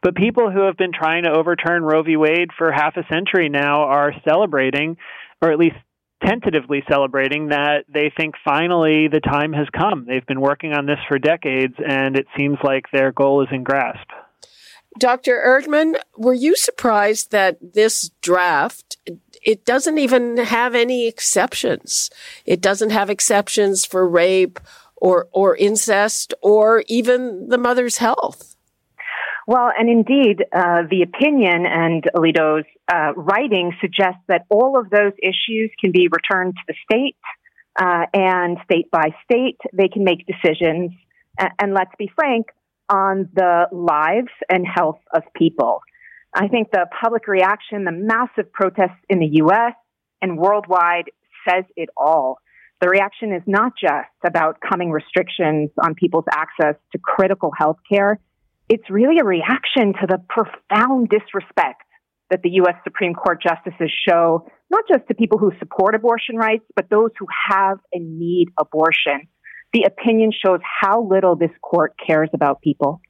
But 0.02 0.14
people 0.14 0.50
who 0.50 0.64
have 0.66 0.76
been 0.76 0.92
trying 0.92 1.24
to 1.24 1.32
overturn 1.32 1.82
Roe 1.82 2.02
v. 2.02 2.16
Wade 2.16 2.50
for 2.56 2.72
half 2.72 2.96
a 2.96 3.06
century 3.12 3.48
now 3.48 3.82
are 3.82 4.14
celebrating, 4.26 4.96
or 5.42 5.52
at 5.52 5.58
least 5.58 5.76
tentatively 6.24 6.82
celebrating, 6.90 7.48
that 7.48 7.84
they 7.88 8.12
think 8.16 8.34
finally 8.44 9.08
the 9.08 9.20
time 9.20 9.52
has 9.52 9.66
come. 9.76 10.04
They've 10.06 10.26
been 10.26 10.40
working 10.40 10.72
on 10.72 10.86
this 10.86 10.98
for 11.08 11.18
decades, 11.18 11.74
and 11.86 12.16
it 12.16 12.26
seems 12.36 12.58
like 12.62 12.86
their 12.92 13.12
goal 13.12 13.42
is 13.42 13.48
in 13.52 13.62
grasp. 13.64 14.08
Dr. 14.98 15.42
Erdman, 15.46 15.94
were 16.16 16.34
you 16.34 16.56
surprised 16.56 17.30
that 17.30 17.58
this 17.74 18.10
draft 18.20 18.96
it 19.42 19.64
doesn't 19.64 19.98
even 19.98 20.36
have 20.38 20.74
any 20.74 21.06
exceptions. 21.06 22.10
It 22.44 22.60
doesn't 22.60 22.90
have 22.90 23.10
exceptions 23.10 23.84
for 23.84 24.08
rape 24.08 24.60
or, 24.96 25.28
or 25.32 25.56
incest 25.56 26.34
or 26.42 26.84
even 26.88 27.48
the 27.48 27.58
mother's 27.58 27.98
health. 27.98 28.56
Well, 29.49 29.70
and 29.74 29.88
indeed, 29.88 30.44
uh, 30.53 30.82
the 30.90 31.01
opinion 31.01 31.64
and 31.64 32.05
Alito's 32.14 32.66
uh, 32.86 33.14
writing 33.16 33.72
suggests 33.80 34.20
that 34.28 34.44
all 34.51 34.78
of 34.78 34.90
those 34.90 35.14
issues 35.22 35.70
can 35.80 35.90
be 35.90 36.07
returned 36.12 36.53
to 36.55 36.62
the 36.68 36.74
state, 36.84 37.16
uh, 37.80 38.05
and 38.12 38.59
state 38.64 38.90
by 38.90 39.14
state, 39.24 39.57
they 39.72 39.88
can 39.88 40.05
make 40.05 40.26
decisions. 40.26 40.92
And, 41.38 41.51
and 41.59 41.72
let's 41.72 41.92
be 41.99 42.11
frank, 42.14 42.49
on 42.90 43.30
the 43.32 43.68
lives 43.72 44.28
and 44.51 44.66
health 44.66 45.01
of 45.14 45.22
people. 45.34 45.80
I 46.34 46.49
think 46.49 46.70
the 46.70 46.84
public 47.03 47.26
reaction, 47.26 47.84
the 47.84 47.92
massive 47.92 48.53
protests 48.53 49.01
in 49.09 49.18
the 49.18 49.40
US 49.44 49.72
and 50.20 50.36
worldwide 50.36 51.11
says 51.49 51.64
it 51.74 51.88
all. 51.96 52.36
The 52.82 52.88
reaction 52.88 53.32
is 53.32 53.42
not 53.46 53.72
just 53.80 54.11
about 54.26 54.59
coming 54.61 54.90
restrictions 54.90 55.70
on 55.82 55.94
people's 55.94 56.26
access 56.30 56.74
to 56.92 56.99
critical 56.99 57.51
health 57.57 57.78
care. 57.90 58.20
It's 58.68 58.88
really 58.90 59.18
a 59.18 59.24
reaction 59.24 59.94
to 60.00 60.06
the 60.06 60.18
profound 60.28 61.08
disrespect 61.08 61.82
that 62.30 62.42
the 62.42 62.50
U.S. 62.50 62.74
Supreme 62.84 63.14
Court 63.14 63.42
justices 63.42 63.90
show, 64.06 64.46
not 64.70 64.84
just 64.88 65.08
to 65.08 65.14
people 65.14 65.38
who 65.38 65.52
support 65.58 65.94
abortion 65.94 66.36
rights, 66.36 66.64
but 66.76 66.90
those 66.90 67.10
who 67.18 67.26
have 67.50 67.78
and 67.92 68.18
need 68.18 68.48
abortion. 68.58 69.28
The 69.72 69.84
opinion 69.84 70.32
shows 70.32 70.60
how 70.62 71.02
little 71.02 71.36
this 71.36 71.50
court 71.62 71.94
cares 72.04 72.28
about 72.32 72.60
people. 72.60 73.00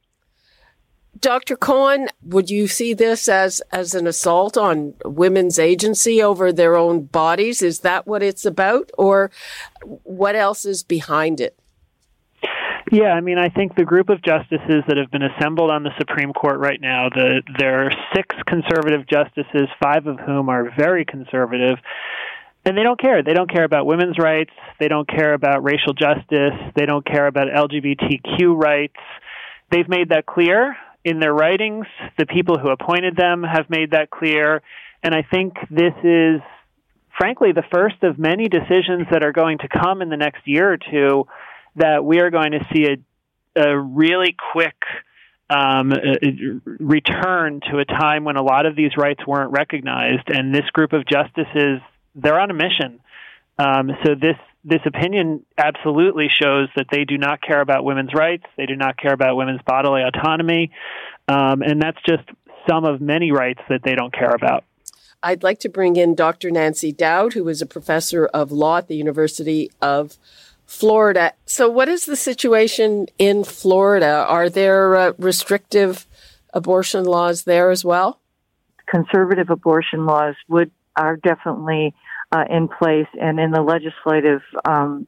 Dr. 1.20 1.56
Cohen, 1.56 2.08
would 2.22 2.48
you 2.48 2.68
see 2.68 2.94
this 2.94 3.28
as, 3.28 3.60
as 3.72 3.94
an 3.94 4.06
assault 4.06 4.56
on 4.56 4.94
women's 5.04 5.58
agency 5.58 6.22
over 6.22 6.52
their 6.52 6.76
own 6.76 7.04
bodies? 7.04 7.60
Is 7.60 7.80
that 7.80 8.06
what 8.06 8.22
it's 8.22 8.44
about? 8.44 8.90
Or 8.96 9.32
what 9.82 10.36
else 10.36 10.64
is 10.64 10.84
behind 10.84 11.40
it? 11.40 11.58
Yeah, 12.90 13.12
I 13.12 13.20
mean, 13.20 13.38
I 13.38 13.48
think 13.48 13.74
the 13.74 13.84
group 13.84 14.08
of 14.08 14.22
justices 14.22 14.82
that 14.88 14.96
have 14.96 15.10
been 15.10 15.22
assembled 15.22 15.70
on 15.70 15.82
the 15.82 15.90
Supreme 15.98 16.32
Court 16.32 16.58
right 16.58 16.80
now, 16.80 17.08
the, 17.10 17.42
there 17.58 17.86
are 17.86 17.90
six 18.14 18.34
conservative 18.46 19.06
justices, 19.06 19.68
five 19.82 20.06
of 20.06 20.18
whom 20.20 20.48
are 20.48 20.72
very 20.76 21.04
conservative, 21.04 21.78
and 22.64 22.78
they 22.78 22.82
don't 22.82 22.98
care. 22.98 23.22
They 23.22 23.34
don't 23.34 23.50
care 23.50 23.64
about 23.64 23.86
women's 23.86 24.18
rights. 24.18 24.52
They 24.80 24.88
don't 24.88 25.08
care 25.08 25.34
about 25.34 25.64
racial 25.64 25.92
justice. 25.92 26.54
They 26.76 26.86
don't 26.86 27.04
care 27.04 27.26
about 27.26 27.48
LGBTQ 27.48 28.56
rights. 28.56 28.96
They've 29.70 29.88
made 29.88 30.10
that 30.10 30.24
clear 30.24 30.76
in 31.04 31.20
their 31.20 31.34
writings. 31.34 31.86
The 32.18 32.26
people 32.26 32.58
who 32.58 32.70
appointed 32.70 33.16
them 33.16 33.42
have 33.42 33.68
made 33.68 33.90
that 33.90 34.10
clear. 34.10 34.62
And 35.02 35.14
I 35.14 35.22
think 35.22 35.54
this 35.70 35.94
is, 36.02 36.40
frankly, 37.18 37.52
the 37.52 37.64
first 37.70 38.02
of 38.02 38.18
many 38.18 38.48
decisions 38.48 39.06
that 39.10 39.22
are 39.22 39.32
going 39.32 39.58
to 39.58 39.68
come 39.68 40.00
in 40.00 40.08
the 40.08 40.16
next 40.16 40.46
year 40.46 40.72
or 40.72 40.78
two 40.78 41.26
that 41.78 42.04
we 42.04 42.20
are 42.20 42.30
going 42.30 42.52
to 42.52 42.66
see 42.72 42.86
a, 42.86 43.60
a 43.60 43.78
really 43.78 44.36
quick 44.52 44.76
um, 45.50 45.92
return 46.64 47.60
to 47.70 47.78
a 47.78 47.84
time 47.84 48.24
when 48.24 48.36
a 48.36 48.42
lot 48.42 48.66
of 48.66 48.76
these 48.76 48.96
rights 48.96 49.26
weren't 49.26 49.50
recognized. 49.50 50.28
And 50.28 50.54
this 50.54 50.66
group 50.72 50.92
of 50.92 51.06
justices, 51.06 51.80
they're 52.14 52.38
on 52.38 52.50
a 52.50 52.54
mission. 52.54 53.00
Um, 53.58 53.90
so 54.04 54.14
this 54.14 54.36
this 54.64 54.80
opinion 54.84 55.46
absolutely 55.56 56.28
shows 56.28 56.68
that 56.76 56.86
they 56.90 57.04
do 57.04 57.16
not 57.16 57.40
care 57.40 57.60
about 57.60 57.84
women's 57.84 58.12
rights. 58.12 58.44
They 58.56 58.66
do 58.66 58.76
not 58.76 58.98
care 58.98 59.14
about 59.14 59.36
women's 59.36 59.62
bodily 59.62 60.02
autonomy. 60.02 60.72
Um, 61.26 61.62
and 61.62 61.80
that's 61.80 61.98
just 62.06 62.24
some 62.68 62.84
of 62.84 63.00
many 63.00 63.32
rights 63.32 63.60
that 63.70 63.82
they 63.82 63.94
don't 63.94 64.12
care 64.12 64.34
about. 64.34 64.64
I'd 65.22 65.42
like 65.42 65.58
to 65.60 65.68
bring 65.68 65.96
in 65.96 66.14
Dr. 66.14 66.50
Nancy 66.50 66.92
Dowd, 66.92 67.32
who 67.32 67.48
is 67.48 67.62
a 67.62 67.66
professor 67.66 68.26
of 68.26 68.52
law 68.52 68.78
at 68.78 68.88
the 68.88 68.96
University 68.96 69.70
of 69.80 70.16
Florida. 70.68 71.32
So, 71.46 71.70
what 71.70 71.88
is 71.88 72.04
the 72.04 72.14
situation 72.14 73.06
in 73.18 73.42
Florida? 73.42 74.26
Are 74.28 74.50
there 74.50 74.96
uh, 74.96 75.12
restrictive 75.18 76.06
abortion 76.52 77.04
laws 77.04 77.44
there 77.44 77.70
as 77.70 77.86
well? 77.86 78.20
Conservative 78.86 79.48
abortion 79.48 80.04
laws 80.04 80.34
would 80.46 80.70
are 80.94 81.16
definitely 81.16 81.94
uh, 82.32 82.44
in 82.50 82.68
place 82.68 83.06
and 83.18 83.40
in 83.40 83.50
the 83.50 83.62
legislative 83.62 84.42
um, 84.66 85.06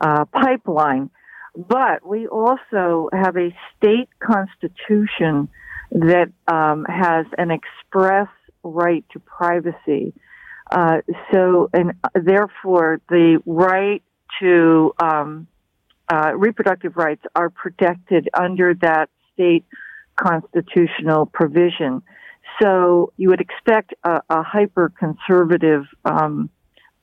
uh, 0.00 0.24
pipeline. 0.24 1.10
But 1.56 2.04
we 2.04 2.26
also 2.26 3.08
have 3.12 3.36
a 3.36 3.54
state 3.76 4.08
constitution 4.18 5.48
that 5.92 6.32
um, 6.48 6.84
has 6.86 7.26
an 7.38 7.52
express 7.52 8.28
right 8.64 9.04
to 9.12 9.20
privacy. 9.20 10.12
Uh, 10.70 11.02
so, 11.32 11.70
and 11.72 11.92
therefore, 12.14 13.00
the 13.08 13.40
right 13.46 14.02
to 14.40 14.92
um, 15.02 15.46
uh, 16.12 16.32
reproductive 16.36 16.96
rights 16.96 17.22
are 17.34 17.50
protected 17.50 18.28
under 18.34 18.74
that 18.74 19.10
state 19.34 19.64
constitutional 20.16 21.26
provision. 21.26 22.02
So 22.60 23.12
you 23.16 23.28
would 23.28 23.40
expect 23.40 23.94
a, 24.04 24.20
a 24.28 24.42
hyper 24.42 24.92
conservative 24.98 25.84
um, 26.04 26.50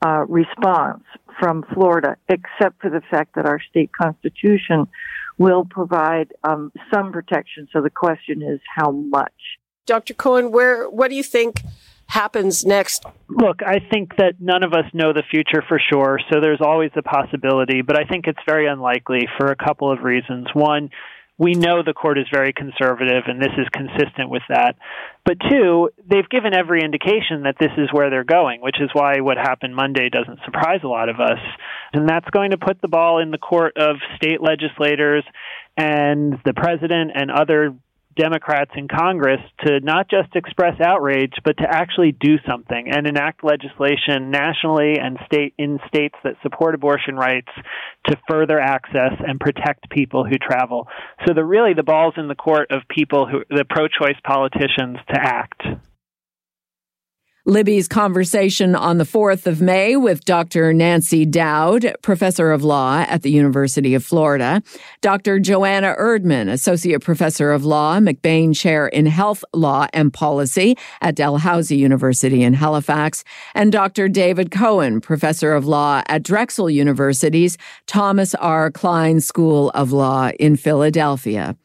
uh, 0.04 0.24
response 0.28 1.04
from 1.40 1.64
Florida, 1.72 2.16
except 2.28 2.80
for 2.80 2.90
the 2.90 3.00
fact 3.10 3.34
that 3.36 3.46
our 3.46 3.60
state 3.60 3.90
constitution 3.92 4.86
will 5.38 5.64
provide 5.64 6.32
um, 6.44 6.72
some 6.92 7.12
protection. 7.12 7.68
So 7.72 7.80
the 7.80 7.90
question 7.90 8.42
is 8.42 8.60
how 8.74 8.90
much. 8.90 9.32
Dr. 9.86 10.14
Cohen, 10.14 10.50
where 10.50 10.88
what 10.90 11.08
do 11.08 11.14
you 11.14 11.22
think 11.22 11.62
happens 12.08 12.64
next? 12.64 13.04
Look, 13.28 13.60
I 13.64 13.78
think 13.90 14.16
that 14.16 14.34
none 14.40 14.64
of 14.64 14.72
us 14.72 14.84
know 14.92 15.12
the 15.12 15.22
future 15.30 15.62
for 15.68 15.80
sure, 15.92 16.18
so 16.30 16.40
there's 16.40 16.60
always 16.60 16.90
a 16.96 17.02
possibility, 17.02 17.82
but 17.82 17.98
I 17.98 18.04
think 18.04 18.26
it's 18.26 18.38
very 18.46 18.66
unlikely 18.66 19.28
for 19.38 19.46
a 19.46 19.56
couple 19.56 19.92
of 19.92 20.00
reasons. 20.02 20.46
One, 20.54 20.90
we 21.38 21.52
know 21.52 21.82
the 21.82 21.92
court 21.92 22.18
is 22.18 22.26
very 22.32 22.52
conservative, 22.54 23.24
and 23.26 23.40
this 23.40 23.52
is 23.58 23.68
consistent 23.70 24.30
with 24.30 24.42
that. 24.48 24.76
But 25.24 25.36
two, 25.50 25.90
they've 26.08 26.28
given 26.30 26.54
every 26.54 26.82
indication 26.82 27.42
that 27.44 27.56
this 27.60 27.72
is 27.76 27.90
where 27.92 28.08
they're 28.08 28.24
going, 28.24 28.62
which 28.62 28.80
is 28.80 28.88
why 28.94 29.20
what 29.20 29.36
happened 29.36 29.76
Monday 29.76 30.08
doesn't 30.08 30.38
surprise 30.46 30.80
a 30.82 30.88
lot 30.88 31.10
of 31.10 31.20
us. 31.20 31.38
And 31.92 32.08
that's 32.08 32.28
going 32.30 32.52
to 32.52 32.58
put 32.58 32.80
the 32.80 32.88
ball 32.88 33.20
in 33.20 33.30
the 33.30 33.38
court 33.38 33.76
of 33.76 33.96
state 34.16 34.40
legislators 34.40 35.24
and 35.76 36.40
the 36.44 36.54
president 36.54 37.10
and 37.14 37.30
other 37.30 37.74
Democrats 38.16 38.70
in 38.76 38.88
Congress 38.88 39.40
to 39.64 39.80
not 39.80 40.08
just 40.08 40.34
express 40.34 40.80
outrage, 40.80 41.34
but 41.44 41.56
to 41.58 41.64
actually 41.68 42.12
do 42.12 42.36
something 42.48 42.88
and 42.90 43.06
enact 43.06 43.44
legislation 43.44 44.30
nationally 44.30 44.98
and 44.98 45.18
state 45.26 45.54
in 45.58 45.78
states 45.86 46.16
that 46.24 46.34
support 46.42 46.74
abortion 46.74 47.16
rights 47.16 47.50
to 48.08 48.16
further 48.28 48.58
access 48.58 49.12
and 49.26 49.38
protect 49.38 49.90
people 49.90 50.24
who 50.24 50.38
travel. 50.38 50.88
So 51.26 51.34
the 51.34 51.44
really 51.44 51.74
the 51.74 51.82
ball's 51.82 52.14
in 52.16 52.28
the 52.28 52.34
court 52.34 52.70
of 52.70 52.82
people 52.88 53.26
who 53.26 53.44
the 53.50 53.64
pro-choice 53.68 54.18
politicians 54.24 54.98
to 55.12 55.20
act. 55.20 55.62
Libby's 57.48 57.86
conversation 57.86 58.74
on 58.74 58.98
the 58.98 59.04
4th 59.04 59.46
of 59.46 59.60
May 59.60 59.94
with 59.94 60.24
Dr. 60.24 60.72
Nancy 60.72 61.24
Dowd, 61.24 61.94
professor 62.02 62.50
of 62.50 62.64
law 62.64 63.04
at 63.08 63.22
the 63.22 63.30
University 63.30 63.94
of 63.94 64.04
Florida, 64.04 64.64
Dr. 65.00 65.38
Joanna 65.38 65.94
Erdman, 65.96 66.50
associate 66.50 67.02
professor 67.02 67.52
of 67.52 67.64
law, 67.64 68.00
MacBain 68.00 68.52
chair 68.52 68.88
in 68.88 69.06
health 69.06 69.44
law 69.54 69.86
and 69.92 70.12
policy 70.12 70.76
at 71.00 71.14
Dalhousie 71.14 71.76
University 71.76 72.42
in 72.42 72.54
Halifax, 72.54 73.22
and 73.54 73.70
Dr. 73.70 74.08
David 74.08 74.50
Cohen, 74.50 75.00
professor 75.00 75.52
of 75.54 75.64
law 75.64 76.02
at 76.08 76.24
Drexel 76.24 76.68
University's 76.68 77.56
Thomas 77.86 78.34
R. 78.34 78.72
Kline 78.72 79.20
School 79.20 79.70
of 79.70 79.92
Law 79.92 80.30
in 80.40 80.56
Philadelphia. 80.56 81.56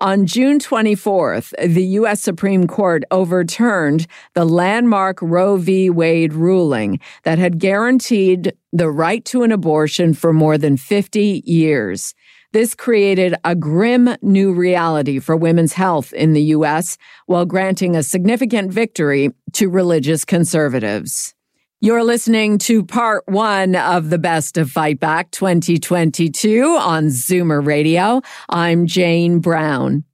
On 0.00 0.24
June 0.24 0.58
24th, 0.58 1.52
the 1.62 1.84
U.S. 1.84 2.22
Supreme 2.22 2.66
Court 2.66 3.02
overturned 3.10 4.06
the 4.32 4.46
landmark 4.46 5.18
Roe 5.20 5.58
v. 5.58 5.90
Wade 5.90 6.32
ruling 6.32 7.00
that 7.24 7.38
had 7.38 7.58
guaranteed 7.58 8.54
the 8.72 8.88
right 8.88 9.22
to 9.26 9.42
an 9.42 9.52
abortion 9.52 10.14
for 10.14 10.32
more 10.32 10.56
than 10.56 10.78
50 10.78 11.42
years. 11.44 12.14
This 12.52 12.74
created 12.74 13.34
a 13.44 13.54
grim 13.54 14.16
new 14.22 14.54
reality 14.54 15.18
for 15.18 15.36
women's 15.36 15.74
health 15.74 16.14
in 16.14 16.32
the 16.32 16.44
U.S. 16.44 16.96
while 17.26 17.44
granting 17.44 17.94
a 17.94 18.02
significant 18.02 18.72
victory 18.72 19.34
to 19.52 19.68
religious 19.68 20.24
conservatives. 20.24 21.34
You're 21.82 22.04
listening 22.04 22.58
to 22.58 22.84
part 22.84 23.26
one 23.26 23.74
of 23.74 24.10
the 24.10 24.18
Best 24.18 24.58
of 24.58 24.70
Fight 24.70 25.00
Back 25.00 25.30
2022 25.30 26.62
on 26.78 27.06
Zoomer 27.06 27.66
Radio. 27.66 28.20
I'm 28.50 28.86
Jane 28.86 29.38
Brown. 29.38 30.04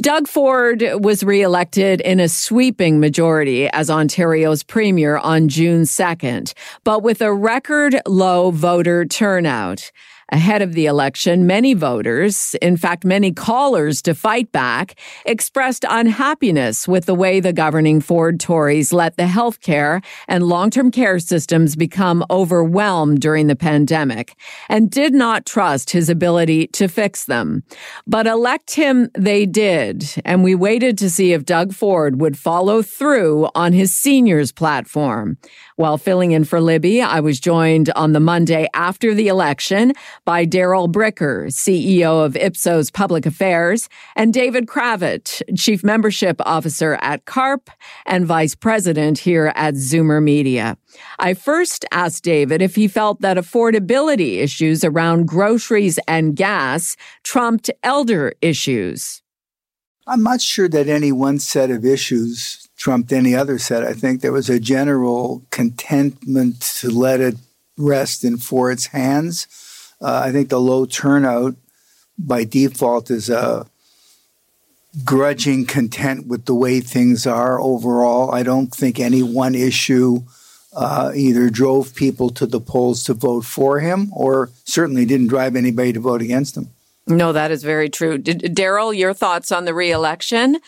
Doug 0.00 0.28
Ford 0.28 0.80
was 0.94 1.24
reelected 1.24 2.00
in 2.02 2.20
a 2.20 2.28
sweeping 2.28 3.00
majority 3.00 3.66
as 3.70 3.90
Ontario's 3.90 4.62
premier 4.62 5.16
on 5.16 5.48
June 5.48 5.82
2nd, 5.82 6.54
but 6.84 7.02
with 7.02 7.20
a 7.20 7.34
record 7.34 8.00
low 8.06 8.52
voter 8.52 9.04
turnout. 9.04 9.90
Ahead 10.30 10.60
of 10.60 10.74
the 10.74 10.84
election, 10.84 11.46
many 11.46 11.72
voters, 11.72 12.54
in 12.60 12.76
fact, 12.76 13.04
many 13.04 13.32
callers 13.32 14.02
to 14.02 14.14
fight 14.14 14.52
back, 14.52 14.94
expressed 15.24 15.86
unhappiness 15.88 16.86
with 16.86 17.06
the 17.06 17.14
way 17.14 17.40
the 17.40 17.52
governing 17.54 18.02
Ford 18.02 18.38
Tories 18.38 18.92
let 18.92 19.16
the 19.16 19.22
healthcare 19.22 20.04
and 20.26 20.44
long-term 20.44 20.90
care 20.90 21.18
systems 21.18 21.76
become 21.76 22.26
overwhelmed 22.30 23.20
during 23.20 23.46
the 23.46 23.56
pandemic 23.56 24.34
and 24.68 24.90
did 24.90 25.14
not 25.14 25.46
trust 25.46 25.90
his 25.90 26.10
ability 26.10 26.66
to 26.68 26.88
fix 26.88 27.24
them. 27.24 27.62
But 28.06 28.26
elect 28.26 28.74
him 28.74 29.08
they 29.16 29.46
did, 29.46 30.12
and 30.26 30.44
we 30.44 30.54
waited 30.54 30.98
to 30.98 31.08
see 31.08 31.32
if 31.32 31.46
Doug 31.46 31.72
Ford 31.72 32.20
would 32.20 32.36
follow 32.36 32.82
through 32.82 33.48
on 33.54 33.72
his 33.72 33.94
seniors 33.94 34.52
platform. 34.52 35.38
While 35.78 35.96
filling 35.96 36.32
in 36.32 36.42
for 36.42 36.60
Libby, 36.60 37.02
I 37.02 37.20
was 37.20 37.38
joined 37.38 37.88
on 37.90 38.12
the 38.12 38.18
Monday 38.18 38.66
after 38.74 39.14
the 39.14 39.28
election 39.28 39.92
by 40.24 40.44
Darrell 40.44 40.88
Bricker, 40.88 41.46
CEO 41.52 42.26
of 42.26 42.34
Ipsos 42.34 42.90
Public 42.90 43.24
Affairs, 43.26 43.88
and 44.16 44.34
David 44.34 44.66
Kravitz, 44.66 45.40
Chief 45.56 45.84
Membership 45.84 46.40
Officer 46.40 46.98
at 47.00 47.26
CARP 47.26 47.70
and 48.06 48.26
Vice 48.26 48.56
President 48.56 49.18
here 49.18 49.52
at 49.54 49.74
Zoomer 49.74 50.20
Media. 50.20 50.76
I 51.20 51.34
first 51.34 51.84
asked 51.92 52.24
David 52.24 52.60
if 52.60 52.74
he 52.74 52.88
felt 52.88 53.20
that 53.20 53.36
affordability 53.36 54.38
issues 54.38 54.82
around 54.82 55.28
groceries 55.28 56.00
and 56.08 56.34
gas 56.34 56.96
trumped 57.22 57.70
elder 57.84 58.32
issues. 58.42 59.22
I'm 60.08 60.24
not 60.24 60.40
sure 60.40 60.68
that 60.70 60.88
any 60.88 61.12
one 61.12 61.38
set 61.38 61.70
of 61.70 61.84
issues 61.84 62.67
trumped 62.78 63.12
any 63.12 63.34
other 63.34 63.58
set. 63.58 63.82
I 63.84 63.92
think 63.92 64.20
there 64.20 64.32
was 64.32 64.48
a 64.48 64.60
general 64.60 65.44
contentment 65.50 66.60
to 66.80 66.90
let 66.90 67.20
it 67.20 67.34
rest 67.76 68.24
in 68.24 68.38
Ford's 68.38 68.86
hands. 68.86 69.46
Uh, 70.00 70.22
I 70.24 70.32
think 70.32 70.48
the 70.48 70.60
low 70.60 70.86
turnout 70.86 71.56
by 72.16 72.44
default 72.44 73.10
is 73.10 73.28
a 73.28 73.66
grudging 75.04 75.66
content 75.66 76.26
with 76.26 76.46
the 76.46 76.54
way 76.54 76.80
things 76.80 77.26
are 77.26 77.60
overall. 77.60 78.32
I 78.32 78.42
don't 78.42 78.72
think 78.72 78.98
any 78.98 79.22
one 79.22 79.54
issue 79.54 80.20
uh, 80.74 81.12
either 81.14 81.50
drove 81.50 81.94
people 81.94 82.30
to 82.30 82.46
the 82.46 82.60
polls 82.60 83.02
to 83.04 83.14
vote 83.14 83.44
for 83.44 83.80
him 83.80 84.10
or 84.14 84.50
certainly 84.64 85.04
didn't 85.04 85.26
drive 85.28 85.56
anybody 85.56 85.92
to 85.92 86.00
vote 86.00 86.22
against 86.22 86.56
him. 86.56 86.70
No, 87.08 87.32
that 87.32 87.50
is 87.50 87.62
very 87.64 87.88
true. 87.88 88.18
Darrell, 88.18 88.92
your 88.92 89.14
thoughts 89.14 89.50
on 89.50 89.64
the 89.64 89.72
reelection, 89.72 90.58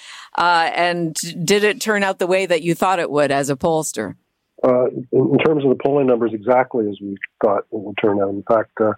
uh, 0.40 0.70
and 0.74 1.14
did 1.44 1.64
it 1.64 1.82
turn 1.82 2.02
out 2.02 2.18
the 2.18 2.26
way 2.26 2.46
that 2.46 2.62
you 2.62 2.74
thought 2.74 2.98
it 2.98 3.10
would 3.10 3.30
as 3.30 3.50
a 3.50 3.56
pollster? 3.56 4.16
Uh, 4.64 4.86
in 5.12 5.38
terms 5.44 5.64
of 5.64 5.70
the 5.70 5.78
polling 5.84 6.06
numbers, 6.06 6.32
exactly 6.32 6.88
as 6.88 6.98
we 7.00 7.14
thought 7.44 7.58
it 7.58 7.66
would 7.70 7.96
turn 8.02 8.20
out. 8.20 8.30
In 8.30 8.42
fact, 8.42 8.72
uh, 8.80 8.92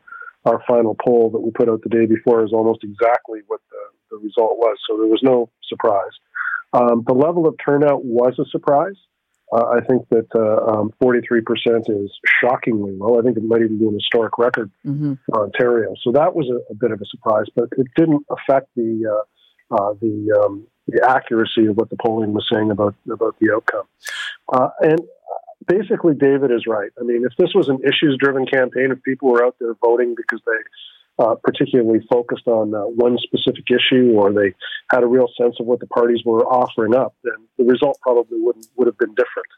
our 0.45 0.63
final 0.69 0.97
poll 1.05 1.31
that 1.31 1.41
we 1.41 1.51
put 1.51 1.69
out 1.69 1.83
the 1.83 1.89
day 1.89 2.07
before 2.07 2.45
is 2.45 2.53
almost 2.53 2.85
exactly 2.85 3.41
what 3.49 3.61
the, 3.71 4.17
the 4.17 4.23
result 4.23 4.57
was. 4.57 4.77
So 4.89 4.97
there 4.97 5.09
was 5.09 5.21
no 5.23 5.51
surprise. 5.69 6.13
Um, 6.73 7.03
the 7.07 7.15
level 7.15 7.47
of 7.49 7.57
turnout 7.65 8.05
was 8.05 8.39
a 8.39 8.45
surprise. 8.51 8.97
Uh, 9.53 9.67
I 9.67 9.81
think 9.81 10.09
that 10.11 10.27
uh, 10.35 10.81
um, 10.81 10.95
43% 11.03 12.05
is 12.05 12.11
shockingly 12.41 12.93
low. 12.93 13.19
I 13.19 13.23
think 13.23 13.37
it 13.37 13.43
might 13.43 13.63
even 13.63 13.79
be 13.79 13.87
an 13.87 13.95
historic 13.95 14.39
record 14.39 14.71
mm-hmm. 14.87 15.15
for 15.27 15.43
Ontario. 15.43 15.95
So 16.03 16.13
that 16.13 16.35
was 16.35 16.49
a, 16.49 16.73
a, 16.73 16.75
bit 16.75 16.91
of 16.91 17.01
a 17.03 17.05
surprise, 17.05 17.47
but 17.55 17.69
it 17.77 17.87
didn't 17.95 18.25
affect 18.31 18.69
the 18.75 19.13
uh, 19.13 19.25
uh 19.73 19.95
the 20.01 20.43
um, 20.45 20.67
the 20.89 21.07
accuracy 21.09 21.67
of 21.67 21.77
what 21.77 21.91
the 21.91 21.97
polling 21.97 22.33
was 22.33 22.47
saying 22.53 22.71
about 22.71 22.95
about 23.11 23.37
the 23.41 23.53
outcome. 23.55 23.87
Uh, 24.53 24.69
and 24.81 25.01
basically, 25.67 26.15
David 26.15 26.51
is 26.51 26.67
right. 26.67 26.91
I 27.01 27.05
mean, 27.05 27.25
if 27.25 27.37
this 27.39 27.55
was 27.55 27.69
an 27.69 27.79
issues 27.83 28.17
driven 28.19 28.47
campaign, 28.47 28.91
if 28.91 29.03
people 29.03 29.31
were 29.31 29.45
out 29.45 29.57
there 29.61 29.75
voting 29.83 30.15
because 30.17 30.41
they 30.47 31.25
uh, 31.25 31.35
particularly 31.43 32.01
focused 32.11 32.47
on 32.47 32.75
uh, 32.75 32.83
one 32.83 33.17
specific 33.19 33.65
issue 33.71 34.13
or 34.17 34.33
they 34.33 34.55
had 34.91 35.03
a 35.03 35.07
real 35.07 35.29
sense 35.41 35.57
of 35.61 35.67
what 35.67 35.81
the 35.81 35.87
parties 35.87 36.23
were 36.25 36.45
offering 36.47 36.95
up, 36.95 37.15
then 37.23 37.35
the 37.59 37.65
result 37.65 37.99
probably 38.03 38.41
wouldn't 38.41 38.67
would 38.77 38.87
have 38.87 38.99
been 38.99 39.15
different. 39.15 39.49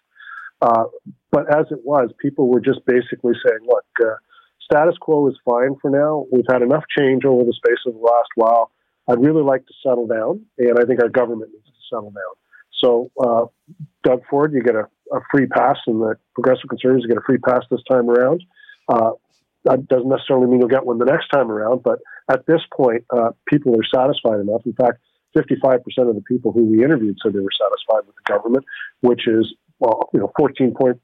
Uh, 0.60 0.84
but 1.30 1.52
as 1.52 1.66
it 1.70 1.80
was, 1.84 2.10
people 2.20 2.48
were 2.48 2.60
just 2.60 2.80
basically 2.86 3.34
saying, 3.46 3.60
"Look, 3.66 3.84
uh, 4.04 4.16
status 4.60 4.96
quo 5.00 5.28
is 5.28 5.36
fine 5.44 5.76
for 5.80 5.90
now. 5.90 6.26
We've 6.32 6.44
had 6.50 6.62
enough 6.62 6.84
change 6.96 7.24
over 7.24 7.44
the 7.44 7.52
space 7.52 7.82
of 7.86 7.94
the 7.94 8.00
last 8.00 8.30
while. 8.34 8.70
I'd 9.08 9.20
really 9.20 9.42
like 9.42 9.66
to 9.66 9.74
settle 9.82 10.06
down, 10.06 10.44
and 10.58 10.78
I 10.78 10.84
think 10.84 11.00
our 11.02 11.08
government 11.08 11.52
needs 11.52 11.66
to 11.66 11.72
settle 11.90 12.10
down." 12.10 12.34
So, 12.82 13.10
uh, 13.22 13.46
Doug 14.02 14.22
Ford, 14.28 14.52
you 14.52 14.62
get 14.62 14.74
a, 14.74 14.88
a, 15.12 15.20
free 15.30 15.46
pass, 15.46 15.78
and 15.86 16.00
the 16.00 16.16
Progressive 16.34 16.68
Conservatives 16.68 17.06
get 17.06 17.16
a 17.16 17.22
free 17.26 17.38
pass 17.38 17.62
this 17.70 17.82
time 17.88 18.10
around. 18.10 18.42
Uh, 18.88 19.12
that 19.64 19.88
doesn't 19.88 20.08
necessarily 20.08 20.46
mean 20.46 20.60
you'll 20.60 20.68
get 20.68 20.84
one 20.84 20.98
the 20.98 21.06
next 21.06 21.28
time 21.28 21.50
around, 21.50 21.82
but 21.82 22.00
at 22.30 22.46
this 22.46 22.60
point, 22.76 23.04
uh, 23.10 23.30
people 23.48 23.74
are 23.74 23.84
satisfied 23.84 24.40
enough. 24.40 24.62
In 24.66 24.74
fact, 24.74 24.98
55% 25.36 25.80
of 26.08 26.14
the 26.14 26.22
people 26.26 26.52
who 26.52 26.64
we 26.64 26.84
interviewed 26.84 27.16
said 27.22 27.32
they 27.32 27.40
were 27.40 27.50
satisfied 27.58 28.06
with 28.06 28.14
the 28.16 28.32
government, 28.32 28.64
which 29.00 29.26
is, 29.26 29.52
well, 29.78 30.08
you 30.12 30.20
know, 30.20 30.30
14 30.38 30.74
point, 30.78 31.00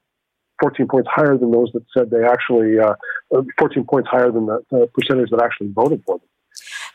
14 0.61 0.87
points 0.87 1.09
higher 1.11 1.37
than 1.37 1.51
those 1.51 1.71
that 1.73 1.83
said 1.95 2.09
they 2.09 2.23
actually, 2.23 2.79
uh, 2.79 2.93
14 3.59 3.83
points 3.85 4.09
higher 4.09 4.31
than 4.31 4.45
the, 4.45 4.61
the, 4.71 4.87
percentage 4.93 5.29
that 5.31 5.41
actually 5.43 5.71
voted 5.73 6.01
for 6.05 6.19
them. 6.19 6.27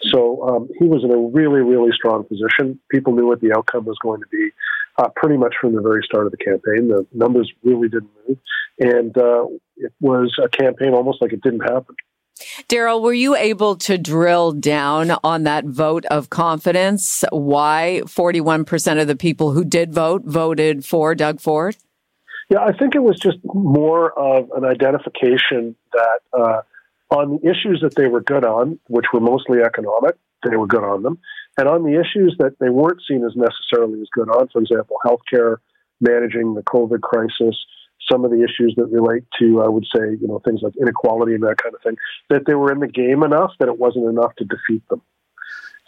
So 0.02 0.42
um, 0.48 0.68
he 0.78 0.86
was 0.86 1.04
in 1.04 1.10
a 1.10 1.18
really, 1.18 1.60
really 1.60 1.90
strong 1.92 2.24
position. 2.24 2.78
People 2.90 3.14
knew 3.14 3.26
what 3.26 3.40
the 3.40 3.52
outcome 3.56 3.84
was 3.84 3.96
going 4.02 4.20
to 4.20 4.26
be 4.28 4.50
uh, 4.98 5.08
pretty 5.16 5.36
much 5.36 5.54
from 5.60 5.74
the 5.74 5.82
very 5.82 6.02
start 6.04 6.26
of 6.26 6.32
the 6.32 6.38
campaign. 6.38 6.88
The 6.88 7.06
numbers 7.12 7.52
really 7.62 7.88
didn't 7.88 8.10
move. 8.28 8.38
And 8.78 9.16
uh, 9.16 9.46
it 9.76 9.92
was 10.00 10.36
a 10.42 10.48
campaign 10.48 10.92
almost 10.92 11.20
like 11.20 11.32
it 11.32 11.42
didn't 11.42 11.60
happen. 11.60 11.96
Darrell, 12.68 13.00
were 13.00 13.14
you 13.14 13.34
able 13.34 13.76
to 13.76 13.96
drill 13.96 14.52
down 14.52 15.12
on 15.24 15.44
that 15.44 15.64
vote 15.64 16.04
of 16.06 16.28
confidence? 16.28 17.24
Why 17.30 18.02
41% 18.04 19.00
of 19.00 19.06
the 19.06 19.16
people 19.16 19.52
who 19.52 19.64
did 19.64 19.94
vote 19.94 20.22
voted 20.24 20.84
for 20.84 21.14
Doug 21.14 21.40
Ford? 21.40 21.76
Yeah, 22.50 22.60
I 22.60 22.72
think 22.72 22.94
it 22.94 23.02
was 23.02 23.18
just 23.18 23.38
more 23.44 24.12
of 24.12 24.50
an 24.54 24.64
identification 24.64 25.74
that 25.92 26.20
uh, 26.32 26.60
on 27.10 27.38
the 27.38 27.48
issues 27.48 27.80
that 27.82 27.94
they 27.94 28.06
were 28.06 28.20
good 28.20 28.44
on, 28.44 28.78
which 28.88 29.06
were 29.12 29.20
mostly 29.20 29.60
economic, 29.60 30.16
they 30.48 30.56
were 30.56 30.66
good 30.66 30.84
on 30.84 31.02
them. 31.02 31.18
And 31.58 31.68
on 31.68 31.84
the 31.84 31.98
issues 31.98 32.36
that 32.38 32.58
they 32.60 32.68
weren't 32.68 33.00
seen 33.08 33.24
as 33.24 33.34
necessarily 33.36 34.00
as 34.00 34.08
good 34.12 34.28
on, 34.28 34.48
for 34.48 34.60
example, 34.60 34.96
healthcare, 35.04 35.56
managing 36.00 36.54
the 36.54 36.62
COVID 36.62 37.00
crisis, 37.00 37.56
some 38.10 38.24
of 38.24 38.30
the 38.30 38.44
issues 38.44 38.74
that 38.76 38.86
relate 38.86 39.24
to, 39.38 39.62
I 39.62 39.68
would 39.68 39.84
say, 39.84 40.16
you 40.20 40.28
know, 40.28 40.40
things 40.44 40.60
like 40.62 40.74
inequality 40.80 41.34
and 41.34 41.42
that 41.44 41.56
kind 41.62 41.74
of 41.74 41.82
thing, 41.82 41.96
that 42.30 42.42
they 42.46 42.54
were 42.54 42.72
in 42.72 42.80
the 42.80 42.86
game 42.86 43.22
enough 43.22 43.52
that 43.58 43.68
it 43.68 43.78
wasn't 43.78 44.06
enough 44.06 44.34
to 44.36 44.44
defeat 44.44 44.86
them. 44.88 45.00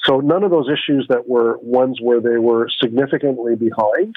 So 0.05 0.21
none 0.21 0.43
of 0.43 0.51
those 0.51 0.69
issues 0.69 1.07
that 1.11 1.29
were 1.29 1.59
ones 1.59 1.99
where 2.01 2.21
they 2.21 2.39
were 2.39 2.69
significantly 2.81 3.57
behind 3.57 4.17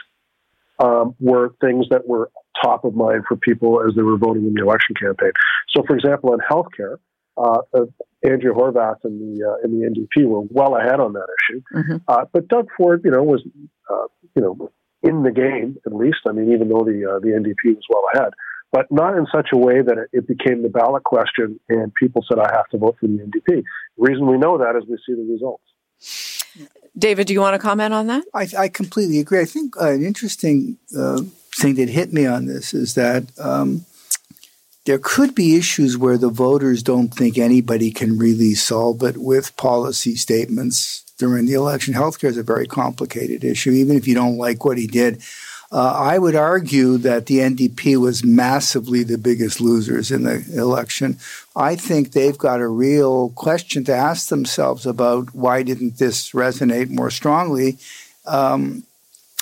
um, 0.81 1.15
were 1.19 1.53
things 1.61 1.85
that 1.91 2.07
were 2.07 2.31
top 2.61 2.83
of 2.83 2.95
mind 2.95 3.23
for 3.27 3.37
people 3.37 3.81
as 3.87 3.95
they 3.95 4.01
were 4.01 4.17
voting 4.17 4.45
in 4.45 4.53
the 4.53 4.61
election 4.61 4.95
campaign. 4.99 5.31
So, 5.69 5.83
for 5.87 5.95
example, 5.95 6.31
on 6.31 6.39
healthcare, 6.39 6.97
uh, 7.37 7.61
uh, 7.73 7.85
Andrea 8.23 8.53
Horwath 8.53 9.03
and 9.03 9.19
the 9.19 9.47
uh, 9.47 9.55
and 9.63 9.81
the 9.81 9.87
NDP 9.87 10.25
were 10.27 10.41
well 10.49 10.75
ahead 10.75 10.99
on 10.99 11.13
that 11.13 11.27
issue. 11.39 11.61
Mm-hmm. 11.73 11.95
Uh, 12.07 12.25
but 12.33 12.47
Doug 12.47 12.67
Ford, 12.75 13.01
you 13.03 13.11
know, 13.11 13.23
was 13.23 13.41
uh, 13.89 14.07
you 14.35 14.41
know 14.41 14.71
in 15.01 15.23
the 15.23 15.31
game 15.31 15.77
at 15.85 15.93
least. 15.93 16.19
I 16.27 16.31
mean, 16.31 16.51
even 16.51 16.69
though 16.69 16.83
the 16.85 17.15
uh, 17.15 17.19
the 17.19 17.29
NDP 17.29 17.75
was 17.75 17.85
well 17.89 18.03
ahead, 18.13 18.33
but 18.71 18.91
not 18.91 19.17
in 19.17 19.25
such 19.33 19.49
a 19.53 19.57
way 19.57 19.81
that 19.81 19.97
it, 19.97 20.09
it 20.13 20.27
became 20.27 20.61
the 20.61 20.69
ballot 20.69 21.03
question 21.03 21.59
and 21.69 21.93
people 21.93 22.23
said, 22.27 22.39
"I 22.39 22.53
have 22.53 22.67
to 22.69 22.77
vote 22.77 22.97
for 22.99 23.07
the 23.07 23.17
NDP." 23.17 23.47
The 23.47 23.63
reason 23.97 24.27
we 24.27 24.37
know 24.37 24.57
that 24.57 24.75
is 24.75 24.83
we 24.89 24.97
see 24.97 25.15
the 25.15 25.27
results. 25.31 26.40
David, 26.97 27.27
do 27.27 27.33
you 27.33 27.39
want 27.39 27.53
to 27.53 27.59
comment 27.59 27.93
on 27.93 28.07
that? 28.07 28.23
I, 28.33 28.47
I 28.57 28.67
completely 28.67 29.19
agree. 29.19 29.39
I 29.39 29.45
think 29.45 29.75
uh, 29.79 29.91
an 29.91 30.03
interesting 30.03 30.77
uh, 30.97 31.21
thing 31.55 31.75
that 31.75 31.89
hit 31.89 32.11
me 32.11 32.25
on 32.25 32.45
this 32.45 32.73
is 32.73 32.95
that 32.95 33.25
um, 33.39 33.85
there 34.85 34.99
could 34.99 35.33
be 35.33 35.55
issues 35.55 35.97
where 35.97 36.17
the 36.17 36.29
voters 36.29 36.83
don't 36.83 37.13
think 37.13 37.37
anybody 37.37 37.91
can 37.91 38.17
really 38.17 38.55
solve 38.55 39.03
it 39.03 39.17
with 39.17 39.55
policy 39.55 40.15
statements 40.15 41.03
during 41.17 41.45
the 41.45 41.53
election. 41.53 41.93
Healthcare 41.93 42.29
is 42.29 42.37
a 42.37 42.43
very 42.43 42.67
complicated 42.67 43.43
issue, 43.43 43.71
even 43.71 43.95
if 43.95 44.07
you 44.07 44.15
don't 44.15 44.37
like 44.37 44.65
what 44.65 44.77
he 44.77 44.87
did. 44.87 45.21
Uh, 45.71 45.93
I 45.97 46.19
would 46.19 46.35
argue 46.35 46.97
that 46.97 47.27
the 47.27 47.37
NDP 47.37 47.95
was 47.95 48.25
massively 48.25 49.03
the 49.03 49.17
biggest 49.17 49.61
losers 49.61 50.11
in 50.11 50.23
the 50.23 50.43
election. 50.53 51.17
I 51.55 51.77
think 51.77 52.11
they've 52.11 52.37
got 52.37 52.59
a 52.59 52.67
real 52.67 53.29
question 53.29 53.85
to 53.85 53.95
ask 53.95 54.27
themselves 54.27 54.85
about 54.85 55.33
why 55.33 55.63
didn't 55.63 55.97
this 55.97 56.31
resonate 56.31 56.89
more 56.89 57.09
strongly. 57.09 57.77
Um, 58.25 58.83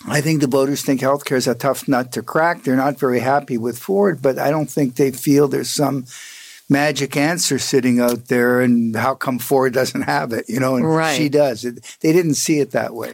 I 0.08 0.22
think 0.22 0.42
the 0.42 0.48
voters 0.48 0.84
think 0.84 1.02
healthcare 1.02 1.38
is 1.38 1.48
a 1.48 1.56
tough 1.56 1.88
nut 1.88 2.12
to 2.14 2.22
crack. 2.22 2.62
They're 2.64 2.76
not 2.76 3.00
very 3.00 3.20
happy 3.22 3.58
with 3.58 3.80
Ford, 3.80 4.22
but 4.22 4.38
I 4.38 4.52
don't 4.52 4.70
think 4.70 4.96
they 4.96 5.12
feel 5.12 5.48
there's 5.48 5.70
some 5.72 6.06
magic 6.70 7.18
answer 7.18 7.58
sitting 7.58 8.00
out 8.00 8.28
there 8.28 8.62
and 8.62 8.96
how 8.96 9.16
come 9.16 9.40
Ford 9.40 9.74
doesn't 9.74 10.04
have 10.04 10.32
it, 10.32 10.46
you 10.48 10.60
know, 10.60 10.76
and 10.76 10.86
Right. 10.88 11.18
she 11.18 11.28
does. 11.28 11.66
It, 11.66 11.84
they 12.02 12.14
didn't 12.14 12.36
see 12.36 12.60
it 12.60 12.72
that 12.72 12.94
way. 12.94 13.14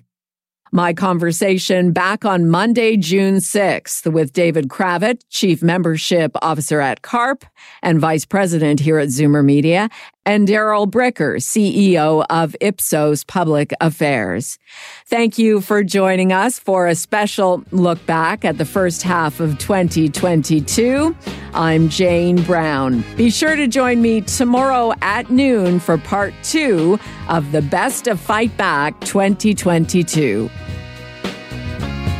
My 0.75 0.91
conversation 0.93 1.93
back 1.93 2.25
on 2.25 2.49
Monday, 2.49 2.97
June 2.97 3.35
6th 3.35 4.11
with 4.11 4.33
David 4.33 4.67
Kravitz, 4.67 5.21
Chief 5.29 5.63
Membership 5.63 6.35
Officer 6.41 6.81
at 6.81 7.01
CARP 7.01 7.45
and 7.81 7.97
Vice 7.97 8.25
President 8.25 8.81
here 8.81 8.99
at 8.99 9.07
Zoomer 9.07 9.41
Media, 9.41 9.87
and 10.25 10.45
Darrell 10.45 10.85
Bricker, 10.85 11.37
CEO 11.37 12.25
of 12.29 12.57
Ipsos 12.59 13.23
Public 13.23 13.71
Affairs. 13.79 14.57
Thank 15.05 15.37
you 15.37 15.61
for 15.61 15.81
joining 15.81 16.33
us 16.33 16.59
for 16.59 16.87
a 16.87 16.95
special 16.95 17.63
look 17.71 18.05
back 18.05 18.43
at 18.43 18.57
the 18.57 18.65
first 18.65 19.01
half 19.01 19.39
of 19.39 19.57
2022. 19.59 21.15
I'm 21.53 21.87
Jane 21.87 22.43
Brown. 22.43 23.01
Be 23.15 23.29
sure 23.29 23.55
to 23.55 23.67
join 23.67 24.01
me 24.01 24.19
tomorrow 24.19 24.91
at 25.01 25.29
noon 25.29 25.79
for 25.79 25.97
part 25.97 26.33
two 26.43 26.99
of 27.29 27.53
the 27.53 27.61
Best 27.61 28.07
of 28.07 28.19
Fight 28.19 28.55
Back 28.57 28.99
2022. 29.01 30.49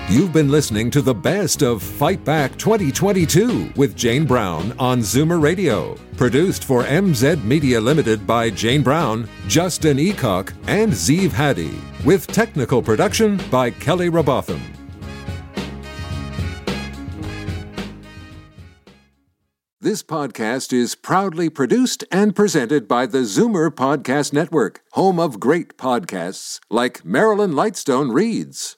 You've 0.08 0.32
been 0.32 0.51
listening 0.51 0.91
to 0.91 1.01
the 1.01 1.16
best 1.16 1.64
of 1.64 1.82
Fight 1.82 2.24
Back 2.24 2.56
2022 2.60 3.72
with 3.76 3.95
Jane 3.95 4.26
Brown 4.26 4.72
on 4.78 4.99
Zoomer 4.99 5.41
Radio. 5.41 5.95
Produced 6.16 6.64
for 6.64 6.84
MZ 6.84 7.43
Media 7.43 7.82
Limited 7.82 8.28
by 8.28 8.51
Jane 8.51 8.84
Brown, 8.84 9.28
Justin 9.47 9.97
Eacock, 9.97 10.53
and 10.68 10.93
Zeev 10.93 11.32
Haddy. 11.32 11.74
With 12.06 12.28
technical 12.28 12.84
production 12.84 13.41
by 13.49 13.72
Kelly 13.72 14.10
Robotham. 14.10 14.62
This 19.82 20.03
podcast 20.03 20.72
is 20.72 20.93
proudly 20.93 21.49
produced 21.49 22.03
and 22.12 22.36
presented 22.36 22.88
by 22.88 23.08
the 23.08 23.20
Zoomer 23.20 23.72
Podcast 23.72 24.34
Network, 24.34 24.82
home 24.91 25.20
of 25.20 25.39
great 25.39 25.78
podcasts 25.78 26.60
like 26.70 27.03
Marilyn 27.03 27.53
Lightstone 27.53 28.14
Reads, 28.14 28.78